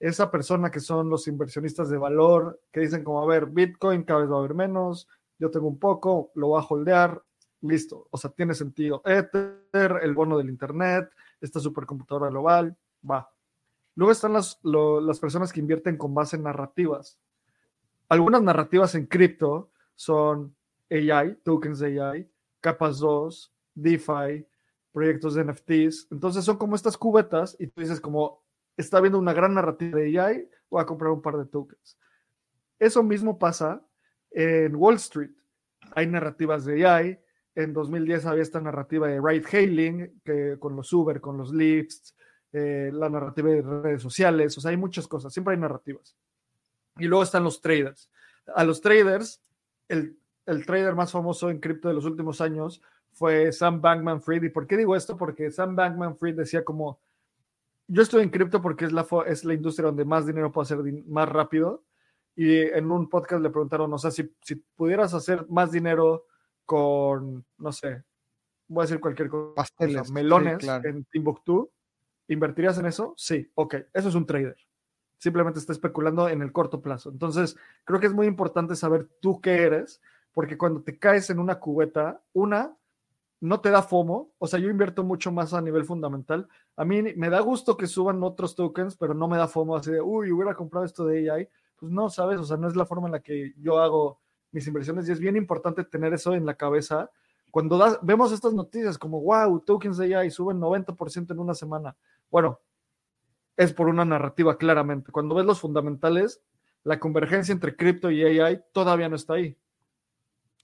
Esa 0.00 0.30
persona 0.30 0.70
que 0.70 0.80
son 0.80 1.08
los 1.08 1.26
inversionistas 1.28 1.88
de 1.88 1.96
valor, 1.96 2.60
que 2.72 2.80
dicen 2.80 3.04
como, 3.04 3.22
a 3.22 3.26
ver, 3.26 3.46
Bitcoin 3.46 4.04
cada 4.04 4.20
vez 4.20 4.30
va 4.30 4.36
a 4.36 4.38
haber 4.40 4.54
menos, 4.54 5.08
yo 5.38 5.50
tengo 5.50 5.68
un 5.68 5.78
poco, 5.78 6.30
lo 6.34 6.48
voy 6.48 6.62
a 6.62 6.66
holdear, 6.66 7.22
listo. 7.60 8.06
O 8.10 8.16
sea, 8.16 8.30
tiene 8.30 8.54
sentido. 8.54 9.02
Ether, 9.04 10.00
el 10.02 10.14
bono 10.14 10.38
del 10.38 10.48
Internet, 10.48 11.10
esta 11.40 11.60
supercomputadora 11.60 12.30
global, 12.30 12.76
va. 13.08 13.30
Luego 13.94 14.12
están 14.12 14.32
las, 14.32 14.60
las 14.62 15.18
personas 15.18 15.52
que 15.52 15.60
invierten 15.60 15.96
con 15.96 16.14
base 16.14 16.36
en 16.36 16.44
narrativas. 16.44 17.18
Algunas 18.08 18.42
narrativas 18.42 18.94
en 18.94 19.06
cripto 19.06 19.70
son 19.94 20.54
AI, 20.90 21.34
tokens 21.42 21.80
de 21.80 22.00
AI, 22.00 22.30
capas 22.60 22.98
2, 22.98 23.52
DeFi, 23.74 24.46
proyectos 24.92 25.34
de 25.34 25.44
NFTs. 25.44 26.08
Entonces 26.10 26.44
son 26.44 26.56
como 26.56 26.76
estas 26.76 26.96
cubetas 26.96 27.56
y 27.58 27.66
tú 27.66 27.80
dices 27.80 28.00
como, 28.00 28.42
está 28.76 29.00
viendo 29.00 29.18
una 29.18 29.32
gran 29.32 29.54
narrativa 29.54 29.98
de 29.98 30.20
AI, 30.20 30.48
voy 30.70 30.80
a 30.80 30.86
comprar 30.86 31.10
un 31.12 31.20
par 31.20 31.36
de 31.36 31.46
tokens. 31.46 31.98
Eso 32.78 33.02
mismo 33.02 33.38
pasa 33.38 33.82
en 34.30 34.76
Wall 34.76 34.94
Street. 34.96 35.32
Hay 35.94 36.06
narrativas 36.06 36.64
de 36.64 36.86
AI. 36.86 37.20
En 37.58 37.72
2010 37.72 38.24
había 38.26 38.44
esta 38.44 38.60
narrativa 38.60 39.08
de 39.08 39.20
ride 39.20 39.44
hailing, 39.50 40.20
que 40.24 40.58
con 40.60 40.76
los 40.76 40.92
Uber, 40.92 41.20
con 41.20 41.36
los 41.36 41.52
Lyft, 41.52 42.10
eh, 42.52 42.88
la 42.94 43.08
narrativa 43.08 43.48
de 43.48 43.62
redes 43.62 44.00
sociales. 44.00 44.56
O 44.56 44.60
sea, 44.60 44.70
hay 44.70 44.76
muchas 44.76 45.08
cosas. 45.08 45.32
Siempre 45.32 45.54
hay 45.54 45.60
narrativas. 45.60 46.16
Y 46.98 47.06
luego 47.08 47.24
están 47.24 47.42
los 47.42 47.60
traders. 47.60 48.08
A 48.54 48.62
los 48.62 48.80
traders, 48.80 49.42
el, 49.88 50.16
el 50.46 50.64
trader 50.64 50.94
más 50.94 51.10
famoso 51.10 51.50
en 51.50 51.58
cripto 51.58 51.88
de 51.88 51.94
los 51.94 52.04
últimos 52.04 52.40
años 52.40 52.80
fue 53.10 53.50
Sam 53.50 53.80
Bankman 53.80 54.22
Fried. 54.22 54.44
¿Y 54.44 54.50
por 54.50 54.68
qué 54.68 54.76
digo 54.76 54.94
esto? 54.94 55.16
Porque 55.16 55.50
Sam 55.50 55.74
Bankman 55.74 56.16
Fried 56.16 56.36
decía 56.36 56.64
como, 56.64 57.00
yo 57.88 58.02
estoy 58.02 58.22
en 58.22 58.30
cripto 58.30 58.62
porque 58.62 58.84
es 58.84 58.92
la, 58.92 59.04
es 59.26 59.44
la 59.44 59.54
industria 59.54 59.86
donde 59.86 60.04
más 60.04 60.28
dinero 60.28 60.52
puedo 60.52 60.62
hacer 60.62 60.78
más 61.08 61.28
rápido. 61.28 61.82
Y 62.36 62.56
en 62.56 62.88
un 62.92 63.08
podcast 63.08 63.42
le 63.42 63.50
preguntaron, 63.50 63.92
o 63.92 63.98
sea, 63.98 64.12
si, 64.12 64.32
si 64.42 64.54
pudieras 64.54 65.12
hacer 65.12 65.44
más 65.48 65.72
dinero 65.72 66.26
con, 66.68 67.46
no 67.56 67.72
sé, 67.72 68.04
voy 68.68 68.82
a 68.82 68.84
decir 68.84 69.00
cualquier 69.00 69.30
cosa, 69.30 69.54
Pasteles, 69.54 70.10
melones 70.10 70.58
sí, 70.60 70.66
claro. 70.66 70.86
en 70.86 71.04
Timbuktu, 71.06 71.70
¿invertirías 72.28 72.78
en 72.78 72.84
eso? 72.84 73.14
Sí, 73.16 73.50
ok, 73.54 73.76
eso 73.94 74.10
es 74.10 74.14
un 74.14 74.26
trader. 74.26 74.58
Simplemente 75.16 75.58
está 75.58 75.72
especulando 75.72 76.28
en 76.28 76.42
el 76.42 76.52
corto 76.52 76.82
plazo. 76.82 77.08
Entonces, 77.08 77.56
creo 77.84 77.98
que 78.00 78.06
es 78.06 78.12
muy 78.12 78.26
importante 78.26 78.76
saber 78.76 79.08
tú 79.22 79.40
qué 79.40 79.62
eres, 79.62 80.02
porque 80.34 80.58
cuando 80.58 80.82
te 80.82 80.98
caes 80.98 81.30
en 81.30 81.38
una 81.38 81.58
cubeta, 81.58 82.22
una, 82.34 82.76
no 83.40 83.62
te 83.62 83.70
da 83.70 83.80
FOMO, 83.80 84.34
o 84.36 84.46
sea, 84.46 84.58
yo 84.58 84.68
invierto 84.68 85.02
mucho 85.02 85.32
más 85.32 85.54
a 85.54 85.62
nivel 85.62 85.86
fundamental. 85.86 86.48
A 86.76 86.84
mí 86.84 87.02
me 87.16 87.30
da 87.30 87.40
gusto 87.40 87.78
que 87.78 87.86
suban 87.86 88.22
otros 88.22 88.54
tokens, 88.54 88.94
pero 88.94 89.14
no 89.14 89.26
me 89.26 89.38
da 89.38 89.48
FOMO 89.48 89.74
así 89.74 89.90
de, 89.90 90.02
uy, 90.02 90.30
hubiera 90.32 90.54
comprado 90.54 90.84
esto 90.84 91.06
de 91.06 91.30
AI. 91.30 91.48
Pues 91.76 91.90
no, 91.90 92.10
sabes, 92.10 92.38
o 92.40 92.44
sea, 92.44 92.58
no 92.58 92.68
es 92.68 92.76
la 92.76 92.84
forma 92.84 93.08
en 93.08 93.12
la 93.12 93.20
que 93.20 93.54
yo 93.56 93.78
hago 93.78 94.20
mis 94.52 94.66
inversiones 94.66 95.08
y 95.08 95.12
es 95.12 95.20
bien 95.20 95.36
importante 95.36 95.84
tener 95.84 96.12
eso 96.14 96.34
en 96.34 96.46
la 96.46 96.54
cabeza. 96.54 97.10
Cuando 97.50 97.98
vemos 98.02 98.32
estas 98.32 98.52
noticias 98.52 98.98
como, 98.98 99.20
wow, 99.20 99.60
tokens 99.60 99.96
de 99.96 100.14
AI 100.14 100.30
suben 100.30 100.58
90% 100.58 101.32
en 101.32 101.38
una 101.38 101.54
semana. 101.54 101.96
Bueno, 102.30 102.60
es 103.56 103.72
por 103.72 103.88
una 103.88 104.04
narrativa 104.04 104.56
claramente. 104.56 105.10
Cuando 105.10 105.34
ves 105.34 105.46
los 105.46 105.60
fundamentales, 105.60 106.40
la 106.84 107.00
convergencia 107.00 107.52
entre 107.52 107.76
cripto 107.76 108.10
y 108.10 108.22
AI 108.22 108.62
todavía 108.72 109.08
no 109.08 109.16
está 109.16 109.34
ahí. 109.34 109.56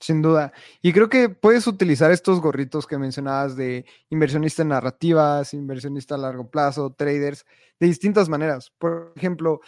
Sin 0.00 0.22
duda. 0.22 0.52
Y 0.82 0.92
creo 0.92 1.08
que 1.08 1.28
puedes 1.28 1.66
utilizar 1.66 2.10
estos 2.10 2.40
gorritos 2.40 2.86
que 2.86 2.98
mencionabas 2.98 3.56
de 3.56 3.86
inversionista 4.10 4.62
en 4.62 4.68
narrativas, 4.68 5.54
inversionista 5.54 6.14
a 6.14 6.18
largo 6.18 6.50
plazo, 6.50 6.92
traders, 6.92 7.46
de 7.80 7.86
distintas 7.86 8.28
maneras. 8.28 8.72
Por 8.78 9.12
ejemplo, 9.16 9.60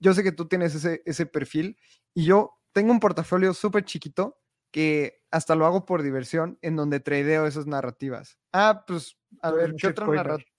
yo 0.00 0.12
sé 0.14 0.22
que 0.22 0.32
tú 0.32 0.46
tienes 0.46 0.74
ese, 0.74 1.02
ese 1.04 1.26
perfil 1.26 1.78
y 2.12 2.24
yo 2.24 2.57
tengo 2.72 2.92
un 2.92 3.00
portafolio 3.00 3.54
súper 3.54 3.84
chiquito 3.84 4.40
que 4.70 5.22
hasta 5.30 5.54
lo 5.54 5.66
hago 5.66 5.86
por 5.86 6.02
diversión 6.02 6.58
en 6.62 6.76
donde 6.76 7.00
tradeo 7.00 7.46
esas 7.46 7.66
narrativas. 7.66 8.38
Ah, 8.52 8.84
pues, 8.86 9.16
a 9.42 9.50
ver, 9.50 9.74
¿qué 9.76 9.88
otra 9.88 10.06
narrativa? 10.06 10.50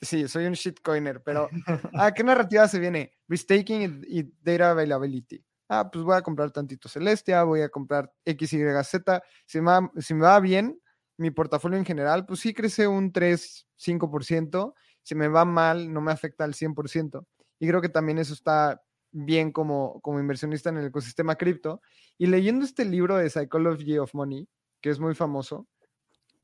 Sí, 0.00 0.28
soy 0.28 0.46
un 0.46 0.52
shitcoiner, 0.52 1.22
pero 1.22 1.48
¿a 1.94 2.12
qué 2.14 2.22
narrativa 2.22 2.68
se 2.68 2.78
viene? 2.78 3.12
Restaking 3.26 4.04
y, 4.08 4.20
y 4.20 4.32
data 4.42 4.70
availability 4.70 5.44
ah, 5.68 5.90
pues 5.90 6.04
voy 6.04 6.16
a 6.16 6.22
comprar 6.22 6.50
tantito 6.50 6.88
Celestia, 6.88 7.42
voy 7.44 7.62
a 7.62 7.68
comprar 7.68 8.12
XYZ, 8.24 9.22
si 9.46 9.60
me, 9.60 9.66
va, 9.70 9.92
si 9.98 10.14
me 10.14 10.22
va 10.22 10.40
bien, 10.40 10.80
mi 11.18 11.30
portafolio 11.30 11.78
en 11.78 11.84
general, 11.84 12.26
pues 12.26 12.40
sí 12.40 12.54
crece 12.54 12.86
un 12.86 13.12
3, 13.12 13.68
5%, 13.76 14.74
si 15.02 15.14
me 15.14 15.28
va 15.28 15.44
mal, 15.44 15.92
no 15.92 16.00
me 16.00 16.12
afecta 16.12 16.44
al 16.44 16.54
100%. 16.54 17.26
Y 17.60 17.66
creo 17.66 17.80
que 17.80 17.88
también 17.88 18.18
eso 18.18 18.34
está 18.34 18.80
bien 19.10 19.52
como, 19.52 20.00
como 20.00 20.20
inversionista 20.20 20.70
en 20.70 20.78
el 20.78 20.86
ecosistema 20.86 21.36
cripto. 21.36 21.80
Y 22.16 22.26
leyendo 22.26 22.64
este 22.64 22.84
libro 22.84 23.16
de 23.16 23.30
Psychology 23.30 23.98
of 23.98 24.14
Money, 24.14 24.48
que 24.80 24.90
es 24.90 25.00
muy 25.00 25.14
famoso, 25.14 25.66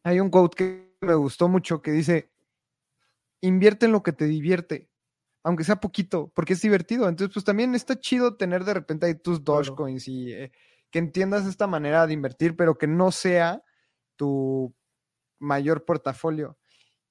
hay 0.03 0.21
un 0.21 0.31
quote 0.31 0.57
que 0.57 0.97
me 1.01 1.15
gustó 1.15 1.49
mucho 1.49 1.83
que 1.83 1.93
dice, 1.93 2.31
invierte 3.41 3.87
en 3.87 3.93
lo 3.93 4.03
que 4.03 4.13
te 4.13 4.27
divierte 4.27 4.91
aunque 5.45 5.63
sea 5.63 5.77
poquito, 5.77 6.33
porque 6.35 6.55
es 6.55 6.63
divertido. 6.63 7.07
Entonces, 7.07 7.33
pues 7.33 7.45
también 7.45 7.75
está 7.75 8.01
chido 8.01 8.37
tener 8.37 8.65
de 8.65 8.75
repente 8.75 9.07
ahí 9.07 9.15
tus 9.15 9.45
Dogecoins 9.45 10.09
y 10.09 10.33
eh, 10.33 10.51
que 10.91 10.99
entiendas 10.99 11.47
esta 11.47 11.67
manera 11.67 12.07
de 12.07 12.15
invertir, 12.15 12.57
pero 12.57 12.79
que 12.79 12.87
no 12.87 13.13
sea 13.13 13.63
tu 14.17 14.75
mayor 15.39 15.85
portafolio. 15.85 16.59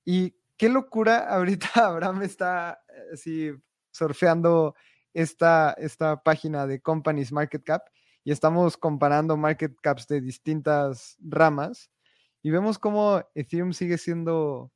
Y 0.03 0.35
qué 0.57 0.67
locura, 0.67 1.29
ahorita 1.29 1.67
Abraham 1.75 2.23
está 2.23 2.81
eh, 2.89 3.13
así 3.13 3.51
surfeando 3.91 4.75
esta, 5.13 5.73
esta 5.73 6.21
página 6.23 6.67
de 6.67 6.81
Companies 6.81 7.31
Market 7.31 7.63
Cap 7.63 7.83
y 8.23 8.31
estamos 8.31 8.77
comparando 8.77 9.37
market 9.37 9.75
caps 9.81 10.07
de 10.07 10.21
distintas 10.21 11.17
ramas 11.19 11.91
y 12.41 12.51
vemos 12.51 12.79
cómo 12.79 13.23
Ethereum 13.35 13.73
sigue 13.73 13.97
siendo 13.97 14.71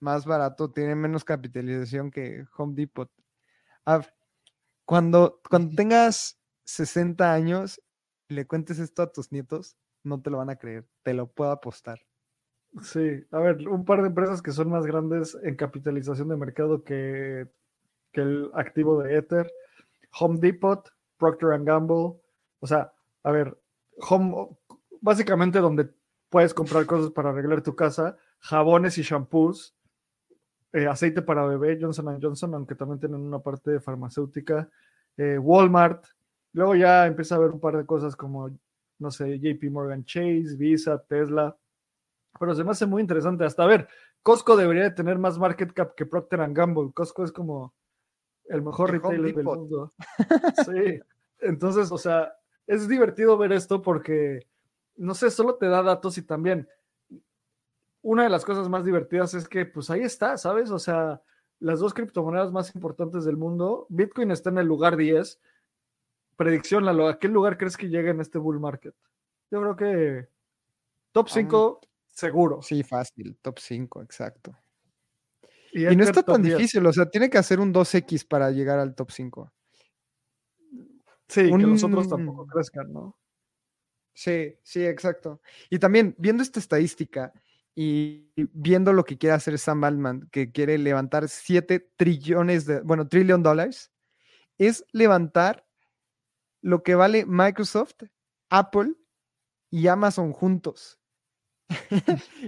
más 0.00 0.24
barato, 0.24 0.72
tiene 0.72 0.94
menos 0.94 1.24
capitalización 1.24 2.10
que 2.10 2.44
Home 2.56 2.74
Depot. 2.74 3.10
Cuando, 4.86 5.40
cuando 5.48 5.74
tengas 5.76 6.40
60 6.64 7.32
años 7.32 7.80
y 8.28 8.34
le 8.34 8.46
cuentes 8.46 8.78
esto 8.78 9.02
a 9.02 9.12
tus 9.12 9.30
nietos, 9.30 9.76
no 10.02 10.22
te 10.22 10.30
lo 10.30 10.38
van 10.38 10.50
a 10.50 10.56
creer, 10.56 10.88
te 11.02 11.12
lo 11.12 11.30
puedo 11.30 11.50
apostar. 11.50 12.00
Sí, 12.82 13.24
a 13.30 13.40
ver, 13.40 13.68
un 13.68 13.84
par 13.84 14.00
de 14.00 14.08
empresas 14.08 14.40
que 14.40 14.52
son 14.52 14.70
más 14.70 14.86
grandes 14.86 15.36
en 15.42 15.56
capitalización 15.56 16.28
de 16.28 16.36
mercado 16.36 16.84
que, 16.84 17.50
que 18.12 18.20
el 18.20 18.50
activo 18.54 19.02
de 19.02 19.16
Ether, 19.16 19.50
Home 20.18 20.38
Depot, 20.40 20.88
Procter 21.16 21.62
Gamble, 21.62 22.20
o 22.60 22.66
sea, 22.66 22.92
a 23.22 23.30
ver, 23.30 23.56
Home, 24.08 24.48
básicamente 25.00 25.58
donde 25.58 25.90
puedes 26.28 26.54
comprar 26.54 26.86
cosas 26.86 27.10
para 27.10 27.30
arreglar 27.30 27.62
tu 27.62 27.74
casa, 27.74 28.16
jabones 28.40 28.98
y 28.98 29.02
shampoos, 29.02 29.74
eh, 30.72 30.86
aceite 30.86 31.22
para 31.22 31.44
bebé, 31.44 31.78
Johnson 31.80 32.18
Johnson, 32.20 32.54
aunque 32.54 32.74
también 32.74 33.00
tienen 33.00 33.20
una 33.20 33.40
parte 33.40 33.80
farmacéutica, 33.80 34.68
eh, 35.16 35.38
Walmart, 35.38 36.06
luego 36.52 36.76
ya 36.76 37.06
empieza 37.06 37.34
a 37.34 37.38
haber 37.38 37.50
un 37.50 37.60
par 37.60 37.76
de 37.76 37.84
cosas 37.84 38.16
como, 38.16 38.50
no 38.98 39.10
sé, 39.10 39.38
JP 39.38 39.70
Morgan 39.70 40.04
Chase, 40.04 40.56
Visa, 40.56 41.02
Tesla, 41.02 41.56
pero 42.38 42.54
se 42.54 42.64
me 42.64 42.70
hace 42.70 42.86
muy 42.86 43.02
interesante. 43.02 43.44
Hasta 43.44 43.64
a 43.64 43.66
ver, 43.66 43.88
Costco 44.22 44.56
debería 44.56 44.84
de 44.84 44.90
tener 44.92 45.18
más 45.18 45.38
market 45.38 45.72
cap 45.72 45.94
que 45.94 46.06
Procter 46.06 46.40
Gamble. 46.52 46.92
Costco 46.92 47.24
es 47.24 47.32
como 47.32 47.74
el 48.50 48.62
mejor 48.62 48.90
retailer 48.90 49.34
del 49.34 49.44
mundo. 49.44 49.92
Sí, 50.66 51.00
entonces, 51.40 51.90
o 51.90 51.98
sea, 51.98 52.34
es 52.66 52.88
divertido 52.88 53.38
ver 53.38 53.52
esto 53.52 53.80
porque, 53.80 54.46
no 54.96 55.14
sé, 55.14 55.30
solo 55.30 55.54
te 55.54 55.66
da 55.66 55.82
datos 55.82 56.18
y 56.18 56.22
también 56.22 56.68
una 58.02 58.24
de 58.24 58.28
las 58.28 58.44
cosas 58.44 58.68
más 58.68 58.84
divertidas 58.84 59.34
es 59.34 59.48
que, 59.48 59.66
pues 59.66 59.90
ahí 59.90 60.02
está, 60.02 60.36
¿sabes? 60.36 60.70
O 60.70 60.78
sea, 60.78 61.22
las 61.58 61.80
dos 61.80 61.94
criptomonedas 61.94 62.50
más 62.50 62.74
importantes 62.74 63.24
del 63.24 63.36
mundo, 63.36 63.86
Bitcoin 63.88 64.30
está 64.30 64.50
en 64.50 64.58
el 64.58 64.66
lugar 64.66 64.96
10. 64.96 65.40
Predicción, 66.36 66.84
Lalo, 66.84 67.08
¿a 67.08 67.18
qué 67.18 67.28
lugar 67.28 67.58
crees 67.58 67.76
que 67.76 67.88
llegue 67.88 68.10
en 68.10 68.20
este 68.20 68.38
bull 68.38 68.58
market? 68.58 68.94
Yo 69.50 69.60
creo 69.60 69.76
que 69.76 70.28
top 71.12 71.28
5, 71.28 71.68
um, 71.68 71.88
seguro. 72.08 72.62
Sí, 72.62 72.82
fácil, 72.82 73.36
top 73.42 73.58
5, 73.58 74.02
exacto. 74.02 74.56
Y, 75.72 75.86
y 75.86 75.96
no 75.96 76.04
está 76.04 76.22
tan 76.22 76.42
10. 76.42 76.56
difícil, 76.56 76.84
o 76.86 76.92
sea, 76.92 77.08
tiene 77.08 77.30
que 77.30 77.38
hacer 77.38 77.60
un 77.60 77.72
2X 77.72 78.26
para 78.26 78.50
llegar 78.50 78.78
al 78.78 78.94
top 78.94 79.10
5. 79.10 79.52
Sí, 81.28 81.40
un... 81.42 81.60
que 81.60 81.66
los 81.66 81.84
otros 81.84 82.08
tampoco 82.08 82.46
crezcan, 82.46 82.92
¿no? 82.92 83.16
Sí, 84.12 84.56
sí, 84.62 84.84
exacto. 84.84 85.40
Y 85.70 85.78
también, 85.78 86.14
viendo 86.18 86.42
esta 86.42 86.58
estadística, 86.58 87.32
y 87.74 88.30
viendo 88.52 88.92
lo 88.92 89.04
que 89.04 89.16
quiere 89.16 89.34
hacer 89.34 89.58
Sam 89.58 89.84
Altman, 89.84 90.28
que 90.30 90.52
quiere 90.52 90.76
levantar 90.76 91.28
7 91.28 91.92
trillones 91.96 92.66
de, 92.66 92.80
bueno, 92.82 93.08
trillion 93.08 93.42
dólares, 93.42 93.90
es 94.58 94.84
levantar 94.92 95.66
lo 96.60 96.82
que 96.82 96.94
vale 96.94 97.24
Microsoft, 97.24 98.02
Apple 98.50 98.94
y 99.70 99.86
Amazon 99.86 100.32
juntos. 100.32 100.99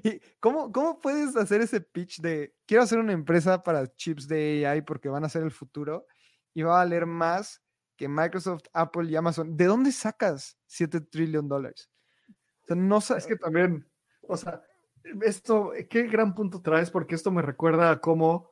¿Y 0.02 0.20
cómo, 0.40 0.72
¿Cómo 0.72 1.00
puedes 1.00 1.36
hacer 1.36 1.60
ese 1.60 1.80
pitch 1.80 2.20
de 2.20 2.54
quiero 2.66 2.82
hacer 2.82 2.98
una 2.98 3.12
empresa 3.12 3.62
para 3.62 3.86
chips 3.94 4.26
de 4.26 4.66
AI 4.66 4.82
porque 4.82 5.08
van 5.08 5.24
a 5.24 5.28
ser 5.28 5.42
el 5.42 5.50
futuro 5.50 6.06
y 6.54 6.62
va 6.62 6.74
a 6.74 6.84
valer 6.84 7.06
más 7.06 7.62
que 7.96 8.08
Microsoft, 8.08 8.64
Apple 8.72 9.08
y 9.10 9.16
Amazon? 9.16 9.56
¿De 9.56 9.66
dónde 9.66 9.92
sacas 9.92 10.58
7 10.66 11.00
trillion 11.02 11.48
dólares? 11.48 11.90
O 12.62 12.66
sea, 12.66 12.76
no 12.76 12.98
es 12.98 13.26
que 13.26 13.36
también, 13.36 13.88
o 14.22 14.36
sea, 14.36 14.62
esto, 15.22 15.72
qué 15.88 16.04
gran 16.04 16.34
punto 16.34 16.62
traes, 16.62 16.90
porque 16.90 17.14
esto 17.14 17.30
me 17.30 17.42
recuerda 17.42 17.90
a 17.90 18.00
cómo 18.00 18.50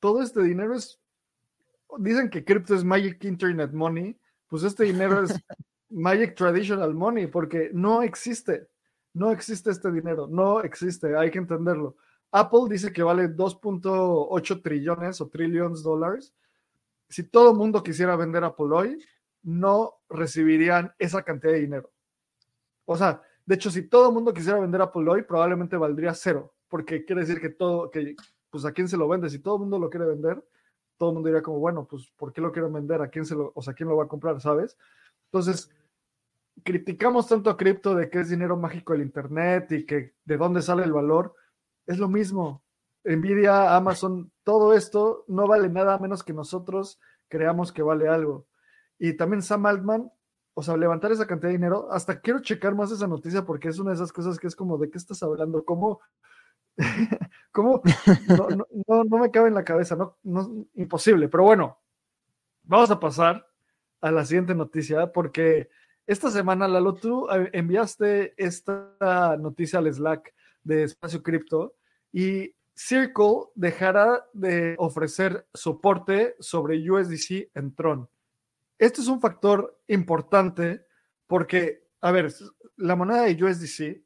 todo 0.00 0.22
este 0.22 0.42
dinero 0.42 0.74
es, 0.74 1.00
dicen 1.98 2.30
que 2.30 2.44
cripto 2.44 2.74
es 2.74 2.84
Magic 2.84 3.24
Internet 3.24 3.72
Money, 3.72 4.18
pues 4.48 4.62
este 4.62 4.84
dinero 4.84 5.24
es 5.24 5.34
Magic 5.88 6.34
Traditional 6.34 6.94
Money, 6.94 7.26
porque 7.26 7.70
no 7.72 8.02
existe. 8.02 8.68
No 9.16 9.30
existe 9.30 9.70
este 9.70 9.90
dinero, 9.90 10.26
no 10.26 10.60
existe, 10.60 11.16
hay 11.16 11.30
que 11.30 11.38
entenderlo. 11.38 11.96
Apple 12.30 12.66
dice 12.68 12.92
que 12.92 13.02
vale 13.02 13.30
2.8 13.30 14.62
trillones 14.62 15.22
o 15.22 15.28
trillions 15.30 15.82
dólares. 15.82 16.34
Si 17.08 17.22
todo 17.22 17.52
el 17.52 17.56
mundo 17.56 17.82
quisiera 17.82 18.14
vender 18.14 18.44
Apple 18.44 18.66
hoy, 18.74 19.02
no 19.42 19.94
recibirían 20.10 20.92
esa 20.98 21.22
cantidad 21.22 21.54
de 21.54 21.60
dinero. 21.60 21.90
O 22.84 22.94
sea, 22.94 23.22
de 23.46 23.54
hecho, 23.54 23.70
si 23.70 23.88
todo 23.88 24.08
el 24.08 24.14
mundo 24.14 24.34
quisiera 24.34 24.60
vender 24.60 24.82
Apple 24.82 25.08
hoy, 25.08 25.22
probablemente 25.22 25.78
valdría 25.78 26.12
cero, 26.12 26.54
porque 26.68 27.06
quiere 27.06 27.22
decir 27.22 27.40
que 27.40 27.48
todo, 27.48 27.90
que 27.90 28.16
pues 28.50 28.66
a 28.66 28.72
quién 28.72 28.86
se 28.86 28.98
lo 28.98 29.08
vende, 29.08 29.30
si 29.30 29.38
todo 29.38 29.54
el 29.54 29.60
mundo 29.60 29.78
lo 29.78 29.88
quiere 29.88 30.04
vender, 30.04 30.44
todo 30.98 31.08
el 31.08 31.14
mundo 31.14 31.28
diría 31.28 31.42
como, 31.42 31.58
bueno, 31.58 31.86
pues 31.88 32.06
¿por 32.18 32.34
qué 32.34 32.42
lo 32.42 32.52
quieren 32.52 32.70
vender? 32.70 33.00
¿A 33.00 33.08
quién 33.08 33.24
se 33.24 33.34
lo, 33.34 33.50
o 33.54 33.62
sea, 33.62 33.72
quién 33.72 33.88
lo 33.88 33.96
va 33.96 34.04
a 34.04 34.08
comprar, 34.08 34.38
sabes? 34.42 34.76
Entonces, 35.32 35.70
criticamos 36.64 37.28
tanto 37.28 37.50
a 37.50 37.56
cripto 37.56 37.94
de 37.94 38.10
que 38.10 38.20
es 38.20 38.28
dinero 38.28 38.56
mágico 38.56 38.94
el 38.94 39.02
internet 39.02 39.70
y 39.72 39.86
que 39.86 40.14
de 40.24 40.36
dónde 40.36 40.62
sale 40.62 40.84
el 40.84 40.92
valor, 40.92 41.34
es 41.86 41.98
lo 41.98 42.08
mismo. 42.08 42.64
Nvidia, 43.04 43.76
Amazon, 43.76 44.32
todo 44.42 44.74
esto 44.74 45.24
no 45.28 45.46
vale 45.46 45.68
nada 45.68 45.98
menos 45.98 46.24
que 46.24 46.32
nosotros 46.32 47.00
creamos 47.28 47.72
que 47.72 47.82
vale 47.82 48.08
algo. 48.08 48.46
Y 48.98 49.12
también 49.14 49.42
Sam 49.42 49.66
Altman, 49.66 50.10
o 50.54 50.62
sea, 50.62 50.76
levantar 50.76 51.12
esa 51.12 51.26
cantidad 51.26 51.50
de 51.50 51.58
dinero, 51.58 51.88
hasta 51.92 52.20
quiero 52.20 52.40
checar 52.40 52.74
más 52.74 52.90
esa 52.90 53.06
noticia 53.06 53.44
porque 53.44 53.68
es 53.68 53.78
una 53.78 53.90
de 53.90 53.96
esas 53.96 54.12
cosas 54.12 54.38
que 54.38 54.46
es 54.46 54.56
como, 54.56 54.78
¿de 54.78 54.90
qué 54.90 54.98
estás 54.98 55.22
hablando? 55.22 55.64
¿Cómo? 55.64 56.00
¿Cómo? 57.52 57.82
No, 58.86 59.04
no, 59.04 59.18
me 59.18 59.30
cabe 59.30 59.48
en 59.48 59.54
la 59.54 59.64
cabeza, 59.64 59.96
no, 59.96 60.16
no, 60.22 60.66
imposible. 60.74 61.28
Pero 61.28 61.44
bueno, 61.44 61.78
vamos 62.62 62.90
a 62.90 63.00
pasar 63.00 63.46
a 64.00 64.10
la 64.10 64.24
siguiente 64.24 64.54
noticia 64.54 65.12
porque 65.12 65.70
esta 66.06 66.30
semana, 66.30 66.68
Lalo, 66.68 66.94
tú 66.94 67.28
eh, 67.30 67.50
enviaste 67.52 68.34
esta 68.36 69.36
noticia 69.38 69.80
al 69.80 69.92
Slack 69.92 70.34
de 70.62 70.84
Espacio 70.84 71.22
Cripto 71.22 71.74
y 72.12 72.54
Circle 72.74 73.50
dejará 73.54 74.24
de 74.32 74.76
ofrecer 74.78 75.46
soporte 75.52 76.36
sobre 76.38 76.78
USDC 76.90 77.50
en 77.54 77.74
Tron. 77.74 78.08
Este 78.78 79.00
es 79.00 79.08
un 79.08 79.20
factor 79.20 79.80
importante 79.88 80.84
porque, 81.26 81.88
a 82.00 82.12
ver, 82.12 82.32
la 82.76 82.94
moneda 82.94 83.22
de 83.22 83.42
USDC 83.42 84.02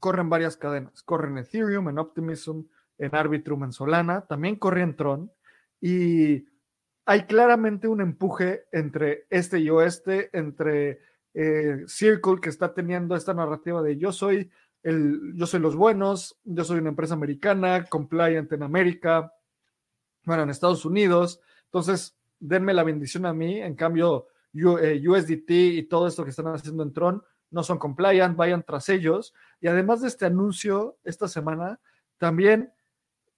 corre 0.00 0.20
en 0.20 0.30
varias 0.30 0.56
cadenas. 0.56 1.02
Corre 1.02 1.28
en 1.28 1.38
Ethereum, 1.38 1.88
en 1.88 1.98
Optimism, 1.98 2.62
en 2.98 3.14
Arbitrum, 3.14 3.64
en 3.64 3.72
Solana, 3.72 4.26
también 4.26 4.56
corre 4.56 4.82
en 4.82 4.96
Tron 4.96 5.32
y 5.80 6.46
hay 7.06 7.22
claramente 7.22 7.88
un 7.88 8.00
empuje 8.00 8.66
entre 8.72 9.26
este 9.30 9.60
y 9.60 9.70
oeste, 9.70 10.28
entre 10.36 11.00
eh, 11.34 11.84
Circle 11.86 12.40
que 12.40 12.48
está 12.48 12.74
teniendo 12.74 13.14
esta 13.14 13.34
narrativa 13.34 13.82
de 13.82 13.96
yo 13.96 14.12
soy 14.12 14.50
el, 14.82 15.34
yo 15.34 15.46
soy 15.46 15.60
los 15.60 15.76
buenos, 15.76 16.38
yo 16.44 16.64
soy 16.64 16.78
una 16.78 16.90
empresa 16.90 17.14
americana, 17.14 17.84
compliant 17.84 18.50
en 18.52 18.62
América, 18.62 19.32
bueno, 20.24 20.44
en 20.44 20.50
Estados 20.50 20.84
Unidos, 20.84 21.40
entonces 21.64 22.16
denme 22.38 22.74
la 22.74 22.84
bendición 22.84 23.26
a 23.26 23.32
mí, 23.32 23.60
en 23.60 23.74
cambio 23.74 24.28
USDT 24.54 25.50
eh, 25.50 25.66
y 25.78 25.82
todo 25.84 26.06
esto 26.06 26.24
que 26.24 26.30
están 26.30 26.46
haciendo 26.48 26.82
en 26.82 26.92
Tron 26.92 27.22
no 27.50 27.62
son 27.62 27.78
compliant, 27.78 28.36
vayan 28.36 28.62
tras 28.62 28.88
ellos. 28.88 29.34
Y 29.60 29.68
además 29.68 30.02
de 30.02 30.08
este 30.08 30.26
anuncio 30.26 30.98
esta 31.04 31.28
semana, 31.28 31.80
también 32.18 32.72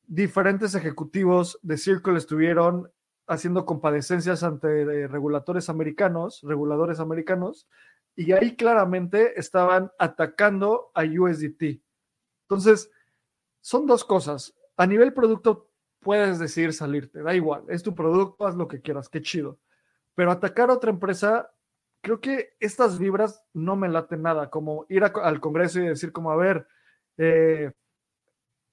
diferentes 0.07 0.75
ejecutivos 0.75 1.59
de 1.63 1.77
Circle 1.77 2.19
estuvieron 2.19 2.91
haciendo 3.31 3.65
compadecencias 3.65 4.43
ante 4.43 4.83
eh, 4.83 5.07
reguladores 5.07 5.69
americanos, 5.69 6.41
reguladores 6.43 6.99
americanos, 6.99 7.69
y 8.17 8.33
ahí 8.33 8.57
claramente 8.57 9.39
estaban 9.39 9.93
atacando 10.01 10.91
a 10.95 11.05
USDT. 11.05 11.81
Entonces, 12.43 12.91
son 13.61 13.87
dos 13.87 14.05
cosas. 14.05 14.53
A 14.77 14.85
nivel 14.85 15.13
producto, 15.13 15.71
puedes 16.01 16.41
decidir 16.41 16.73
salirte, 16.73 17.23
da 17.23 17.33
igual, 17.33 17.63
es 17.69 17.85
tu 17.85 17.95
producto, 17.95 18.49
haz 18.49 18.57
lo 18.57 18.67
que 18.67 18.81
quieras, 18.81 19.09
qué 19.09 19.23
chido. 19.23 19.61
Pero 20.17 20.33
atacar 20.33 20.71
a 20.71 20.75
otra 20.75 20.91
empresa, 20.91 21.53
creo 22.01 22.21
que 22.21 22.57
estas 22.59 22.99
vibras 22.99 23.45
no 23.53 23.77
me 23.77 23.89
laten 23.89 24.23
nada, 24.23 24.51
como 24.51 24.87
ir 24.89 25.05
al 25.05 25.41
Congreso 25.41 25.79
y 25.79 25.87
decir 25.87 26.11
como, 26.11 26.33
a 26.33 26.37
ver, 26.37 26.67
eh, 27.17 27.71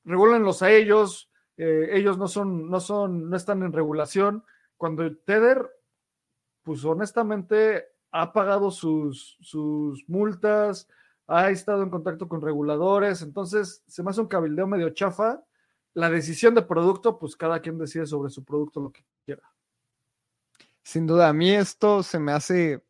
regúlenlos 0.03 0.63
a 0.63 0.71
ellos, 0.71 1.29
eh, 1.57 1.89
ellos 1.91 2.17
no 2.17 2.27
son, 2.27 2.69
no 2.69 2.79
son, 2.79 3.29
no 3.29 3.35
están 3.35 3.63
en 3.63 3.73
regulación. 3.73 4.43
Cuando 4.77 5.03
Tether, 5.17 5.69
pues 6.63 6.85
honestamente, 6.85 7.85
ha 8.11 8.31
pagado 8.31 8.71
sus, 8.71 9.37
sus 9.41 10.07
multas, 10.07 10.87
ha 11.27 11.49
estado 11.49 11.83
en 11.83 11.89
contacto 11.89 12.27
con 12.27 12.41
reguladores, 12.41 13.21
entonces 13.21 13.83
se 13.87 14.03
me 14.03 14.11
hace 14.11 14.21
un 14.21 14.27
cabildeo 14.27 14.67
medio 14.67 14.91
chafa. 14.91 15.43
La 15.93 16.09
decisión 16.09 16.53
de 16.53 16.61
producto, 16.61 17.17
pues 17.17 17.35
cada 17.35 17.59
quien 17.59 17.79
decide 17.79 18.05
sobre 18.05 18.29
su 18.29 18.45
producto 18.45 18.79
lo 18.79 18.91
que 18.91 19.03
quiera. 19.25 19.43
Sin 20.83 21.07
duda, 21.07 21.27
a 21.27 21.33
mí 21.33 21.49
esto 21.51 22.03
se 22.03 22.19
me 22.19 22.31
hace... 22.31 22.83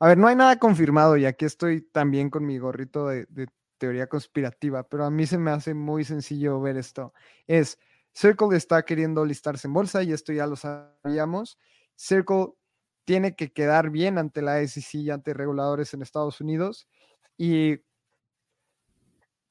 A 0.00 0.08
ver, 0.08 0.18
no 0.18 0.26
hay 0.26 0.34
nada 0.34 0.58
confirmado 0.58 1.16
y 1.16 1.26
aquí 1.26 1.44
estoy 1.44 1.82
también 1.82 2.28
con 2.28 2.44
mi 2.44 2.58
gorrito 2.58 3.06
de, 3.06 3.26
de 3.28 3.48
teoría 3.78 4.08
conspirativa, 4.08 4.82
pero 4.82 5.04
a 5.04 5.10
mí 5.10 5.26
se 5.26 5.38
me 5.38 5.50
hace 5.50 5.74
muy 5.74 6.04
sencillo 6.04 6.60
ver 6.60 6.76
esto. 6.76 7.14
Es, 7.46 7.78
Circle 8.12 8.56
está 8.56 8.82
queriendo 8.84 9.24
listarse 9.24 9.66
en 9.68 9.74
bolsa 9.74 10.02
y 10.02 10.12
esto 10.12 10.32
ya 10.32 10.46
lo 10.46 10.56
sabíamos. 10.56 11.58
Circle 11.96 12.48
tiene 13.04 13.34
que 13.34 13.52
quedar 13.52 13.90
bien 13.90 14.18
ante 14.18 14.42
la 14.42 14.66
SEC 14.66 14.94
y 14.94 15.10
ante 15.10 15.34
reguladores 15.34 15.94
en 15.94 16.02
Estados 16.02 16.40
Unidos. 16.40 16.88
Y 17.36 17.80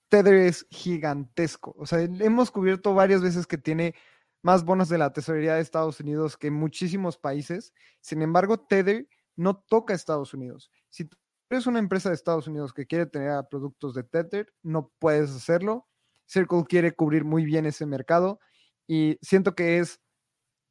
Tether 0.09 0.33
es 0.33 0.65
gigantesco. 0.69 1.75
O 1.77 1.85
sea, 1.85 1.99
hemos 1.99 2.51
cubierto 2.51 2.93
varias 2.93 3.21
veces 3.21 3.47
que 3.47 3.57
tiene 3.57 3.95
más 4.41 4.63
bonos 4.63 4.89
de 4.89 4.97
la 4.97 5.13
tesorería 5.13 5.55
de 5.55 5.61
Estados 5.61 5.99
Unidos 5.99 6.37
que 6.37 6.51
muchísimos 6.51 7.17
países. 7.17 7.73
Sin 8.01 8.21
embargo, 8.21 8.59
Tether 8.59 9.07
no 9.35 9.57
toca 9.57 9.93
a 9.93 9.95
Estados 9.95 10.33
Unidos. 10.33 10.71
Si 10.89 11.05
tú 11.05 11.17
eres 11.49 11.67
una 11.67 11.79
empresa 11.79 12.09
de 12.09 12.15
Estados 12.15 12.47
Unidos 12.47 12.73
que 12.73 12.85
quiere 12.85 13.05
tener 13.05 13.43
productos 13.49 13.93
de 13.93 14.03
Tether, 14.03 14.53
no 14.63 14.91
puedes 14.99 15.31
hacerlo. 15.31 15.87
Circle 16.25 16.65
quiere 16.67 16.93
cubrir 16.93 17.23
muy 17.25 17.43
bien 17.43 17.65
ese 17.65 17.85
mercado 17.85 18.39
y 18.89 19.19
siento 19.21 19.53
que 19.53 19.77
es 19.77 20.01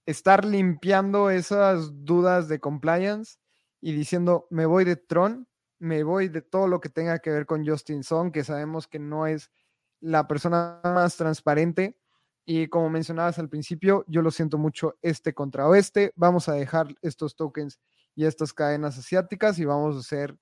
estar 0.07 0.45
limpiando 0.45 1.31
esas 1.31 2.05
dudas 2.05 2.49
de 2.49 2.59
compliance 2.59 3.39
y 3.81 3.93
diciendo, 3.93 4.49
me 4.51 4.67
voy 4.67 4.85
de 4.85 4.97
Tron, 4.97 5.47
me 5.79 6.03
voy 6.03 6.29
de 6.29 6.43
todo 6.43 6.67
lo 6.67 6.81
que 6.81 6.89
tenga 6.89 7.21
que 7.21 7.31
ver 7.31 7.47
con 7.47 7.65
Justin 7.65 8.03
Song, 8.03 8.33
que 8.33 8.43
sabemos 8.43 8.89
que 8.89 8.99
no 8.99 9.29
es 9.29 9.53
la 10.01 10.27
persona 10.27 10.81
más 10.83 11.17
transparente. 11.17 11.97
Y 12.45 12.67
como 12.67 12.91
mencionabas 12.91 13.39
al 13.39 13.49
principio, 13.49 14.05
yo 14.09 14.21
lo 14.21 14.33
siento 14.33 14.59
mucho 14.59 14.99
este 15.01 15.33
contra 15.33 15.69
oeste. 15.69 16.13
Vamos 16.17 16.49
a 16.49 16.55
dejar 16.55 16.89
estos 17.03 17.37
tokens 17.37 17.79
y 18.17 18.25
estas 18.25 18.53
cadenas 18.53 18.99
asiáticas 18.99 19.61
y 19.61 19.65
vamos 19.65 19.95
a 19.95 20.01
hacer 20.01 20.37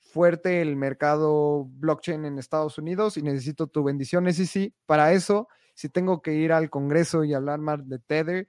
fuerte 0.00 0.62
el 0.62 0.76
mercado 0.76 1.66
blockchain 1.66 2.24
en 2.24 2.38
Estados 2.38 2.78
Unidos 2.78 3.18
y 3.18 3.22
necesito 3.22 3.66
tu 3.66 3.84
bendición, 3.84 4.32
sí. 4.32 4.74
Para 4.86 5.12
eso, 5.12 5.48
si 5.74 5.88
tengo 5.88 6.22
que 6.22 6.34
ir 6.34 6.52
al 6.52 6.70
Congreso 6.70 7.24
y 7.24 7.34
hablar 7.34 7.58
más 7.58 7.86
de 7.88 7.98
Tether 7.98 8.48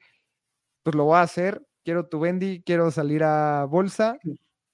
pues 0.85 0.95
lo 0.95 1.05
voy 1.05 1.17
a 1.17 1.21
hacer. 1.21 1.65
Quiero 1.83 2.07
tu 2.07 2.19
Bendy, 2.19 2.61
quiero 2.61 2.91
salir 2.91 3.23
a 3.23 3.65
bolsa 3.65 4.19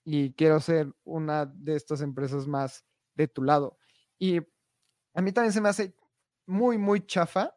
y 0.04 0.34
quiero 0.34 0.60
ser 0.60 0.93
una 1.06 1.45
de 1.45 1.78
estas 1.78 2.02
empresas 2.02 2.47
más 2.47 2.84
de 3.16 3.30
tu 3.30 3.43
lado. 3.43 3.78
Y 4.20 4.39
a 5.14 5.22
mí 5.22 5.32
también 5.32 5.54
se 5.54 5.62
me 5.62 5.70
hace 5.70 5.95
muy, 6.45 6.78
muy 6.78 7.06
chafa, 7.06 7.56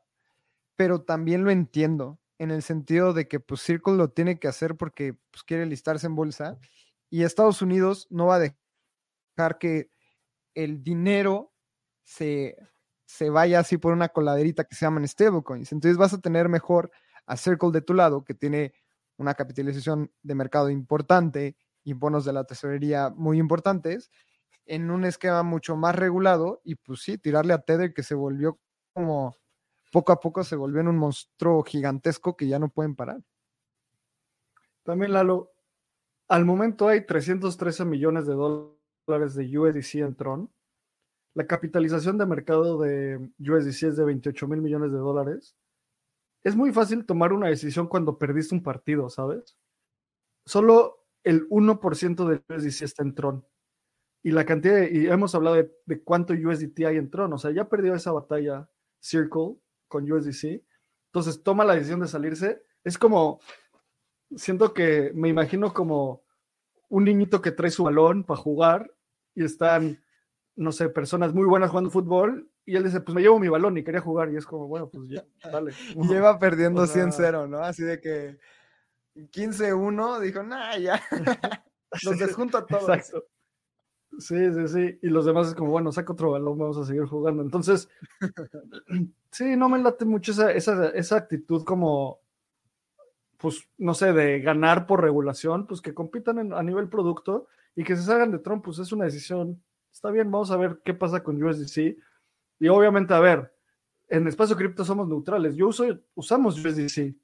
pero 0.76 1.02
también 1.02 1.42
lo 1.42 1.50
entiendo 1.50 2.20
en 2.38 2.52
el 2.52 2.62
sentido 2.62 3.12
de 3.12 3.26
que 3.26 3.40
pues 3.40 3.60
Circle 3.60 3.94
lo 3.94 4.10
tiene 4.10 4.38
que 4.38 4.46
hacer 4.46 4.76
porque 4.76 5.14
pues, 5.32 5.42
quiere 5.42 5.66
listarse 5.66 6.06
en 6.06 6.14
bolsa 6.14 6.56
y 7.10 7.24
Estados 7.24 7.60
Unidos 7.60 8.06
no 8.10 8.26
va 8.26 8.36
a 8.36 8.54
dejar 9.36 9.58
que 9.58 9.90
el 10.54 10.84
dinero 10.84 11.52
se, 12.04 12.56
se 13.06 13.30
vaya 13.30 13.60
así 13.60 13.78
por 13.78 13.92
una 13.92 14.08
coladerita 14.08 14.64
que 14.64 14.74
se 14.74 14.86
llaman 14.86 15.06
stablecoins. 15.06 15.72
Entonces 15.72 15.96
vas 15.96 16.14
a 16.14 16.20
tener 16.20 16.48
mejor 16.48 16.90
a 17.26 17.36
Circle 17.36 17.70
de 17.70 17.80
tu 17.80 17.94
lado, 17.94 18.24
que 18.24 18.34
tiene 18.34 18.74
una 19.16 19.34
capitalización 19.34 20.12
de 20.22 20.34
mercado 20.34 20.70
importante 20.70 21.56
y 21.84 21.92
bonos 21.92 22.24
de 22.24 22.32
la 22.32 22.44
tesorería 22.44 23.10
muy 23.10 23.38
importantes, 23.38 24.10
en 24.66 24.90
un 24.90 25.04
esquema 25.04 25.42
mucho 25.42 25.76
más 25.76 25.94
regulado 25.94 26.60
y 26.64 26.76
pues 26.76 27.02
sí, 27.02 27.18
tirarle 27.18 27.52
a 27.52 27.58
Tether 27.58 27.92
que 27.92 28.02
se 28.02 28.14
volvió 28.14 28.58
como 28.94 29.36
poco 29.94 30.12
a 30.12 30.18
poco 30.18 30.42
se 30.42 30.56
volvió 30.56 30.80
en 30.80 30.88
un 30.88 30.98
monstruo 30.98 31.62
gigantesco 31.62 32.36
que 32.36 32.48
ya 32.48 32.58
no 32.58 32.68
pueden 32.68 32.96
parar. 32.96 33.20
También 34.82 35.12
Lalo, 35.12 35.52
al 36.26 36.44
momento 36.44 36.88
hay 36.88 37.06
313 37.06 37.84
millones 37.84 38.26
de 38.26 38.34
dólares 38.34 39.34
de 39.34 39.56
USDC 39.56 39.94
en 40.00 40.16
Tron. 40.16 40.50
La 41.34 41.46
capitalización 41.46 42.16
de 42.16 42.26
mercado 42.26 42.80
de 42.80 43.30
USDC 43.38 43.88
es 43.88 43.96
de 43.96 44.04
28 44.04 44.48
mil 44.48 44.60
millones 44.60 44.92
de 44.92 44.98
dólares 44.98 45.56
es 46.44 46.54
muy 46.54 46.72
fácil 46.72 47.06
tomar 47.06 47.32
una 47.32 47.48
decisión 47.48 47.88
cuando 47.88 48.18
perdiste 48.18 48.54
un 48.54 48.62
partido, 48.62 49.08
¿sabes? 49.08 49.56
Solo 50.44 51.06
el 51.24 51.48
1% 51.48 52.28
del 52.28 52.44
USDC 52.48 52.82
está 52.82 53.02
en 53.02 53.14
Tron. 53.14 53.46
y 54.22 54.30
la 54.30 54.44
cantidad, 54.46 54.88
y 54.90 55.06
hemos 55.06 55.34
hablado 55.34 55.56
de, 55.56 55.70
de, 55.84 56.02
cuánto 56.02 56.32
USDT 56.32 56.80
hay 56.86 56.96
en 56.96 57.10
Tron, 57.10 57.32
o 57.32 57.38
sea, 57.38 57.50
ya 57.50 57.68
perdió 57.68 57.94
esa 57.94 58.12
batalla 58.12 58.70
Circle 59.00 59.56
con 59.88 60.10
USDC, 60.10 60.62
entonces 61.08 61.42
toma 61.42 61.64
la 61.64 61.74
decisión 61.74 62.00
de 62.00 62.08
salirse, 62.08 62.62
es 62.84 62.96
como, 62.98 63.40
siento 64.36 64.72
que 64.72 65.12
me 65.14 65.28
imagino 65.28 65.74
como 65.74 66.24
un 66.88 67.04
niñito 67.04 67.42
que 67.42 67.52
trae 67.52 67.70
su 67.70 67.84
balón 67.84 68.24
para 68.24 68.40
jugar 68.40 68.94
y 69.34 69.44
están, 69.44 70.02
no 70.56 70.72
sé, 70.72 70.88
personas 70.88 71.34
muy 71.34 71.46
buenas 71.46 71.70
jugando 71.70 71.90
fútbol 71.90 72.48
y 72.64 72.76
él 72.76 72.84
dice, 72.84 73.00
pues 73.00 73.14
me 73.14 73.22
llevo 73.22 73.38
mi 73.38 73.48
balón 73.48 73.76
y 73.76 73.84
quería 73.84 74.00
jugar 74.00 74.30
y 74.32 74.36
es 74.36 74.46
como, 74.46 74.68
bueno, 74.68 74.88
pues 74.88 75.08
ya, 75.08 75.24
dale. 75.50 75.72
Lleva 76.08 76.38
perdiendo 76.38 76.82
o 76.82 76.86
sea, 76.86 77.04
100-0, 77.04 77.48
¿no? 77.48 77.58
Así 77.58 77.82
de 77.82 78.00
que 78.00 78.38
15-1, 79.14 80.20
dijo, 80.20 80.42
nah, 80.42 80.76
ya, 80.76 81.00
los 82.04 82.18
desjunto 82.18 82.58
a 82.58 82.66
todos. 82.66 82.82
Exacto. 82.82 83.24
Sí, 84.18 84.36
sí, 84.52 84.68
sí. 84.68 84.98
Y 85.02 85.08
los 85.08 85.24
demás 85.24 85.48
es 85.48 85.54
como, 85.54 85.70
bueno, 85.70 85.90
saca 85.90 86.12
otro 86.12 86.30
balón, 86.30 86.56
vamos 86.56 86.78
a 86.78 86.84
seguir 86.84 87.04
jugando. 87.04 87.42
Entonces, 87.42 87.88
sí, 89.30 89.56
no 89.56 89.68
me 89.68 89.78
late 89.78 90.04
mucho 90.04 90.32
esa, 90.32 90.52
esa, 90.52 90.90
esa 90.90 91.16
actitud 91.16 91.64
como, 91.64 92.20
pues, 93.38 93.68
no 93.76 93.92
sé, 93.92 94.12
de 94.12 94.40
ganar 94.40 94.86
por 94.86 95.02
regulación, 95.02 95.66
pues 95.66 95.80
que 95.80 95.94
compitan 95.94 96.38
en, 96.38 96.52
a 96.52 96.62
nivel 96.62 96.88
producto 96.88 97.48
y 97.74 97.82
que 97.82 97.96
se 97.96 98.02
salgan 98.02 98.30
de 98.30 98.38
Trump, 98.38 98.64
pues 98.64 98.78
es 98.78 98.92
una 98.92 99.04
decisión. 99.04 99.60
Está 99.94 100.10
bien, 100.10 100.30
vamos 100.30 100.50
a 100.50 100.58
ver 100.58 100.82
qué 100.84 100.92
pasa 100.92 101.22
con 101.22 101.42
USDC. 101.42 101.96
Y 102.60 102.68
obviamente, 102.68 103.14
a 103.14 103.20
ver, 103.20 103.54
en 104.08 104.28
espacio 104.28 104.56
cripto 104.56 104.84
somos 104.84 105.08
neutrales. 105.08 105.56
Yo 105.56 105.68
uso, 105.68 105.86
usamos 106.14 106.62
USDC 106.62 107.14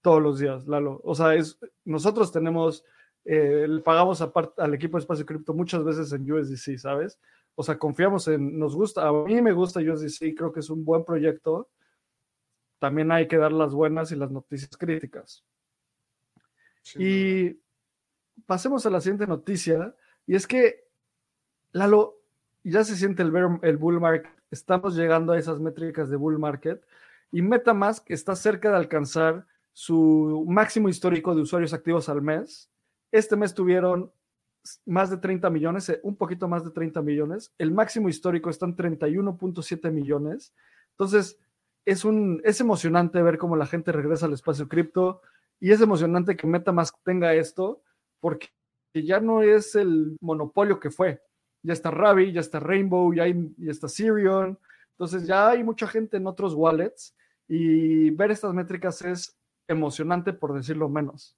todos 0.00 0.20
los 0.20 0.40
días, 0.40 0.66
Lalo. 0.66 1.00
O 1.04 1.14
sea, 1.14 1.34
es, 1.34 1.60
nosotros 1.84 2.32
tenemos 2.32 2.84
eh, 3.24 3.66
le 3.66 3.80
pagamos 3.80 4.20
aparte 4.20 4.60
al 4.60 4.74
equipo 4.74 4.98
de 4.98 5.02
Espacio 5.02 5.24
Cripto 5.24 5.54
muchas 5.54 5.82
veces 5.82 6.12
en 6.12 6.30
USDC, 6.30 6.76
¿sabes? 6.78 7.18
O 7.54 7.62
sea, 7.62 7.78
confiamos 7.78 8.28
en, 8.28 8.58
nos 8.58 8.76
gusta, 8.76 9.08
a 9.08 9.12
mí 9.12 9.40
me 9.40 9.52
gusta 9.52 9.80
USDC, 9.80 10.34
creo 10.36 10.52
que 10.52 10.60
es 10.60 10.68
un 10.68 10.84
buen 10.84 11.04
proyecto. 11.04 11.70
También 12.78 13.10
hay 13.12 13.26
que 13.26 13.38
dar 13.38 13.52
las 13.52 13.72
buenas 13.72 14.12
y 14.12 14.16
las 14.16 14.30
noticias 14.30 14.76
críticas. 14.76 15.44
y 16.96 17.58
pasemos 18.46 18.84
a 18.84 18.90
la 18.90 19.00
siguiente 19.00 19.26
noticia, 19.26 19.94
y 20.26 20.34
es 20.34 20.46
que, 20.46 20.83
Lalo, 21.74 22.22
ya 22.62 22.82
se 22.84 22.96
siente 22.96 23.22
el, 23.22 23.32
el 23.62 23.76
bull 23.76 24.00
market, 24.00 24.30
estamos 24.50 24.96
llegando 24.96 25.32
a 25.32 25.38
esas 25.38 25.60
métricas 25.60 26.08
de 26.08 26.16
bull 26.16 26.38
market, 26.38 26.82
y 27.30 27.42
MetaMask 27.42 28.10
está 28.10 28.36
cerca 28.36 28.70
de 28.70 28.76
alcanzar 28.76 29.44
su 29.72 30.46
máximo 30.48 30.88
histórico 30.88 31.34
de 31.34 31.42
usuarios 31.42 31.74
activos 31.74 32.08
al 32.08 32.22
mes, 32.22 32.70
este 33.10 33.36
mes 33.36 33.54
tuvieron 33.54 34.12
más 34.86 35.10
de 35.10 35.18
30 35.18 35.50
millones, 35.50 35.88
eh, 35.88 36.00
un 36.02 36.16
poquito 36.16 36.48
más 36.48 36.64
de 36.64 36.70
30 36.70 37.02
millones. 37.02 37.52
El 37.58 37.72
máximo 37.72 38.08
histórico 38.08 38.50
está 38.50 38.66
en 38.66 38.76
31.7 38.76 39.90
millones. 39.90 40.54
Entonces, 40.92 41.38
es, 41.84 42.04
un, 42.04 42.40
es 42.44 42.60
emocionante 42.60 43.22
ver 43.22 43.38
cómo 43.38 43.56
la 43.56 43.66
gente 43.66 43.92
regresa 43.92 44.26
al 44.26 44.32
espacio 44.32 44.68
cripto 44.68 45.20
y 45.60 45.72
es 45.72 45.80
emocionante 45.80 46.36
que 46.36 46.46
MetaMask 46.46 46.96
tenga 47.04 47.34
esto 47.34 47.82
porque 48.20 48.48
ya 48.94 49.20
no 49.20 49.42
es 49.42 49.74
el 49.74 50.16
monopolio 50.20 50.80
que 50.80 50.90
fue. 50.90 51.20
Ya 51.64 51.72
está 51.72 51.90
Ravi, 51.90 52.30
ya 52.30 52.40
está 52.40 52.60
Rainbow, 52.60 53.12
ya, 53.12 53.24
hay, 53.24 53.34
ya 53.58 53.72
está 53.72 53.88
Sirion. 53.88 54.56
Entonces, 54.92 55.26
ya 55.26 55.48
hay 55.48 55.64
mucha 55.64 55.88
gente 55.88 56.16
en 56.18 56.28
otros 56.28 56.54
wallets 56.54 57.16
y 57.48 58.10
ver 58.10 58.30
estas 58.30 58.54
métricas 58.54 59.02
es 59.02 59.36
emocionante, 59.66 60.32
por 60.32 60.54
decirlo 60.54 60.88
menos. 60.88 61.36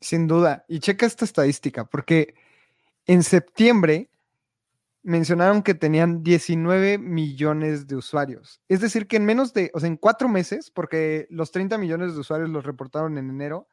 Sin 0.00 0.26
duda. 0.26 0.64
Y 0.68 0.80
checa 0.80 1.04
esta 1.04 1.26
estadística, 1.26 1.84
porque 1.84 2.34
en 3.06 3.22
septiembre 3.22 4.08
mencionaron 5.06 5.62
que 5.62 5.74
tenían 5.74 6.24
19 6.24 6.98
millones 6.98 7.86
de 7.86 7.94
usuarios. 7.94 8.60
Es 8.68 8.80
decir, 8.80 9.06
que 9.06 9.16
en 9.16 9.24
menos 9.24 9.52
de, 9.54 9.70
o 9.72 9.78
sea, 9.78 9.86
en 9.86 9.96
cuatro 9.96 10.28
meses, 10.28 10.70
porque 10.72 11.28
los 11.30 11.52
30 11.52 11.78
millones 11.78 12.14
de 12.14 12.20
usuarios 12.20 12.50
los 12.50 12.64
reportaron 12.64 13.16
en 13.16 13.30
enero, 13.30 13.68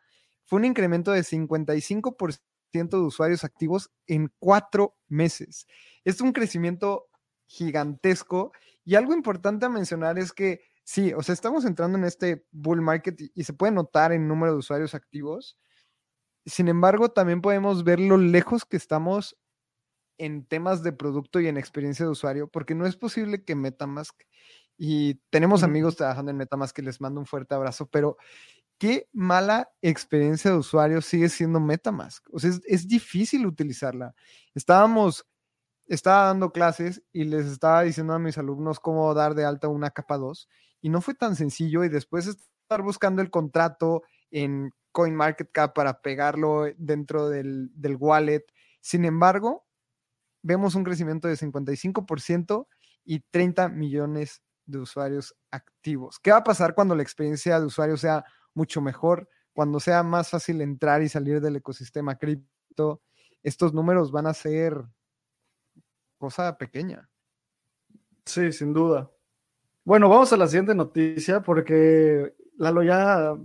fue 0.45 0.57
un 0.59 0.65
incremento 0.65 1.11
de 1.11 1.21
55% 1.21 2.39
de 2.73 2.97
usuarios 2.97 3.43
activos 3.43 3.91
en 4.07 4.31
cuatro 4.39 4.97
meses. 5.07 5.67
Es 6.03 6.21
un 6.21 6.33
crecimiento 6.33 7.07
gigantesco 7.45 8.51
y 8.83 8.95
algo 8.95 9.13
importante 9.13 9.65
a 9.65 9.69
mencionar 9.69 10.17
es 10.17 10.33
que 10.33 10.61
sí, 10.83 11.13
o 11.13 11.21
sea, 11.21 11.33
estamos 11.33 11.65
entrando 11.65 11.97
en 11.97 12.03
este 12.03 12.45
bull 12.51 12.81
market 12.81 13.19
y, 13.21 13.31
y 13.35 13.43
se 13.43 13.53
puede 13.53 13.71
notar 13.71 14.11
en 14.11 14.27
número 14.27 14.53
de 14.53 14.59
usuarios 14.59 14.95
activos, 14.95 15.57
sin 16.45 16.67
embargo, 16.67 17.09
también 17.09 17.41
podemos 17.41 17.83
ver 17.83 17.99
lo 17.99 18.17
lejos 18.17 18.65
que 18.65 18.75
estamos 18.75 19.37
en 20.17 20.45
temas 20.45 20.83
de 20.83 20.91
producto 20.91 21.39
y 21.39 21.47
en 21.47 21.57
experiencia 21.57 22.05
de 22.05 22.11
usuario, 22.11 22.47
porque 22.47 22.75
no 22.75 22.85
es 22.85 22.97
posible 22.97 23.43
que 23.43 23.55
Metamask, 23.55 24.15
y 24.77 25.15
tenemos 25.29 25.63
amigos 25.63 25.95
trabajando 25.95 26.31
en 26.31 26.37
Metamask 26.37 26.75
que 26.75 26.81
les 26.81 26.99
mando 26.99 27.19
un 27.19 27.25
fuerte 27.25 27.55
abrazo, 27.55 27.87
pero 27.87 28.17
qué 28.83 29.07
mala 29.13 29.71
experiencia 29.81 30.51
de 30.51 30.57
usuario 30.57 31.01
sigue 31.01 31.29
siendo 31.29 31.61
Metamask. 31.61 32.27
O 32.33 32.37
sea, 32.37 32.51
es, 32.65 32.85
difícil 32.85 33.45
utilizarla. 33.45 34.13
Estábamos, 34.53 35.25
estaba 35.87 36.25
dando 36.25 36.51
clases 36.51 37.01
y 37.13 37.23
les 37.23 37.45
estaba 37.45 37.83
diciendo 37.83 38.11
a 38.11 38.19
mis 38.19 38.37
alumnos 38.37 38.81
cómo 38.81 39.13
dar 39.13 39.35
de 39.35 39.45
alta 39.45 39.69
una 39.69 39.91
capa 39.91 40.17
2, 40.17 40.49
y 40.81 40.89
no 40.89 40.99
fue 40.99 41.13
tan 41.13 41.37
sencillo, 41.37 41.85
y 41.85 41.87
después 41.87 42.27
estar 42.27 42.81
buscando 42.81 43.21
el 43.21 43.29
contrato 43.29 44.03
en 44.31 44.73
CoinMarketCap 44.91 45.73
para 45.73 46.01
pegarlo 46.01 46.65
dentro 46.75 47.29
del, 47.29 47.71
del 47.75 47.95
wallet. 47.95 48.43
Sin 48.81 49.05
embargo, 49.05 49.65
vemos 50.41 50.75
un 50.75 50.83
crecimiento 50.83 51.29
de 51.29 51.35
55% 51.35 52.67
y 53.05 53.21
30 53.31 53.69
millones 53.69 54.41
de 54.65 54.79
usuarios 54.79 55.37
activos. 55.51 56.19
¿Qué 56.19 56.31
va 56.31 56.39
a 56.39 56.43
pasar 56.43 56.75
cuando 56.75 56.97
la 56.97 57.03
experiencia 57.03 57.57
de 57.61 57.65
usuario 57.65 57.95
sea 57.95 58.25
mucho 58.53 58.81
mejor? 58.81 59.29
Cuando 59.53 59.79
sea 59.79 60.03
más 60.03 60.29
fácil 60.29 60.61
entrar 60.61 61.01
y 61.01 61.09
salir 61.09 61.41
del 61.41 61.57
ecosistema 61.57 62.17
cripto, 62.17 63.01
estos 63.43 63.73
números 63.73 64.11
van 64.11 64.27
a 64.27 64.33
ser 64.33 64.83
cosa 66.17 66.57
pequeña. 66.57 67.09
Sí, 68.25 68.51
sin 68.51 68.73
duda. 68.73 69.11
Bueno, 69.83 70.07
vamos 70.07 70.31
a 70.31 70.37
la 70.37 70.47
siguiente 70.47 70.73
noticia 70.73 71.41
porque 71.41 72.33
Lalo 72.57 72.83
ya 72.83 73.35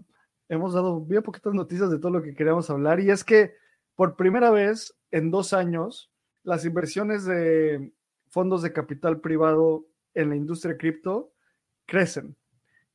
hemos 0.48 0.72
dado 0.72 1.00
bien 1.00 1.22
poquitas 1.22 1.52
noticias 1.52 1.90
de 1.90 1.98
todo 1.98 2.12
lo 2.12 2.22
que 2.22 2.34
queríamos 2.34 2.70
hablar 2.70 3.00
y 3.00 3.10
es 3.10 3.24
que 3.24 3.54
por 3.96 4.14
primera 4.14 4.50
vez 4.50 4.96
en 5.10 5.30
dos 5.30 5.52
años 5.52 6.12
las 6.44 6.64
inversiones 6.64 7.24
de 7.24 7.92
fondos 8.28 8.62
de 8.62 8.72
capital 8.72 9.20
privado 9.20 9.86
en 10.14 10.30
la 10.30 10.36
industria 10.36 10.76
cripto 10.76 11.32
crecen. 11.86 12.36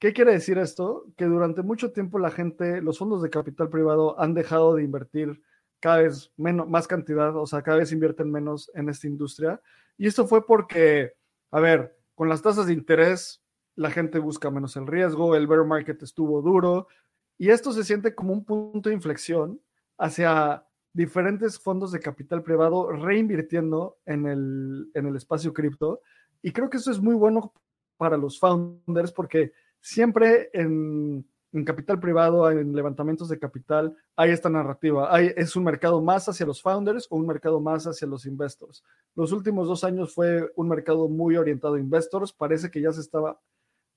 ¿Qué 0.04 0.12
quiere 0.12 0.34
decir 0.34 0.58
esto? 0.58 1.06
Que 1.16 1.24
durante 1.24 1.62
mucho 1.62 1.94
tiempo 1.94 2.20
la 2.20 2.30
gente, 2.30 2.82
los 2.82 2.98
fondos 2.98 3.22
de 3.22 3.30
capital 3.30 3.70
privado 3.70 4.20
han 4.20 4.34
dejado 4.34 4.76
de 4.76 4.84
invertir 4.84 5.42
cada 5.80 6.00
vez 6.00 6.30
menos, 6.36 6.68
más 6.68 6.90
cantidad, 6.90 7.34
o 7.38 7.48
sea, 7.48 7.62
cada 7.62 7.78
vez 7.78 7.94
invierten 7.94 8.30
menos 8.30 8.70
en 8.74 8.90
esta 8.90 9.08
industria. 9.08 9.62
Y 9.98 10.08
esto 10.08 10.28
fue 10.28 10.46
porque, 10.46 11.14
a 11.52 11.62
ver, 11.62 11.98
con 12.16 12.28
las 12.28 12.42
tasas 12.42 12.68
de 12.68 12.74
interés, 12.74 13.46
la 13.76 13.92
gente 13.92 14.20
busca 14.20 14.52
menos 14.52 14.76
el 14.76 14.88
riesgo, 14.88 15.38
el 15.38 15.48
bear 15.48 15.64
market 15.64 16.04
estuvo 16.04 16.42
duro, 16.42 16.90
y 17.38 17.52
esto 17.52 17.72
se 17.72 17.86
siente 17.86 18.14
como 18.14 18.34
un 18.34 18.44
punto 18.44 18.90
de 18.90 18.96
inflexión 18.96 19.62
hacia 19.98 20.68
diferentes 20.92 21.58
fondos 21.58 21.94
de 21.94 22.02
capital 22.02 22.44
privado 22.44 22.92
reinvirtiendo 22.92 24.00
en 24.06 24.28
el, 24.28 24.92
en 24.96 25.06
el 25.06 25.16
espacio 25.16 25.54
cripto. 25.54 26.02
Y 26.42 26.52
creo 26.52 26.70
que 26.70 26.76
eso 26.76 26.92
es 26.92 27.00
muy 27.00 27.16
bueno 27.16 27.54
para 27.96 28.18
los 28.18 28.38
founders 28.38 29.14
porque 29.14 29.54
siempre 29.84 30.50
en, 30.54 31.28
en 31.52 31.66
capital 31.66 32.00
privado, 32.00 32.50
en 32.50 32.74
levantamientos 32.74 33.28
de 33.28 33.38
capital, 33.38 33.96
hay 34.16 34.32
esta 34.32 34.50
narrativa. 34.50 35.14
Hay, 35.14 35.32
es 35.36 35.56
un 35.56 35.66
mercado 35.66 36.02
más 36.02 36.28
hacia 36.28 36.46
los 36.46 36.62
founders 36.62 37.06
o 37.10 37.18
un 37.18 37.28
mercado 37.28 37.60
más 37.60 37.86
hacia 37.86 38.08
los 38.08 38.26
investors. 38.26 38.84
Los 39.14 39.32
últimos 39.34 39.68
dos 39.68 39.84
años 39.84 40.14
fue 40.14 40.52
un 40.56 40.70
mercado 40.70 41.10
muy 41.10 41.36
orientado 41.36 41.76
a 41.76 41.80
investors. 41.80 42.32
Parece 42.32 42.72
que 42.72 42.82
ya 42.82 42.92
se 42.92 43.02
estaba 43.02 43.40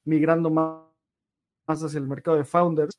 migrando 0.04 0.50
más, 0.50 0.82
más 1.66 1.82
hacia 1.82 1.98
el 1.98 2.08
mercado 2.08 2.36
de 2.36 2.44
founders. 2.44 2.98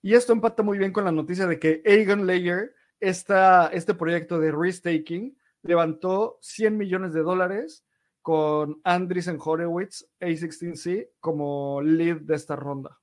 Y 0.00 0.14
esto 0.14 0.32
empata 0.32 0.62
muy 0.62 0.78
bien 0.78 0.92
con 0.92 1.04
la 1.04 1.12
noticia 1.12 1.46
de 1.46 1.58
que 1.58 1.82
Egan 1.84 2.26
Layer, 2.26 2.74
este 2.98 3.94
proyecto 3.94 4.40
de 4.40 4.52
restaking, 4.52 5.36
levantó 5.62 6.38
100 6.40 6.76
millones 6.76 7.12
de 7.12 7.22
dólares 7.22 7.84
con 8.22 8.80
Andreessen 8.84 9.38
Horowitz, 9.44 10.06
A16C, 10.20 11.10
como 11.20 11.82
lead 11.82 12.22
de 12.22 12.36
esta 12.36 12.56
ronda. 12.56 12.98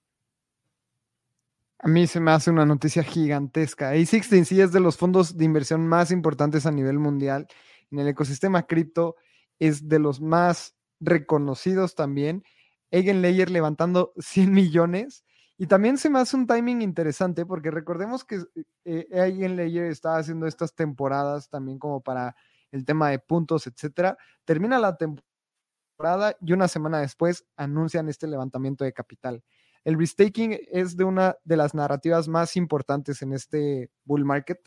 A 1.82 1.88
mí 1.88 2.07
se 2.07 2.20
me 2.20 2.32
hace 2.32 2.51
una 2.51 2.65
noticia 2.65 3.03
gigantesca. 3.03 3.93
A16C 3.93 4.63
es 4.63 4.72
de 4.72 4.80
los 4.80 4.97
fondos 4.97 5.38
de 5.38 5.45
inversión 5.45 5.88
más 5.88 6.11
importantes 6.11 6.65
a 6.65 6.72
nivel 6.72 6.99
mundial. 6.99 7.47
En 7.91 7.99
el 7.99 8.07
ecosistema 8.07 8.63
cripto 8.63 9.15
es 9.59 9.88
de 9.88 9.99
los 9.99 10.20
más 10.20 10.76
reconocidos 10.99 11.95
también. 11.95 12.43
Layer 12.91 13.49
levantando 13.49 14.13
100 14.20 14.51
millones 14.51 15.24
y 15.57 15.67
también 15.67 15.97
se 15.97 16.09
me 16.09 16.20
hace 16.20 16.38
un 16.38 16.47
timing 16.47 16.82
interesante 16.82 17.45
porque 17.45 17.72
recordemos 17.72 18.24
que 18.24 18.41
eh, 18.86 19.07
Layer 19.11 19.86
estaba 19.86 20.17
haciendo 20.17 20.47
estas 20.47 20.74
temporadas 20.74 21.49
también 21.49 21.80
como 21.80 22.01
para 22.01 22.36
el 22.72 22.86
tema 22.86 23.09
de 23.09 23.20
puntos, 23.20 23.67
etcétera. 23.67 24.17
Termina 24.45 24.80
la 24.80 24.97
temporada 24.97 26.36
y 26.41 26.53
una 26.53 26.67
semana 26.67 26.99
después 26.99 27.45
anuncian 27.57 28.09
este 28.09 28.28
levantamiento 28.28 28.84
de 28.84 28.93
capital. 28.93 29.43
El 29.84 29.97
restaking 29.97 30.57
es 30.72 30.97
de 30.97 31.03
una 31.03 31.38
de 31.43 31.57
las 31.57 31.74
narrativas 31.74 32.28
más 32.28 32.55
importantes 32.55 33.22
en 33.22 33.34
este 33.34 33.89
bull 34.03 34.26
market 34.26 34.59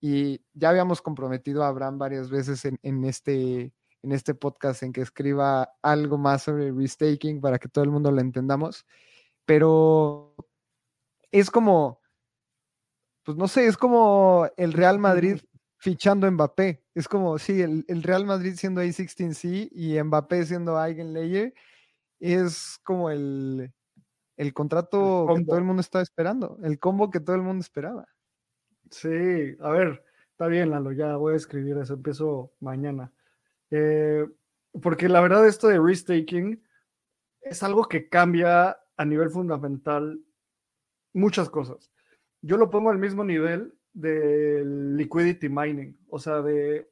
y 0.00 0.40
ya 0.52 0.70
habíamos 0.70 1.00
comprometido 1.00 1.64
a 1.64 1.68
Abraham 1.68 1.98
varias 1.98 2.30
veces 2.30 2.64
en, 2.64 3.04
este, 3.04 3.72
en 4.02 4.12
este 4.12 4.34
podcast 4.34 4.82
en 4.82 4.92
que 4.92 5.00
escriba 5.00 5.70
algo 5.82 6.18
más 6.18 6.42
sobre 6.42 6.72
restaking 6.72 7.40
para 7.40 7.58
que 7.58 7.68
todo 7.68 7.84
el 7.84 7.90
mundo 7.90 8.10
lo 8.10 8.20
entendamos. 8.20 8.84
Pero 9.44 10.34
es 11.30 11.50
como, 11.50 12.00
pues 13.22 13.36
no 13.36 13.48
sé, 13.48 13.66
es 13.66 13.76
como 13.76 14.48
el 14.56 14.72
Real 14.72 14.98
Madrid 14.98 15.40
fichando 15.86 16.26
a 16.26 16.30
Mbappé. 16.32 16.82
Es 16.96 17.06
como, 17.06 17.38
sí, 17.38 17.62
el, 17.62 18.02
Real 18.02 18.26
Madrid 18.26 18.54
siendo 18.56 18.82
A16C 18.82 19.68
y 19.70 20.02
Mbappé 20.02 20.44
siendo 20.44 20.84
Eigenlayer. 20.84 21.54
Es 22.18 22.80
como 22.82 23.08
el, 23.08 23.72
el 24.36 24.52
contrato 24.52 25.28
que 25.36 25.44
todo 25.44 25.58
el 25.58 25.64
mundo 25.64 25.80
estaba 25.80 26.02
esperando, 26.02 26.58
el 26.64 26.80
combo 26.80 27.10
que 27.10 27.20
todo 27.20 27.36
el 27.36 27.42
mundo 27.42 27.60
esperaba. 27.60 28.08
Sí, 28.90 29.08
a 29.60 29.70
ver, 29.70 30.04
está 30.32 30.48
bien, 30.48 30.70
Lalo, 30.70 30.90
ya 30.90 31.16
voy 31.16 31.34
a 31.34 31.36
escribir 31.36 31.78
eso, 31.78 31.94
empiezo 31.94 32.52
mañana. 32.58 33.12
Eh, 33.70 34.26
porque 34.82 35.08
la 35.08 35.20
verdad 35.20 35.46
esto 35.46 35.68
de 35.68 35.78
restaking 35.78 36.60
es 37.42 37.62
algo 37.62 37.84
que 37.84 38.08
cambia 38.08 38.76
a 38.96 39.04
nivel 39.04 39.30
fundamental 39.30 40.20
muchas 41.12 41.48
cosas. 41.48 41.92
Yo 42.42 42.56
lo 42.56 42.70
pongo 42.70 42.90
al 42.90 42.98
mismo 42.98 43.22
nivel 43.22 43.76
del 43.96 44.94
liquidity 44.94 45.48
mining, 45.48 45.96
o 46.10 46.18
sea, 46.18 46.42
de 46.42 46.90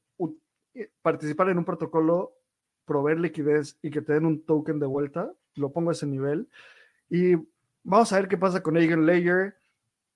eh, 0.74 0.90
participar 1.02 1.50
en 1.50 1.58
un 1.58 1.64
protocolo, 1.64 2.32
proveer 2.86 3.20
liquidez 3.20 3.78
y 3.82 3.90
que 3.90 4.00
te 4.00 4.14
den 4.14 4.24
un 4.24 4.44
token 4.44 4.80
de 4.80 4.86
vuelta, 4.86 5.30
lo 5.54 5.70
pongo 5.70 5.90
a 5.90 5.92
ese 5.92 6.06
nivel. 6.06 6.48
Y 7.10 7.34
vamos 7.82 8.12
a 8.12 8.16
ver 8.16 8.28
qué 8.28 8.38
pasa 8.38 8.62
con 8.62 8.78
Eigenlayer. 8.78 9.54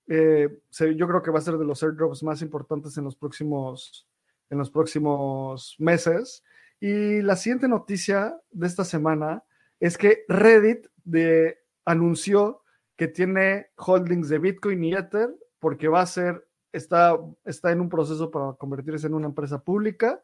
Eh, 0.09 0.49
yo 0.97 1.07
creo 1.07 1.23
que 1.23 1.31
va 1.31 1.39
a 1.39 1.43
ser 1.43 1.59
de 1.59 1.67
los 1.67 1.83
airdrops 1.83 2.23
más 2.23 2.41
importantes 2.41 2.97
en 2.97 3.05
los 3.05 3.15
próximos, 3.15 4.09
en 4.49 4.57
los 4.57 4.71
próximos 4.71 5.77
meses. 5.79 6.43
Y 6.81 7.21
la 7.21 7.37
siguiente 7.37 7.69
noticia 7.69 8.41
de 8.51 8.67
esta 8.67 8.85
semana 8.85 9.45
es 9.79 9.99
que 9.99 10.25
Reddit 10.27 10.87
de, 11.05 11.59
anunció 11.85 12.63
que 12.97 13.09
tiene 13.09 13.67
holdings 13.77 14.31
de 14.31 14.39
Bitcoin 14.39 14.83
y 14.85 14.95
Ether 14.95 15.35
porque 15.59 15.89
va 15.89 16.01
a 16.01 16.07
ser, 16.07 16.48
está, 16.73 17.19
está 17.45 17.73
en 17.73 17.81
un 17.81 17.89
proceso 17.89 18.31
para 18.31 18.55
convertirse 18.55 19.07
en 19.07 19.15
una 19.15 19.27
empresa 19.27 19.63
pública. 19.63 20.23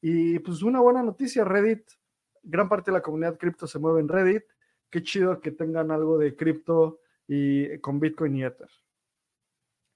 Y 0.00 0.38
pues 0.40 0.62
una 0.62 0.80
buena 0.80 1.02
noticia, 1.02 1.44
Reddit, 1.44 1.88
gran 2.42 2.68
parte 2.68 2.90
de 2.90 2.96
la 2.98 3.02
comunidad 3.02 3.38
cripto 3.38 3.66
se 3.66 3.78
mueve 3.78 4.00
en 4.00 4.08
Reddit 4.08 4.44
qué 4.90 5.02
chido 5.02 5.40
que 5.40 5.50
tengan 5.50 5.90
algo 5.90 6.18
de 6.18 6.36
cripto 6.36 7.00
y 7.26 7.78
con 7.80 8.00
Bitcoin 8.00 8.36
y 8.36 8.44
Ether. 8.44 8.70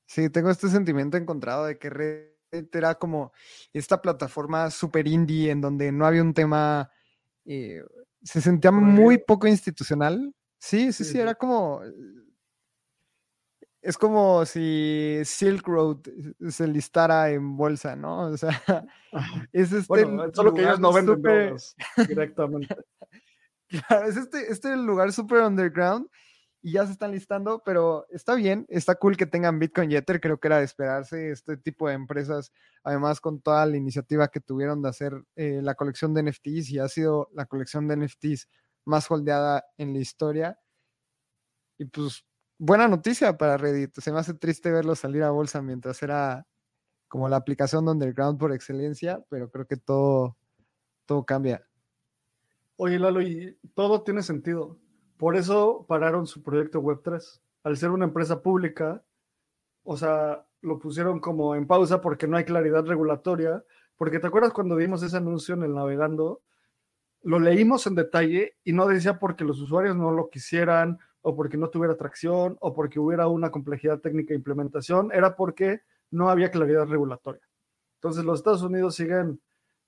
Sí, 0.07 0.29
tengo 0.31 0.51
este 0.51 0.69
sentimiento 0.69 1.17
encontrado 1.17 1.67
de 1.67 1.79
que 1.79 1.91
Reddit 1.91 2.75
era 2.75 2.97
como 2.97 3.33
esta 3.73 4.03
plataforma 4.03 4.71
super 4.71 5.07
indie 5.07 5.51
en 5.51 5.61
donde 5.61 5.93
no 5.93 6.05
había 6.05 6.23
un 6.23 6.35
tema, 6.35 6.91
eh, 7.45 7.83
se 8.23 8.41
sentía 8.41 8.73
muy 8.73 9.19
poco 9.19 9.47
institucional. 9.47 10.35
Sí, 10.59 10.93
sí, 10.93 11.05
sí, 11.05 11.19
era 11.19 11.35
como, 11.37 11.81
es 13.83 13.97
como 13.97 14.45
si 14.45 15.21
Silk 15.25 15.67
Road 15.67 15.99
se 16.51 16.69
listara 16.69 17.31
en 17.31 17.57
bolsa, 17.57 17.97
¿no? 17.97 18.27
O 18.27 18.37
sea, 18.37 18.51
es 19.53 19.73
este 19.73 19.87
bueno, 19.89 20.25
solo 20.33 20.53
que 20.53 20.63
ellos 20.63 20.81
no 20.81 20.93
venden 20.93 21.23
directamente. 22.09 22.77
Claro, 23.89 24.09
es 24.09 24.17
este, 24.17 24.51
este 24.51 24.77
lugar 24.77 25.13
súper 25.13 25.43
underground 25.43 26.09
y 26.61 26.73
ya 26.73 26.85
se 26.87 26.91
están 26.93 27.13
listando, 27.13 27.63
pero 27.65 28.05
está 28.11 28.35
bien, 28.35 28.67
está 28.69 28.97
cool 28.97 29.17
que 29.17 29.27
tengan 29.27 29.61
Bitcoin 29.61 29.93
y 29.93 29.95
Ether, 29.95 30.21
creo 30.21 30.41
que 30.41 30.49
era 30.49 30.59
de 30.59 30.65
esperarse 30.65 31.31
este 31.31 31.57
tipo 31.57 31.87
de 31.87 31.95
empresas, 31.95 32.53
además 32.83 33.21
con 33.21 33.41
toda 33.41 33.65
la 33.67 33.77
iniciativa 33.77 34.27
que 34.27 34.41
tuvieron 34.41 34.83
de 34.83 34.89
hacer 34.89 35.23
eh, 35.37 35.61
la 35.63 35.77
colección 35.77 36.15
de 36.15 36.25
NFTs 36.25 36.71
y 36.71 36.79
ha 36.81 36.89
sido 36.89 37.31
la 37.33 37.47
colección 37.47 37.87
de 37.87 37.97
NFTs 37.97 38.49
más 38.85 39.09
holdeada 39.09 39.65
en 39.79 39.93
la 39.93 40.01
historia. 40.01 40.59
Y 41.79 41.85
pues 41.87 42.25
buena 42.61 42.87
noticia 42.89 43.39
para 43.39 43.57
Reddit, 43.57 43.99
se 43.99 44.13
me 44.13 44.19
hace 44.19 44.35
triste 44.35 44.71
verlo 44.71 44.95
salir 44.95 45.23
a 45.23 45.31
bolsa 45.31 45.63
mientras 45.63 46.03
era 46.03 46.47
como 47.09 47.29
la 47.29 47.37
aplicación 47.37 47.87
de 47.87 47.93
underground 47.93 48.39
por 48.39 48.53
excelencia, 48.53 49.25
pero 49.31 49.51
creo 49.51 49.67
que 49.67 49.79
todo, 49.79 50.37
todo 51.07 51.25
cambia. 51.25 51.67
Oye, 52.77 52.99
Lalo, 52.99 53.23
y 53.23 53.59
todo 53.75 54.03
tiene 54.03 54.23
sentido. 54.23 54.79
Por 55.17 55.37
eso 55.37 55.87
pararon 55.89 56.27
su 56.27 56.43
proyecto 56.43 56.81
Web3. 56.81 57.41
Al 57.65 57.77
ser 57.77 57.91
una 57.91 58.05
empresa 58.05 58.43
pública, 58.43 59.03
o 59.83 59.97
sea, 59.97 60.47
lo 60.61 60.79
pusieron 60.79 61.19
como 61.19 61.55
en 61.57 61.67
pausa 61.67 62.01
porque 62.01 62.29
no 62.29 62.37
hay 62.37 62.45
claridad 62.45 62.85
regulatoria. 62.85 63.65
Porque 63.97 64.19
te 64.19 64.27
acuerdas 64.29 64.53
cuando 64.53 64.77
vimos 64.77 65.03
ese 65.03 65.17
anuncio 65.17 65.55
en 65.55 65.63
el 65.63 65.75
navegando, 65.75 66.43
lo 67.23 67.41
leímos 67.41 67.87
en 67.87 67.97
detalle 67.97 68.57
y 68.65 68.73
no 68.73 68.87
decía 68.87 69.19
porque 69.19 69.45
los 69.45 69.61
usuarios 69.61 69.97
no 69.97 70.11
lo 70.13 70.31
quisieran 70.31 70.99
o 71.23 71.37
porque 71.37 71.57
no 71.57 71.69
tuviera 71.69 71.97
tracción 71.97 72.57
o 72.61 72.73
porque 72.73 72.99
hubiera 72.99 73.29
una 73.29 73.51
complejidad 73.51 74.01
técnica 74.01 74.31
de 74.31 74.37
implementación, 74.37 75.11
era 75.13 75.37
porque 75.37 75.83
no 76.11 76.31
había 76.31 76.51
claridad 76.51 76.87
regulatoria. 76.87 77.43
Entonces 77.97 78.25
los 78.25 78.41
Estados 78.41 78.63
Unidos 78.63 78.95
siguen 78.95 79.41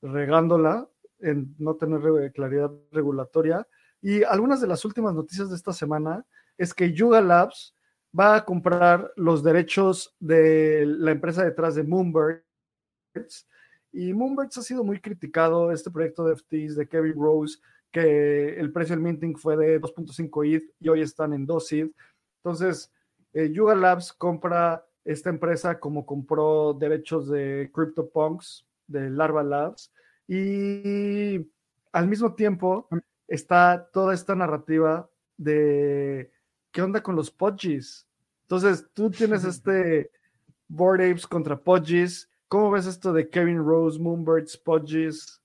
regándola 0.02 0.88
en 1.20 1.54
no 1.58 1.76
tener 1.76 2.32
claridad 2.32 2.70
regulatoria. 2.90 3.66
Y 4.00 4.22
algunas 4.24 4.60
de 4.60 4.66
las 4.66 4.84
últimas 4.84 5.14
noticias 5.14 5.48
de 5.48 5.56
esta 5.56 5.72
semana 5.72 6.26
es 6.58 6.74
que 6.74 6.92
Yuga 6.92 7.20
Labs 7.20 7.74
va 8.18 8.36
a 8.36 8.44
comprar 8.44 9.10
los 9.16 9.42
derechos 9.42 10.14
de 10.20 10.84
la 10.86 11.12
empresa 11.12 11.44
detrás 11.44 11.74
de 11.74 11.84
Moonbirds. 11.84 13.48
Y 13.92 14.12
Moonbirds 14.12 14.58
ha 14.58 14.62
sido 14.62 14.84
muy 14.84 15.00
criticado, 15.00 15.70
este 15.72 15.90
proyecto 15.90 16.24
de 16.24 16.36
FTs 16.36 16.76
de 16.76 16.88
Kevin 16.88 17.14
Rose, 17.14 17.58
que 17.92 18.58
el 18.58 18.72
precio 18.72 18.96
del 18.96 19.04
minting 19.04 19.36
fue 19.36 19.56
de 19.56 19.80
2.5 19.80 20.56
ETH 20.56 20.74
y 20.80 20.88
hoy 20.88 21.02
están 21.02 21.32
en 21.34 21.46
2 21.46 21.72
ETH. 21.72 21.92
Entonces, 22.38 22.90
eh, 23.34 23.50
Yuga 23.52 23.74
Labs 23.74 24.12
compra 24.12 24.84
esta 25.04 25.30
empresa 25.30 25.78
como 25.78 26.06
compró 26.06 26.72
derechos 26.72 27.28
de 27.28 27.70
CryptoPunks, 27.72 28.66
de 28.86 29.10
Larva 29.10 29.42
Labs, 29.42 29.92
y 30.26 31.46
al 31.92 32.08
mismo 32.08 32.34
tiempo 32.34 32.88
está 33.28 33.88
toda 33.92 34.14
esta 34.14 34.34
narrativa 34.34 35.08
de 35.36 36.30
qué 36.70 36.82
onda 36.82 37.02
con 37.02 37.16
los 37.16 37.30
Podgies. 37.30 38.06
Entonces, 38.42 38.86
tú 38.94 39.10
tienes 39.10 39.44
este 39.44 40.10
Board 40.68 41.02
Apes 41.02 41.26
contra 41.26 41.58
Podgies. 41.58 42.30
¿Cómo 42.48 42.70
ves 42.70 42.86
esto 42.86 43.12
de 43.12 43.28
Kevin 43.28 43.58
Rose, 43.58 43.98
Moonbirds, 43.98 44.56
Podgies? 44.56 45.41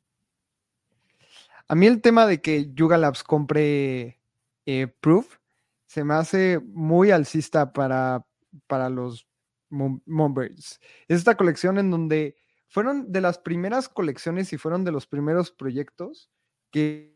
A 1.68 1.76
mí 1.76 1.88
el 1.88 2.02
tema 2.02 2.26
de 2.26 2.42
que 2.42 2.72
Yuga 2.74 2.98
Labs 2.98 3.24
compre 3.24 4.22
eh, 4.66 4.88
Proof 5.02 5.38
se 5.86 6.04
me 6.04 6.14
hace 6.14 6.60
muy 6.60 7.12
alcista 7.12 7.74
para, 7.74 8.26
para 8.68 8.90
los 8.90 9.28
Moonbirds. 9.70 10.80
Es 11.08 11.18
esta 11.18 11.36
colección 11.36 11.78
en 11.78 11.92
donde 11.92 12.36
fueron 12.68 13.12
de 13.12 13.22
las 13.22 13.40
primeras 13.40 13.90
colecciones 13.90 14.52
y 14.54 14.58
fueron 14.58 14.84
de 14.84 14.92
los 14.92 15.08
primeros 15.08 15.52
proyectos 15.52 16.30
que, 16.72 17.16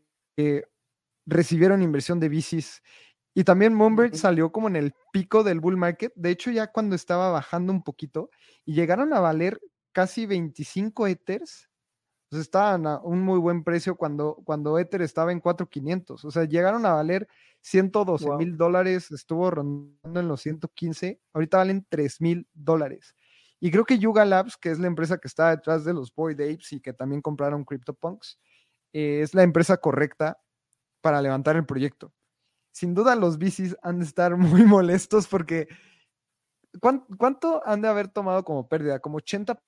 recibieron 1.24 1.82
inversión 1.82 2.18
de 2.18 2.28
VCs. 2.28 2.82
Y 3.32 3.44
también 3.44 3.74
Moonbird 3.74 4.14
salió 4.14 4.50
como 4.50 4.66
en 4.66 4.74
el 4.74 4.92
pico 5.12 5.44
del 5.44 5.60
bull 5.60 5.76
market. 5.76 6.12
De 6.16 6.30
hecho, 6.30 6.50
ya 6.50 6.72
cuando 6.72 6.96
estaba 6.96 7.30
bajando 7.30 7.72
un 7.72 7.84
poquito 7.84 8.30
y 8.64 8.74
llegaron 8.74 9.12
a 9.12 9.20
valer 9.20 9.60
casi 9.92 10.26
25 10.26 11.06
Ethers. 11.06 11.68
Pues 12.32 12.40
estaban 12.40 12.86
a 12.86 12.98
un 13.00 13.20
muy 13.20 13.38
buen 13.38 13.62
precio 13.62 13.94
cuando, 13.94 14.40
cuando 14.46 14.78
Ether 14.78 15.02
estaba 15.02 15.32
en 15.32 15.40
4,500. 15.40 16.24
O 16.24 16.30
sea, 16.30 16.44
llegaron 16.44 16.86
a 16.86 16.94
valer 16.94 17.28
112 17.60 18.26
mil 18.38 18.56
dólares. 18.56 19.10
Estuvo 19.10 19.50
rondando 19.50 20.18
en 20.18 20.28
los 20.28 20.40
115. 20.40 21.20
Ahorita 21.34 21.58
valen 21.58 21.86
3 21.90 22.22
mil 22.22 22.48
dólares. 22.54 23.14
Y 23.60 23.70
creo 23.70 23.84
que 23.84 23.98
Yuga 23.98 24.24
Labs, 24.24 24.56
que 24.56 24.70
es 24.70 24.78
la 24.78 24.86
empresa 24.86 25.18
que 25.18 25.28
está 25.28 25.50
detrás 25.50 25.84
de 25.84 25.92
los 25.92 26.14
Boyd 26.14 26.40
Apes 26.40 26.72
y 26.72 26.80
que 26.80 26.94
también 26.94 27.20
compraron 27.20 27.66
CryptoPunks, 27.66 28.38
eh, 28.94 29.20
es 29.20 29.34
la 29.34 29.42
empresa 29.42 29.76
correcta 29.76 30.40
para 31.02 31.20
levantar 31.20 31.56
el 31.56 31.66
proyecto. 31.66 32.14
Sin 32.72 32.94
duda 32.94 33.14
los 33.14 33.36
VCs 33.36 33.76
han 33.82 33.98
de 33.98 34.06
estar 34.06 34.36
muy 34.38 34.64
molestos 34.64 35.28
porque 35.28 35.68
¿cuánto, 36.80 37.60
han 37.66 37.82
de 37.82 37.88
haber 37.88 38.08
tomado 38.08 38.42
como 38.42 38.70
pérdida? 38.70 39.00
Como 39.00 39.18
80%. 39.18 39.60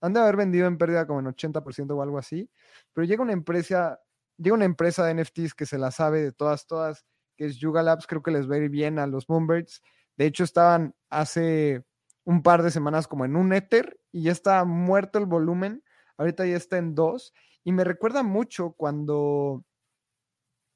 Han 0.00 0.12
de 0.12 0.20
haber 0.20 0.36
vendido 0.36 0.66
en 0.66 0.78
pérdida 0.78 1.06
como 1.06 1.20
en 1.20 1.26
80% 1.26 1.96
o 1.96 2.02
algo 2.02 2.18
así. 2.18 2.50
Pero 2.92 3.06
llega 3.06 3.22
una 3.22 3.32
empresa, 3.32 4.00
llega 4.36 4.54
una 4.54 4.64
empresa 4.64 5.04
de 5.04 5.14
NFTs 5.14 5.54
que 5.54 5.66
se 5.66 5.78
la 5.78 5.90
sabe 5.90 6.22
de 6.22 6.32
todas, 6.32 6.66
todas, 6.66 7.04
que 7.36 7.46
es 7.46 7.56
Yuga 7.56 7.82
Labs. 7.82 8.06
Creo 8.06 8.22
que 8.22 8.30
les 8.30 8.50
va 8.50 8.56
a 8.56 8.58
ir 8.58 8.70
bien 8.70 8.98
a 8.98 9.06
los 9.06 9.28
Moonbirds. 9.28 9.82
De 10.16 10.26
hecho, 10.26 10.44
estaban 10.44 10.94
hace 11.10 11.84
un 12.24 12.42
par 12.42 12.62
de 12.62 12.70
semanas 12.70 13.08
como 13.08 13.24
en 13.24 13.36
un 13.36 13.52
Ether 13.52 13.98
y 14.12 14.24
ya 14.24 14.32
está 14.32 14.64
muerto 14.64 15.18
el 15.18 15.26
volumen 15.26 15.82
ahorita 16.18 16.44
ya 16.44 16.56
está 16.56 16.76
en 16.76 16.94
2 16.94 17.32
y 17.64 17.72
me 17.72 17.84
recuerda 17.84 18.22
mucho 18.22 18.72
cuando, 18.72 19.64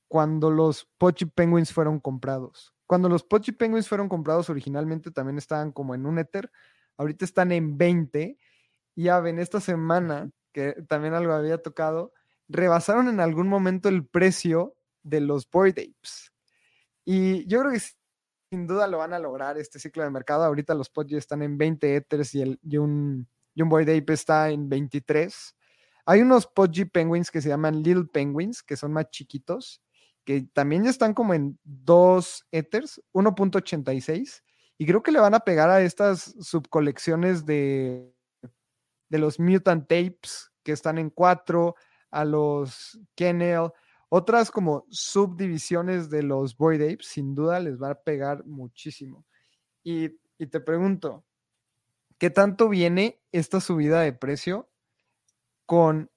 cuando 0.08 0.50
los 0.50 0.88
Pochi 0.98 1.26
Penguins 1.26 1.72
fueron 1.72 2.00
comprados. 2.00 2.74
Cuando 2.86 3.08
los 3.08 3.24
Pochi 3.24 3.52
Penguins 3.52 3.88
fueron 3.88 4.08
comprados 4.08 4.48
originalmente 4.48 5.10
también 5.10 5.38
estaban 5.38 5.72
como 5.72 5.94
en 5.94 6.06
un 6.06 6.18
Ether, 6.18 6.50
ahorita 7.02 7.24
están 7.24 7.52
en 7.52 7.76
20 7.76 8.38
y 8.94 9.04
ya 9.04 9.20
ven, 9.20 9.38
esta 9.38 9.60
semana, 9.60 10.30
que 10.52 10.74
también 10.88 11.14
algo 11.14 11.32
había 11.32 11.58
tocado, 11.58 12.12
rebasaron 12.48 13.08
en 13.08 13.20
algún 13.20 13.48
momento 13.48 13.88
el 13.88 14.06
precio 14.06 14.74
de 15.02 15.20
los 15.20 15.48
Board 15.50 15.70
Apes. 15.70 16.32
Y 17.04 17.46
yo 17.46 17.60
creo 17.60 17.72
que 17.72 17.80
sin 18.50 18.66
duda 18.66 18.86
lo 18.86 18.98
van 18.98 19.14
a 19.14 19.18
lograr 19.18 19.58
este 19.58 19.78
ciclo 19.78 20.02
de 20.02 20.10
mercado. 20.10 20.44
Ahorita 20.44 20.74
los 20.74 20.90
Pochi 20.90 21.16
están 21.16 21.42
en 21.42 21.56
20 21.56 21.96
Ethers 21.96 22.34
y, 22.34 22.42
el, 22.42 22.60
y 22.62 22.76
un, 22.76 23.26
y 23.54 23.62
Ape 23.62 24.12
está 24.12 24.50
en 24.50 24.68
23. 24.68 25.56
Hay 26.04 26.20
unos 26.20 26.46
Podgy 26.46 26.84
Penguins 26.84 27.30
que 27.30 27.40
se 27.40 27.48
llaman 27.48 27.82
Little 27.82 28.04
Penguins, 28.12 28.62
que 28.62 28.76
son 28.76 28.92
más 28.92 29.08
chiquitos, 29.10 29.80
que 30.24 30.42
también 30.52 30.84
ya 30.84 30.90
están 30.90 31.14
como 31.14 31.32
en 31.32 31.58
2 31.64 32.46
Ethers, 32.50 33.00
1.86. 33.12 34.42
Y 34.82 34.84
creo 34.84 35.00
que 35.00 35.12
le 35.12 35.20
van 35.20 35.32
a 35.32 35.44
pegar 35.44 35.70
a 35.70 35.80
estas 35.80 36.34
subcolecciones 36.40 37.46
de, 37.46 38.12
de 39.08 39.18
los 39.20 39.38
Mutant 39.38 39.86
Tapes, 39.88 40.50
que 40.64 40.72
están 40.72 40.98
en 40.98 41.08
4, 41.08 41.76
a 42.10 42.24
los 42.24 42.98
Kennel, 43.14 43.70
otras 44.08 44.50
como 44.50 44.84
subdivisiones 44.90 46.10
de 46.10 46.24
los 46.24 46.56
Void 46.56 46.82
Apes, 46.82 47.06
sin 47.06 47.32
duda 47.32 47.60
les 47.60 47.80
va 47.80 47.90
a 47.90 48.02
pegar 48.02 48.44
muchísimo. 48.44 49.24
Y, 49.84 50.18
y 50.36 50.48
te 50.48 50.58
pregunto, 50.58 51.24
¿qué 52.18 52.30
tanto 52.30 52.68
viene 52.68 53.22
esta 53.30 53.60
subida 53.60 54.00
de 54.00 54.12
precio 54.12 54.68
con 55.64 56.10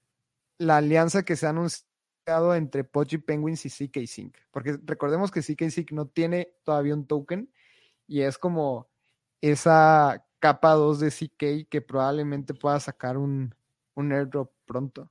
la 0.58 0.78
alianza 0.78 1.22
que 1.22 1.36
se 1.36 1.46
ha 1.46 1.50
anunciado 1.50 2.56
entre 2.56 2.82
Pochi 2.82 3.18
Penguins 3.18 3.64
y 3.64 3.70
CK 3.70 4.08
Sync. 4.08 4.36
Porque 4.50 4.76
recordemos 4.82 5.30
que 5.30 5.40
CK 5.40 5.70
Sync 5.70 5.92
no 5.92 6.08
tiene 6.08 6.52
todavía 6.64 6.94
un 6.94 7.06
token 7.06 7.48
y 8.06 8.22
es 8.22 8.38
como 8.38 8.88
esa 9.40 10.24
capa 10.38 10.72
2 10.72 11.00
de 11.00 11.10
CK 11.10 11.68
que 11.68 11.80
probablemente 11.80 12.54
pueda 12.54 12.78
sacar 12.80 13.16
un, 13.16 13.54
un 13.94 14.12
airdrop 14.12 14.52
pronto. 14.64 15.10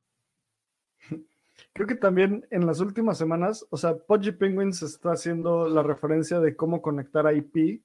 Creo 1.73 1.87
que 1.87 1.95
también 1.95 2.45
en 2.51 2.65
las 2.65 2.79
últimas 2.79 3.17
semanas, 3.17 3.65
o 3.69 3.77
sea, 3.77 3.97
Pudgy 3.97 4.31
Penguins 4.31 4.81
está 4.81 5.11
haciendo 5.11 5.67
la 5.67 5.83
referencia 5.83 6.39
de 6.39 6.55
cómo 6.55 6.81
conectar 6.81 7.25
IP, 7.35 7.83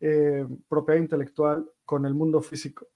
eh, 0.00 0.46
propiedad 0.68 1.00
intelectual, 1.00 1.70
con 1.84 2.06
el 2.06 2.14
mundo 2.14 2.40
físico. 2.40 2.88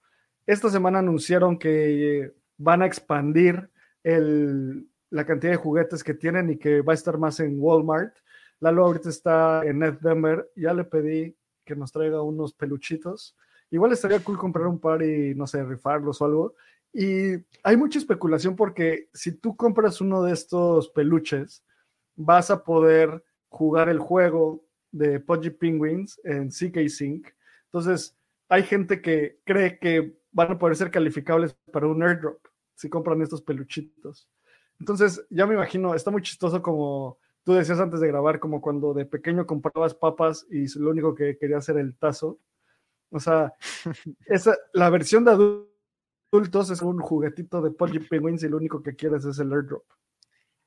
Esta 0.45 0.69
semana 0.69 0.99
anunciaron 0.99 1.57
que 1.57 2.33
van 2.57 2.81
a 2.81 2.85
expandir 2.85 3.69
el, 4.03 4.87
la 5.09 5.25
cantidad 5.25 5.53
de 5.53 5.57
juguetes 5.57 6.03
que 6.03 6.13
tienen 6.13 6.51
y 6.51 6.57
que 6.57 6.81
va 6.81 6.93
a 6.93 6.95
estar 6.95 7.17
más 7.17 7.39
en 7.39 7.57
Walmart. 7.59 8.15
Lalo 8.59 8.85
ahorita 8.85 9.09
está 9.09 9.65
en 9.65 9.83
Ed 9.83 9.95
Denver. 10.01 10.49
Ya 10.55 10.73
le 10.73 10.83
pedí 10.83 11.35
que 11.65 11.75
nos 11.75 11.91
traiga 11.91 12.21
unos 12.21 12.53
peluchitos. 12.53 13.35
Igual 13.71 13.91
estaría 13.91 14.23
cool 14.23 14.37
comprar 14.37 14.67
un 14.67 14.79
par 14.79 15.01
y, 15.01 15.35
no 15.35 15.47
sé, 15.47 15.63
rifarlos 15.63 16.21
o 16.21 16.25
algo. 16.25 16.55
Y 16.93 17.33
hay 17.63 17.75
mucha 17.75 17.99
especulación 17.99 18.55
porque 18.55 19.09
si 19.13 19.33
tú 19.33 19.57
compras 19.57 19.99
uno 19.99 20.23
de 20.23 20.31
estos 20.31 20.89
peluches, 20.89 21.65
vas 22.15 22.49
a 22.51 22.63
poder 22.63 23.23
jugar 23.49 23.89
el 23.89 23.99
juego 23.99 24.63
de 24.91 25.19
Pudgy 25.19 25.49
Penguins 25.49 26.19
en 26.23 26.49
CK 26.49 26.87
Sync. 26.87 27.27
Entonces, 27.65 28.15
hay 28.47 28.63
gente 28.63 29.01
que 29.01 29.39
cree 29.43 29.77
que 29.79 30.17
van 30.31 30.51
a 30.51 30.59
poder 30.59 30.75
ser 30.75 30.91
calificables 30.91 31.53
para 31.71 31.87
un 31.87 32.01
airdrop 32.03 32.39
si 32.75 32.89
compran 32.89 33.21
estos 33.21 33.41
peluchitos. 33.41 34.29
Entonces, 34.79 35.25
ya 35.29 35.45
me 35.45 35.55
imagino, 35.55 35.95
está 35.95 36.11
muy 36.11 36.21
chistoso 36.21 36.61
como 36.61 37.17
tú 37.45 37.53
decías 37.53 37.79
antes 37.79 38.01
de 38.01 38.07
grabar, 38.07 38.39
como 38.39 38.59
cuando 38.59 38.93
de 38.93 39.05
pequeño 39.05 39.45
comprabas 39.45 39.93
papas 39.93 40.45
y 40.49 40.67
lo 40.79 40.89
único 40.89 41.15
que 41.15 41.37
quería 41.37 41.59
hacer 41.59 41.77
el 41.77 41.95
tazo. 41.95 42.39
O 43.11 43.19
sea, 43.19 43.53
esa, 44.25 44.57
la 44.73 44.89
versión 44.89 45.23
de 45.23 45.31
adultos 45.31 46.71
es 46.71 46.81
un 46.81 46.99
juguetito 46.99 47.61
de 47.61 47.71
Pudgy 47.71 47.99
Penguins 47.99 48.43
y 48.43 48.49
lo 48.49 48.57
único 48.57 48.81
que 48.81 48.95
quieres 48.95 49.23
es 49.25 49.39
el 49.39 49.53
airdrop. 49.53 49.83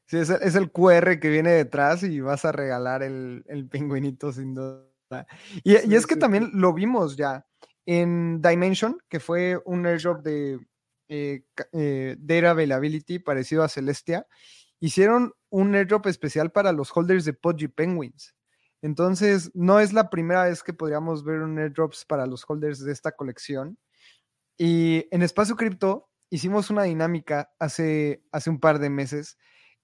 Sí, 0.07 0.19
es, 0.19 0.31
es, 0.31 0.55
el 0.55 0.71
QR 0.71 1.19
que 1.21 1.29
viene 1.29 1.51
detrás 1.51 2.03
y 2.03 2.21
vas 2.21 2.47
a 2.47 2.53
regalar 2.53 3.03
el, 3.03 3.45
el 3.47 3.69
pingüinito 3.69 4.33
sin 4.33 4.55
duda. 4.55 4.87
Y, 5.65 5.75
sí, 5.75 5.89
y 5.89 5.95
es 5.97 6.07
que 6.07 6.15
sí, 6.15 6.21
también 6.21 6.51
lo 6.55 6.73
vimos 6.73 7.17
ya 7.17 7.45
en 7.85 8.41
Dimension, 8.41 8.99
que 9.09 9.21
fue 9.21 9.61
un 9.65 9.85
airdrop 9.85 10.23
de 10.23 10.61
eh, 11.09 11.43
eh, 11.73 12.17
Data 12.19 12.51
Availability 12.51 13.19
parecido 13.19 13.63
a 13.63 13.69
Celestia, 13.69 14.27
hicieron 14.81 15.35
un 15.51 15.75
airdrop 15.75 16.07
especial 16.07 16.53
para 16.53 16.73
los 16.73 16.95
holders 16.95 17.25
de 17.25 17.33
Pudgy 17.33 17.69
Penguins. 17.69 18.35
Entonces, 18.81 19.51
no 19.55 19.81
es 19.81 19.93
la 19.93 20.09
primera 20.11 20.45
vez 20.45 20.63
que 20.63 20.73
podríamos 20.73 21.25
ver 21.25 21.41
un 21.41 21.59
airdrops 21.59 22.05
para 22.05 22.27
los 22.27 22.45
holders 22.47 22.85
de 22.85 22.93
esta 22.93 23.13
colección. 23.13 23.79
Y 24.57 25.07
en 25.11 25.23
Espacio 25.23 25.57
Cripto 25.57 26.11
hicimos 26.31 26.71
una 26.71 26.85
dinámica 26.85 27.51
hace, 27.59 28.23
hace 28.33 28.51
un 28.51 28.61
par 28.61 28.79
de 28.79 28.91
meses 28.91 29.39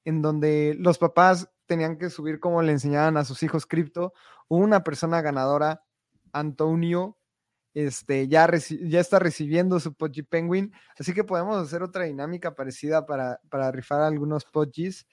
en 0.04 0.22
donde 0.22 0.76
los 0.78 0.98
papás 0.98 1.50
tenían 1.66 1.96
que 1.98 2.10
subir 2.10 2.40
como 2.40 2.62
le 2.62 2.72
enseñaban 2.72 3.16
a 3.16 3.24
sus 3.24 3.42
hijos 3.42 3.66
cripto. 3.66 4.12
Hubo 4.48 4.62
una 4.62 4.84
persona 4.84 5.22
ganadora, 5.22 5.84
Antonio, 6.32 7.18
este, 7.74 8.28
ya, 8.28 8.48
ya 8.82 9.00
está 9.00 9.18
recibiendo 9.18 9.80
su 9.80 9.92
Pudgy 9.94 10.22
Penguin, 10.22 10.72
así 10.98 11.12
que 11.12 11.24
podemos 11.24 11.56
hacer 11.56 11.82
otra 11.82 12.04
dinámica 12.04 12.54
parecida 12.54 13.04
para, 13.04 13.40
para 13.50 13.70
rifar 13.72 14.00
algunos 14.00 14.44
Pudgies. 14.44 15.06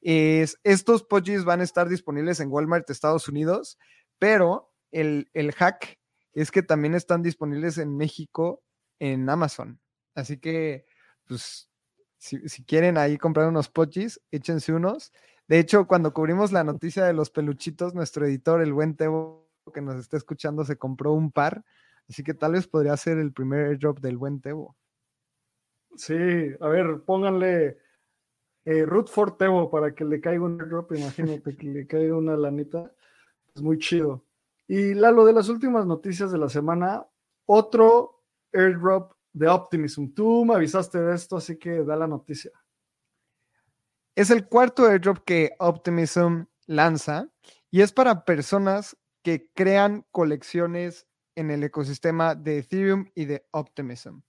Es, 0.00 0.58
estos 0.64 1.04
Pudgies 1.04 1.44
van 1.44 1.60
a 1.60 1.64
estar 1.64 1.88
disponibles 1.88 2.40
en 2.40 2.50
Walmart 2.50 2.88
Estados 2.88 3.28
Unidos, 3.28 3.78
pero 4.18 4.72
el, 4.90 5.28
el 5.34 5.52
hack 5.52 5.98
es 6.32 6.50
que 6.50 6.62
también 6.62 6.94
están 6.94 7.22
disponibles 7.22 7.78
en 7.78 7.96
México 7.96 8.62
en 8.98 9.28
Amazon. 9.28 9.80
Así 10.14 10.38
que, 10.38 10.86
pues, 11.26 11.70
si, 12.18 12.48
si 12.48 12.64
quieren 12.64 12.96
ahí 12.98 13.18
comprar 13.18 13.48
unos 13.48 13.68
Pudgies, 13.68 14.20
échense 14.30 14.72
unos. 14.72 15.12
De 15.48 15.58
hecho, 15.58 15.86
cuando 15.86 16.12
cubrimos 16.12 16.50
la 16.52 16.64
noticia 16.64 17.04
de 17.04 17.12
los 17.12 17.30
peluchitos, 17.30 17.94
nuestro 17.94 18.26
editor, 18.26 18.62
el 18.62 18.72
buen 18.72 18.96
Tebo, 18.96 19.48
que 19.72 19.80
nos 19.80 19.96
está 19.96 20.16
escuchando, 20.16 20.64
se 20.64 20.76
compró 20.76 21.12
un 21.12 21.30
par. 21.30 21.64
Así 22.08 22.22
que 22.22 22.34
tal 22.34 22.52
vez 22.52 22.66
podría 22.66 22.96
ser 22.96 23.18
el 23.18 23.32
primer 23.32 23.66
airdrop 23.66 23.98
del 24.00 24.16
buen 24.16 24.40
Tebo. 24.40 24.76
Sí, 25.96 26.14
a 26.60 26.68
ver, 26.68 27.02
pónganle 27.04 27.78
eh, 28.64 28.84
root 28.84 29.08
for 29.08 29.36
Tebo 29.36 29.70
para 29.70 29.94
que 29.94 30.04
le 30.04 30.20
caiga 30.20 30.44
un 30.44 30.60
airdrop. 30.60 30.92
Imagínate 30.92 31.56
que 31.56 31.66
le 31.66 31.86
caiga 31.86 32.16
una 32.16 32.36
lanita. 32.36 32.92
Es 33.54 33.62
muy 33.62 33.78
chido. 33.78 34.24
Y 34.68 34.94
Lalo, 34.94 35.24
de 35.24 35.32
las 35.32 35.48
últimas 35.48 35.86
noticias 35.86 36.32
de 36.32 36.38
la 36.38 36.48
semana, 36.48 37.06
otro 37.46 38.24
airdrop 38.52 39.12
de 39.32 39.48
Optimism. 39.48 40.12
Tú 40.14 40.44
me 40.44 40.54
avisaste 40.54 40.98
de 41.00 41.14
esto, 41.14 41.36
así 41.36 41.58
que 41.58 41.84
da 41.84 41.96
la 41.96 42.06
noticia. 42.06 42.50
Es 44.14 44.30
el 44.30 44.48
cuarto 44.48 44.86
airdrop 44.86 45.18
que 45.24 45.52
Optimism 45.58 46.44
lanza 46.66 47.28
y 47.70 47.82
es 47.82 47.92
para 47.92 48.24
personas 48.24 48.96
que 49.22 49.50
crean 49.54 50.06
colecciones 50.10 51.06
en 51.36 51.50
el 51.50 51.62
ecosistema 51.62 52.34
de 52.34 52.58
Ethereum 52.58 53.06
y 53.14 53.26
de 53.26 53.46
Optimism. 53.52 54.20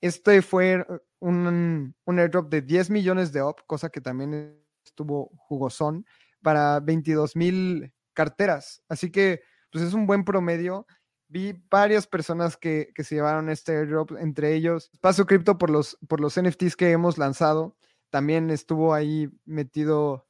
Este 0.00 0.40
fue 0.40 0.86
un, 1.18 1.94
un 2.04 2.18
airdrop 2.18 2.48
de 2.48 2.62
10 2.62 2.90
millones 2.90 3.32
de 3.32 3.42
OP, 3.42 3.60
cosa 3.66 3.90
que 3.90 4.00
también 4.00 4.62
estuvo 4.84 5.30
jugosón, 5.36 6.06
para 6.42 6.80
22 6.80 7.36
mil 7.36 7.92
carteras. 8.12 8.82
Así 8.88 9.10
que 9.10 9.42
pues 9.70 9.84
es 9.84 9.94
un 9.94 10.06
buen 10.06 10.24
promedio. 10.24 10.86
Vi 11.26 11.54
varias 11.68 12.06
personas 12.06 12.56
que, 12.56 12.92
que 12.94 13.02
se 13.02 13.16
llevaron 13.16 13.48
este 13.48 13.76
airdrop, 13.76 14.12
entre 14.18 14.54
ellos 14.54 14.90
Paso 15.00 15.26
Cripto 15.26 15.58
por 15.58 15.70
los, 15.70 15.98
por 16.06 16.20
los 16.20 16.40
NFTs 16.40 16.76
que 16.76 16.92
hemos 16.92 17.18
lanzado. 17.18 17.76
También 18.10 18.50
estuvo 18.50 18.94
ahí 18.94 19.28
metido 19.44 20.28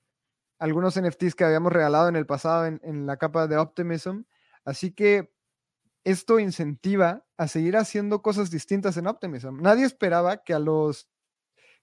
algunos 0.59 0.99
NFTs 0.99 1.35
que 1.35 1.45
habíamos 1.45 1.73
regalado 1.73 2.09
en 2.09 2.17
el 2.17 2.25
pasado 2.25 2.65
en, 2.65 2.81
en 2.85 3.07
la 3.07 3.19
capa 3.19 3.47
de 3.47 3.59
Optimism. 3.59 4.23
Así 4.65 4.93
que 4.93 5.34
esto 6.05 6.39
incentiva 6.39 7.25
a 7.37 7.49
seguir 7.49 7.77
haciendo 7.77 8.23
cosas 8.23 8.51
distintas 8.51 8.97
en 8.97 9.07
Optimism. 9.07 9.61
Nadie 9.61 9.85
esperaba 9.85 10.45
que 10.45 10.55
a 10.55 10.59
los 10.59 11.09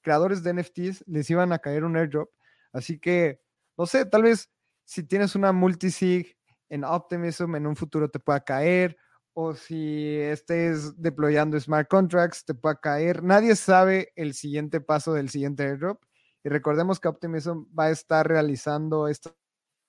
creadores 0.01 0.43
de 0.43 0.53
NFTs 0.53 1.03
les 1.07 1.29
iban 1.29 1.51
a 1.53 1.59
caer 1.59 1.83
un 1.83 1.97
airdrop. 1.97 2.29
Así 2.71 2.99
que, 2.99 3.41
no 3.77 3.85
sé, 3.85 4.05
tal 4.05 4.23
vez 4.23 4.49
si 4.85 5.03
tienes 5.03 5.35
una 5.35 5.51
multisig 5.51 6.37
en 6.69 6.83
Optimism 6.83 7.55
en 7.55 7.67
un 7.67 7.75
futuro 7.75 8.09
te 8.09 8.19
pueda 8.19 8.39
caer, 8.41 8.97
o 9.33 9.53
si 9.55 10.17
estés 10.17 11.01
deployando 11.01 11.59
smart 11.59 11.89
contracts 11.89 12.45
te 12.45 12.53
pueda 12.53 12.75
caer. 12.75 13.23
Nadie 13.23 13.55
sabe 13.55 14.11
el 14.15 14.33
siguiente 14.33 14.81
paso 14.81 15.13
del 15.13 15.29
siguiente 15.29 15.63
airdrop. 15.63 16.03
Y 16.43 16.49
recordemos 16.49 16.99
que 16.99 17.07
Optimism 17.07 17.65
va 17.77 17.85
a 17.85 17.91
estar 17.91 18.27
realizando 18.27 19.07
estas 19.07 19.33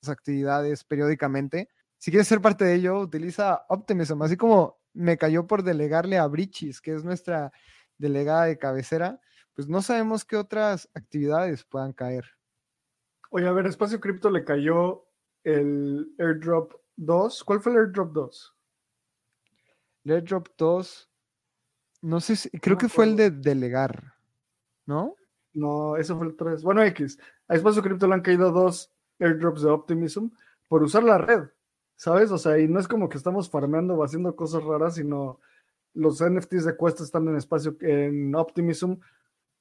actividades 0.07 0.85
periódicamente. 0.85 1.69
Si 2.03 2.11
quieres 2.11 2.27
ser 2.27 2.41
parte 2.41 2.65
de 2.65 2.75
ello, 2.75 2.99
utiliza 2.99 3.65
Optimism, 3.69 4.21
así 4.23 4.37
como 4.37 4.81
me 4.93 5.17
cayó 5.17 5.47
por 5.47 5.63
delegarle 5.63 6.19
a 6.19 6.27
Brichis, 6.27 6.81
que 6.81 6.97
es 6.97 7.05
nuestra 7.05 7.53
delegada 7.97 8.47
de 8.47 8.59
cabecera, 8.59 9.21
pues 9.55 9.69
no 9.69 9.83
sabemos 9.83 10.25
qué 10.25 10.37
otras 10.37 10.91
actividades 10.95 11.63
puedan 11.63 11.93
caer. 11.93 12.25
Oye, 13.31 13.47
a 13.47 13.53
ver, 13.53 13.67
Espacio 13.67 14.01
Cripto 14.01 14.31
le 14.31 14.43
cayó 14.43 15.05
el 15.45 16.13
airdrop 16.19 16.73
2. 16.97 17.45
¿Cuál 17.45 17.61
fue 17.61 17.71
el 17.71 17.79
airdrop 17.79 18.13
2? 18.13 18.57
El 20.03 20.13
airdrop 20.13 20.49
2, 20.59 21.11
no 22.01 22.21
sé 22.21 22.35
si, 22.35 22.51
creo 22.51 22.79
que 22.79 22.89
fue 22.89 23.05
el 23.05 23.15
de 23.15 23.31
delegar, 23.31 24.15
¿no? 24.87 25.15
No, 25.53 25.97
eso 25.97 26.19
fue 26.19 26.27
el 26.27 26.35
3. 26.35 26.65
Bueno, 26.65 26.83
X. 26.83 27.17
A 27.47 27.55
Espacio 27.55 27.81
Cripto 27.81 28.09
le 28.09 28.15
han 28.15 28.23
caído 28.23 28.51
dos 28.51 28.93
airdrops 29.21 29.63
de 29.63 29.71
Optimism 29.71 30.31
por 30.67 30.83
usar 30.83 31.05
la 31.05 31.19
red, 31.19 31.45
¿sabes? 31.97 32.31
O 32.31 32.39
sea, 32.39 32.59
y 32.59 32.69
no 32.69 32.81
es 32.81 32.89
como 32.89 33.09
que 33.09 33.17
estamos 33.17 33.51
farmeando 33.51 33.95
o 33.95 34.05
haciendo 34.05 34.35
cosas 34.37 34.65
raras, 34.65 34.95
sino 34.95 35.41
los 35.95 36.23
NFTs 36.23 36.65
de 36.65 36.77
Cuesta 36.77 37.03
están 37.03 37.29
en 37.29 37.37
espacio 37.37 37.77
en 37.81 38.35
Optimism. 38.35 38.95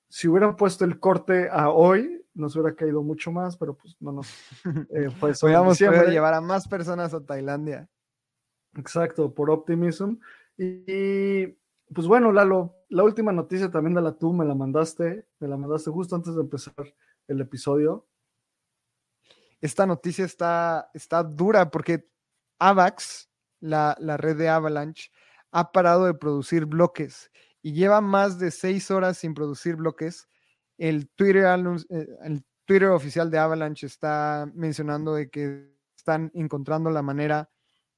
Si 0.10 0.28
hubieran 0.28 0.56
puesto 0.56 0.86
el 0.86 1.00
corte 1.00 1.50
a 1.50 1.70
hoy, 1.70 2.26
nos 2.34 2.56
hubiera 2.56 2.76
caído 2.76 3.04
mucho 3.04 3.32
más, 3.32 3.58
pero 3.58 3.76
pues 3.76 3.96
no 4.00 4.12
nos 4.12 4.28
eh, 4.92 5.10
fue 5.20 5.34
Podríamos 5.40 5.80
llevar 5.80 6.34
a 6.34 6.42
más 6.42 6.68
personas 6.68 7.14
a 7.14 7.26
Tailandia. 7.26 7.90
Exacto, 8.76 9.34
por 9.34 9.50
Optimism. 9.50 10.16
Y, 10.58 11.48
pues 11.94 12.08
bueno, 12.08 12.32
Lalo, 12.32 12.76
la 12.90 13.04
última 13.04 13.32
noticia 13.32 13.70
también 13.70 13.96
de 13.96 14.02
la 14.02 14.14
tú 14.14 14.34
me 14.34 14.46
la 14.46 14.56
mandaste, 14.56 15.28
me 15.40 15.48
la 15.48 15.58
mandaste 15.58 15.92
justo 15.92 16.16
antes 16.16 16.36
de 16.36 16.42
empezar 16.42 16.94
el 17.28 17.42
episodio. 17.42 18.08
Esta 19.60 19.86
noticia 19.86 20.26
está, 20.26 20.90
está 20.94 21.24
dura 21.24 21.70
porque 21.70 22.11
AVAX, 22.62 23.28
la, 23.60 23.98
la 24.00 24.18
red 24.18 24.38
de 24.38 24.50
Avalanche, 24.50 25.10
ha 25.52 25.72
parado 25.72 26.06
de 26.06 26.14
producir 26.14 26.66
bloques 26.66 27.32
y 27.64 27.74
lleva 27.74 28.02
más 28.02 28.38
de 28.40 28.52
seis 28.52 28.92
horas 28.92 29.18
sin 29.18 29.34
producir 29.34 29.76
bloques. 29.76 30.28
El 30.78 31.10
Twitter, 31.10 31.46
eh, 31.90 32.08
el 32.24 32.44
Twitter 32.66 32.90
oficial 32.90 33.32
de 33.32 33.40
Avalanche 33.40 33.88
está 33.88 34.50
mencionando 34.54 35.16
de 35.16 35.30
que 35.30 35.76
están 35.98 36.32
encontrando 36.34 36.90
la 36.90 37.02
manera 37.02 37.50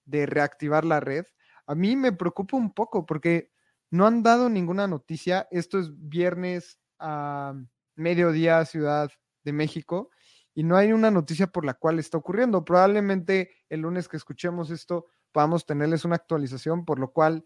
de 0.05 0.25
reactivar 0.25 0.85
la 0.85 0.99
red. 0.99 1.25
A 1.65 1.75
mí 1.75 1.95
me 1.95 2.11
preocupa 2.11 2.57
un 2.57 2.73
poco 2.73 3.05
porque 3.05 3.51
no 3.89 4.07
han 4.07 4.23
dado 4.23 4.49
ninguna 4.49 4.87
noticia. 4.87 5.47
Esto 5.51 5.79
es 5.79 5.91
viernes 5.97 6.79
a 6.99 7.53
mediodía, 7.95 8.65
Ciudad 8.65 9.11
de 9.43 9.53
México, 9.53 10.09
y 10.53 10.63
no 10.63 10.77
hay 10.77 10.93
una 10.93 11.11
noticia 11.11 11.47
por 11.47 11.65
la 11.65 11.73
cual 11.73 11.99
está 11.99 12.17
ocurriendo. 12.17 12.63
Probablemente 12.63 13.51
el 13.69 13.81
lunes 13.81 14.07
que 14.07 14.17
escuchemos 14.17 14.69
esto 14.69 15.07
podamos 15.31 15.65
tenerles 15.65 16.05
una 16.05 16.15
actualización, 16.15 16.85
por 16.85 16.99
lo 16.99 17.11
cual 17.11 17.45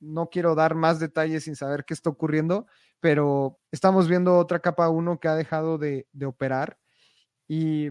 no 0.00 0.28
quiero 0.28 0.54
dar 0.54 0.74
más 0.74 1.00
detalles 1.00 1.44
sin 1.44 1.56
saber 1.56 1.84
qué 1.84 1.94
está 1.94 2.10
ocurriendo, 2.10 2.66
pero 3.00 3.58
estamos 3.72 4.08
viendo 4.08 4.38
otra 4.38 4.60
capa 4.60 4.88
1 4.88 5.18
que 5.18 5.28
ha 5.28 5.34
dejado 5.34 5.78
de, 5.78 6.06
operar 6.24 6.78
y 7.48 7.90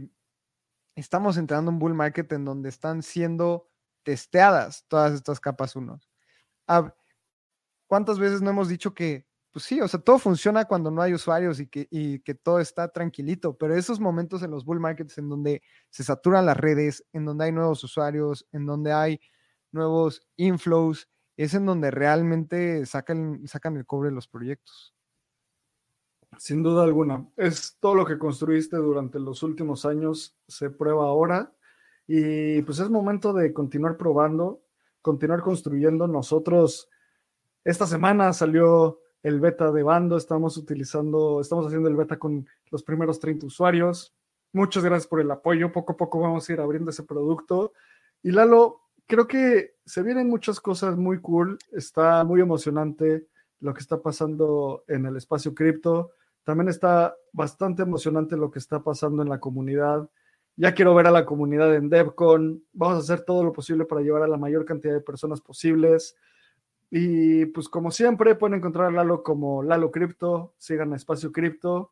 estamos 0.96 1.38
entrando 1.38 1.70
en 1.70 1.76
un 1.76 1.80
bull 1.80 1.94
market 1.94 2.32
en 2.34 2.46
donde 2.46 2.70
están 2.70 3.04
siendo 3.04 3.70
testeadas 4.04 4.86
todas 4.88 5.14
estas 5.14 5.40
capas 5.40 5.76
1. 5.76 6.00
¿Cuántas 7.88 8.20
veces 8.20 8.42
no 8.42 8.50
hemos 8.50 8.70
dicho 8.70 8.94
que, 8.94 9.28
pues 9.54 9.66
sí, 9.66 9.80
o 9.80 9.88
sea, 9.88 10.00
todo 10.00 10.18
funciona 10.18 10.66
cuando 10.66 10.90
no 10.90 11.04
hay 11.04 11.14
usuarios 11.14 11.60
y 11.60 11.68
que, 11.68 11.88
y 11.92 12.20
que 12.22 12.34
todo 12.34 12.60
está 12.60 12.92
tranquilito, 12.92 13.56
pero 13.56 13.76
esos 13.76 14.00
momentos 14.00 14.42
en 14.42 14.50
los 14.50 14.66
bull 14.66 14.80
markets 14.80 15.20
en 15.20 15.30
donde 15.30 15.62
se 15.92 16.04
saturan 16.04 16.48
las 16.48 16.58
redes, 16.58 17.06
en 17.14 17.24
donde 17.24 17.46
hay 17.46 17.52
nuevos 17.52 17.84
usuarios, 17.84 18.48
en 18.52 18.66
donde 18.66 18.92
hay 18.92 19.22
nuevos 19.72 20.28
inflows, 20.38 21.08
es 21.38 21.54
en 21.54 21.68
donde 21.68 21.92
realmente 21.92 22.84
sacan, 22.88 23.48
sacan 23.48 23.78
el 23.78 23.86
cobre 23.86 24.10
de 24.10 24.16
los 24.16 24.28
proyectos. 24.28 24.96
Sin 26.40 26.64
duda 26.64 26.84
alguna. 26.84 27.28
Es 27.38 27.78
todo 27.80 27.94
lo 27.94 28.06
que 28.06 28.18
construiste 28.18 28.78
durante 28.78 29.20
los 29.20 29.44
últimos 29.44 29.86
años, 29.86 30.36
se 30.48 30.72
prueba 30.72 31.06
ahora. 31.06 31.54
Y 32.08 32.64
pues 32.64 32.80
es 32.80 32.90
momento 32.90 33.34
de 33.34 33.54
continuar 33.54 33.98
probando, 33.98 34.64
continuar 35.04 35.42
construyendo. 35.42 36.08
Nosotros, 36.08 36.90
esta 37.64 37.86
semana 37.86 38.34
salió 38.34 39.03
el 39.24 39.40
beta 39.40 39.72
de 39.72 39.84
Bando, 39.84 40.18
estamos 40.18 40.58
utilizando, 40.58 41.40
estamos 41.40 41.66
haciendo 41.66 41.88
el 41.88 41.96
beta 41.96 42.20
con 42.20 42.46
los 42.70 42.84
primeros 42.84 43.20
30 43.20 43.46
usuarios. 43.46 44.14
Muchas 44.52 44.84
gracias 44.84 45.08
por 45.08 45.22
el 45.22 45.32
apoyo. 45.32 45.72
Poco 45.72 45.94
a 45.94 45.98
poco 45.98 46.20
vamos 46.20 46.48
a 46.48 46.54
ir 46.54 46.60
abriendo 46.60 46.92
ese 46.92 47.04
producto. 47.04 47.72
Y 48.22 48.32
Lalo, 48.32 48.82
creo 49.08 49.26
que 49.26 49.76
se 49.86 50.04
vienen 50.04 50.30
muchas 50.30 50.60
cosas 50.60 50.98
muy 50.98 51.22
cool. 51.22 51.58
Está 51.72 52.24
muy 52.26 52.42
emocionante 52.42 53.28
lo 53.62 53.74
que 53.74 53.80
está 53.80 54.02
pasando 54.02 54.84
en 54.90 55.06
el 55.06 55.16
espacio 55.16 55.56
cripto. 55.56 56.12
También 56.44 56.68
está 56.68 57.16
bastante 57.32 57.84
emocionante 57.84 58.36
lo 58.36 58.52
que 58.52 58.60
está 58.60 58.84
pasando 58.84 59.24
en 59.24 59.30
la 59.30 59.40
comunidad. 59.40 60.10
Ya 60.58 60.74
quiero 60.74 60.94
ver 60.94 61.08
a 61.08 61.12
la 61.12 61.26
comunidad 61.26 61.74
en 61.74 61.90
DevCon. 61.90 62.62
Vamos 62.74 62.98
a 62.98 63.00
hacer 63.00 63.26
todo 63.26 63.44
lo 63.44 63.54
posible 63.54 63.86
para 63.86 64.02
llevar 64.02 64.24
a 64.24 64.28
la 64.28 64.38
mayor 64.38 64.66
cantidad 64.66 64.94
de 64.94 65.00
personas 65.00 65.40
posibles. 65.40 66.16
Y 66.96 67.48
pues 67.48 67.70
como 67.70 67.90
siempre 67.90 68.36
pueden 68.36 68.60
encontrar 68.60 68.86
a 68.86 68.92
Lalo 68.92 69.24
como 69.24 69.64
Lalo 69.64 69.90
Cripto. 69.90 70.54
Sigan 70.60 70.94
a 70.94 70.96
Espacio 70.96 71.32
Cripto. 71.32 71.92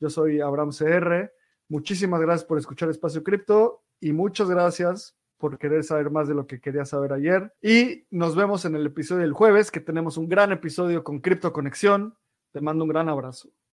Yo 0.00 0.08
soy 0.08 0.40
Abraham 0.40 0.70
CR. 0.70 1.30
Muchísimas 1.68 2.18
gracias 2.22 2.46
por 2.46 2.56
escuchar 2.56 2.88
Espacio 2.88 3.22
Cripto 3.22 3.82
y 4.00 4.12
muchas 4.14 4.48
gracias 4.48 5.18
por 5.36 5.58
querer 5.58 5.84
saber 5.84 6.10
más 6.10 6.28
de 6.28 6.34
lo 6.34 6.46
que 6.46 6.62
quería 6.62 6.86
saber 6.86 7.12
ayer. 7.12 7.52
Y 7.60 8.06
nos 8.10 8.36
vemos 8.36 8.64
en 8.64 8.74
el 8.74 8.86
episodio 8.86 9.20
del 9.20 9.34
jueves, 9.34 9.70
que 9.70 9.80
tenemos 9.80 10.16
un 10.16 10.30
gran 10.30 10.50
episodio 10.50 11.04
con 11.04 11.20
Cripto 11.20 11.52
Conexión. 11.52 12.16
Te 12.50 12.62
mando 12.62 12.84
un 12.84 12.88
gran 12.88 13.10
abrazo. 13.10 13.50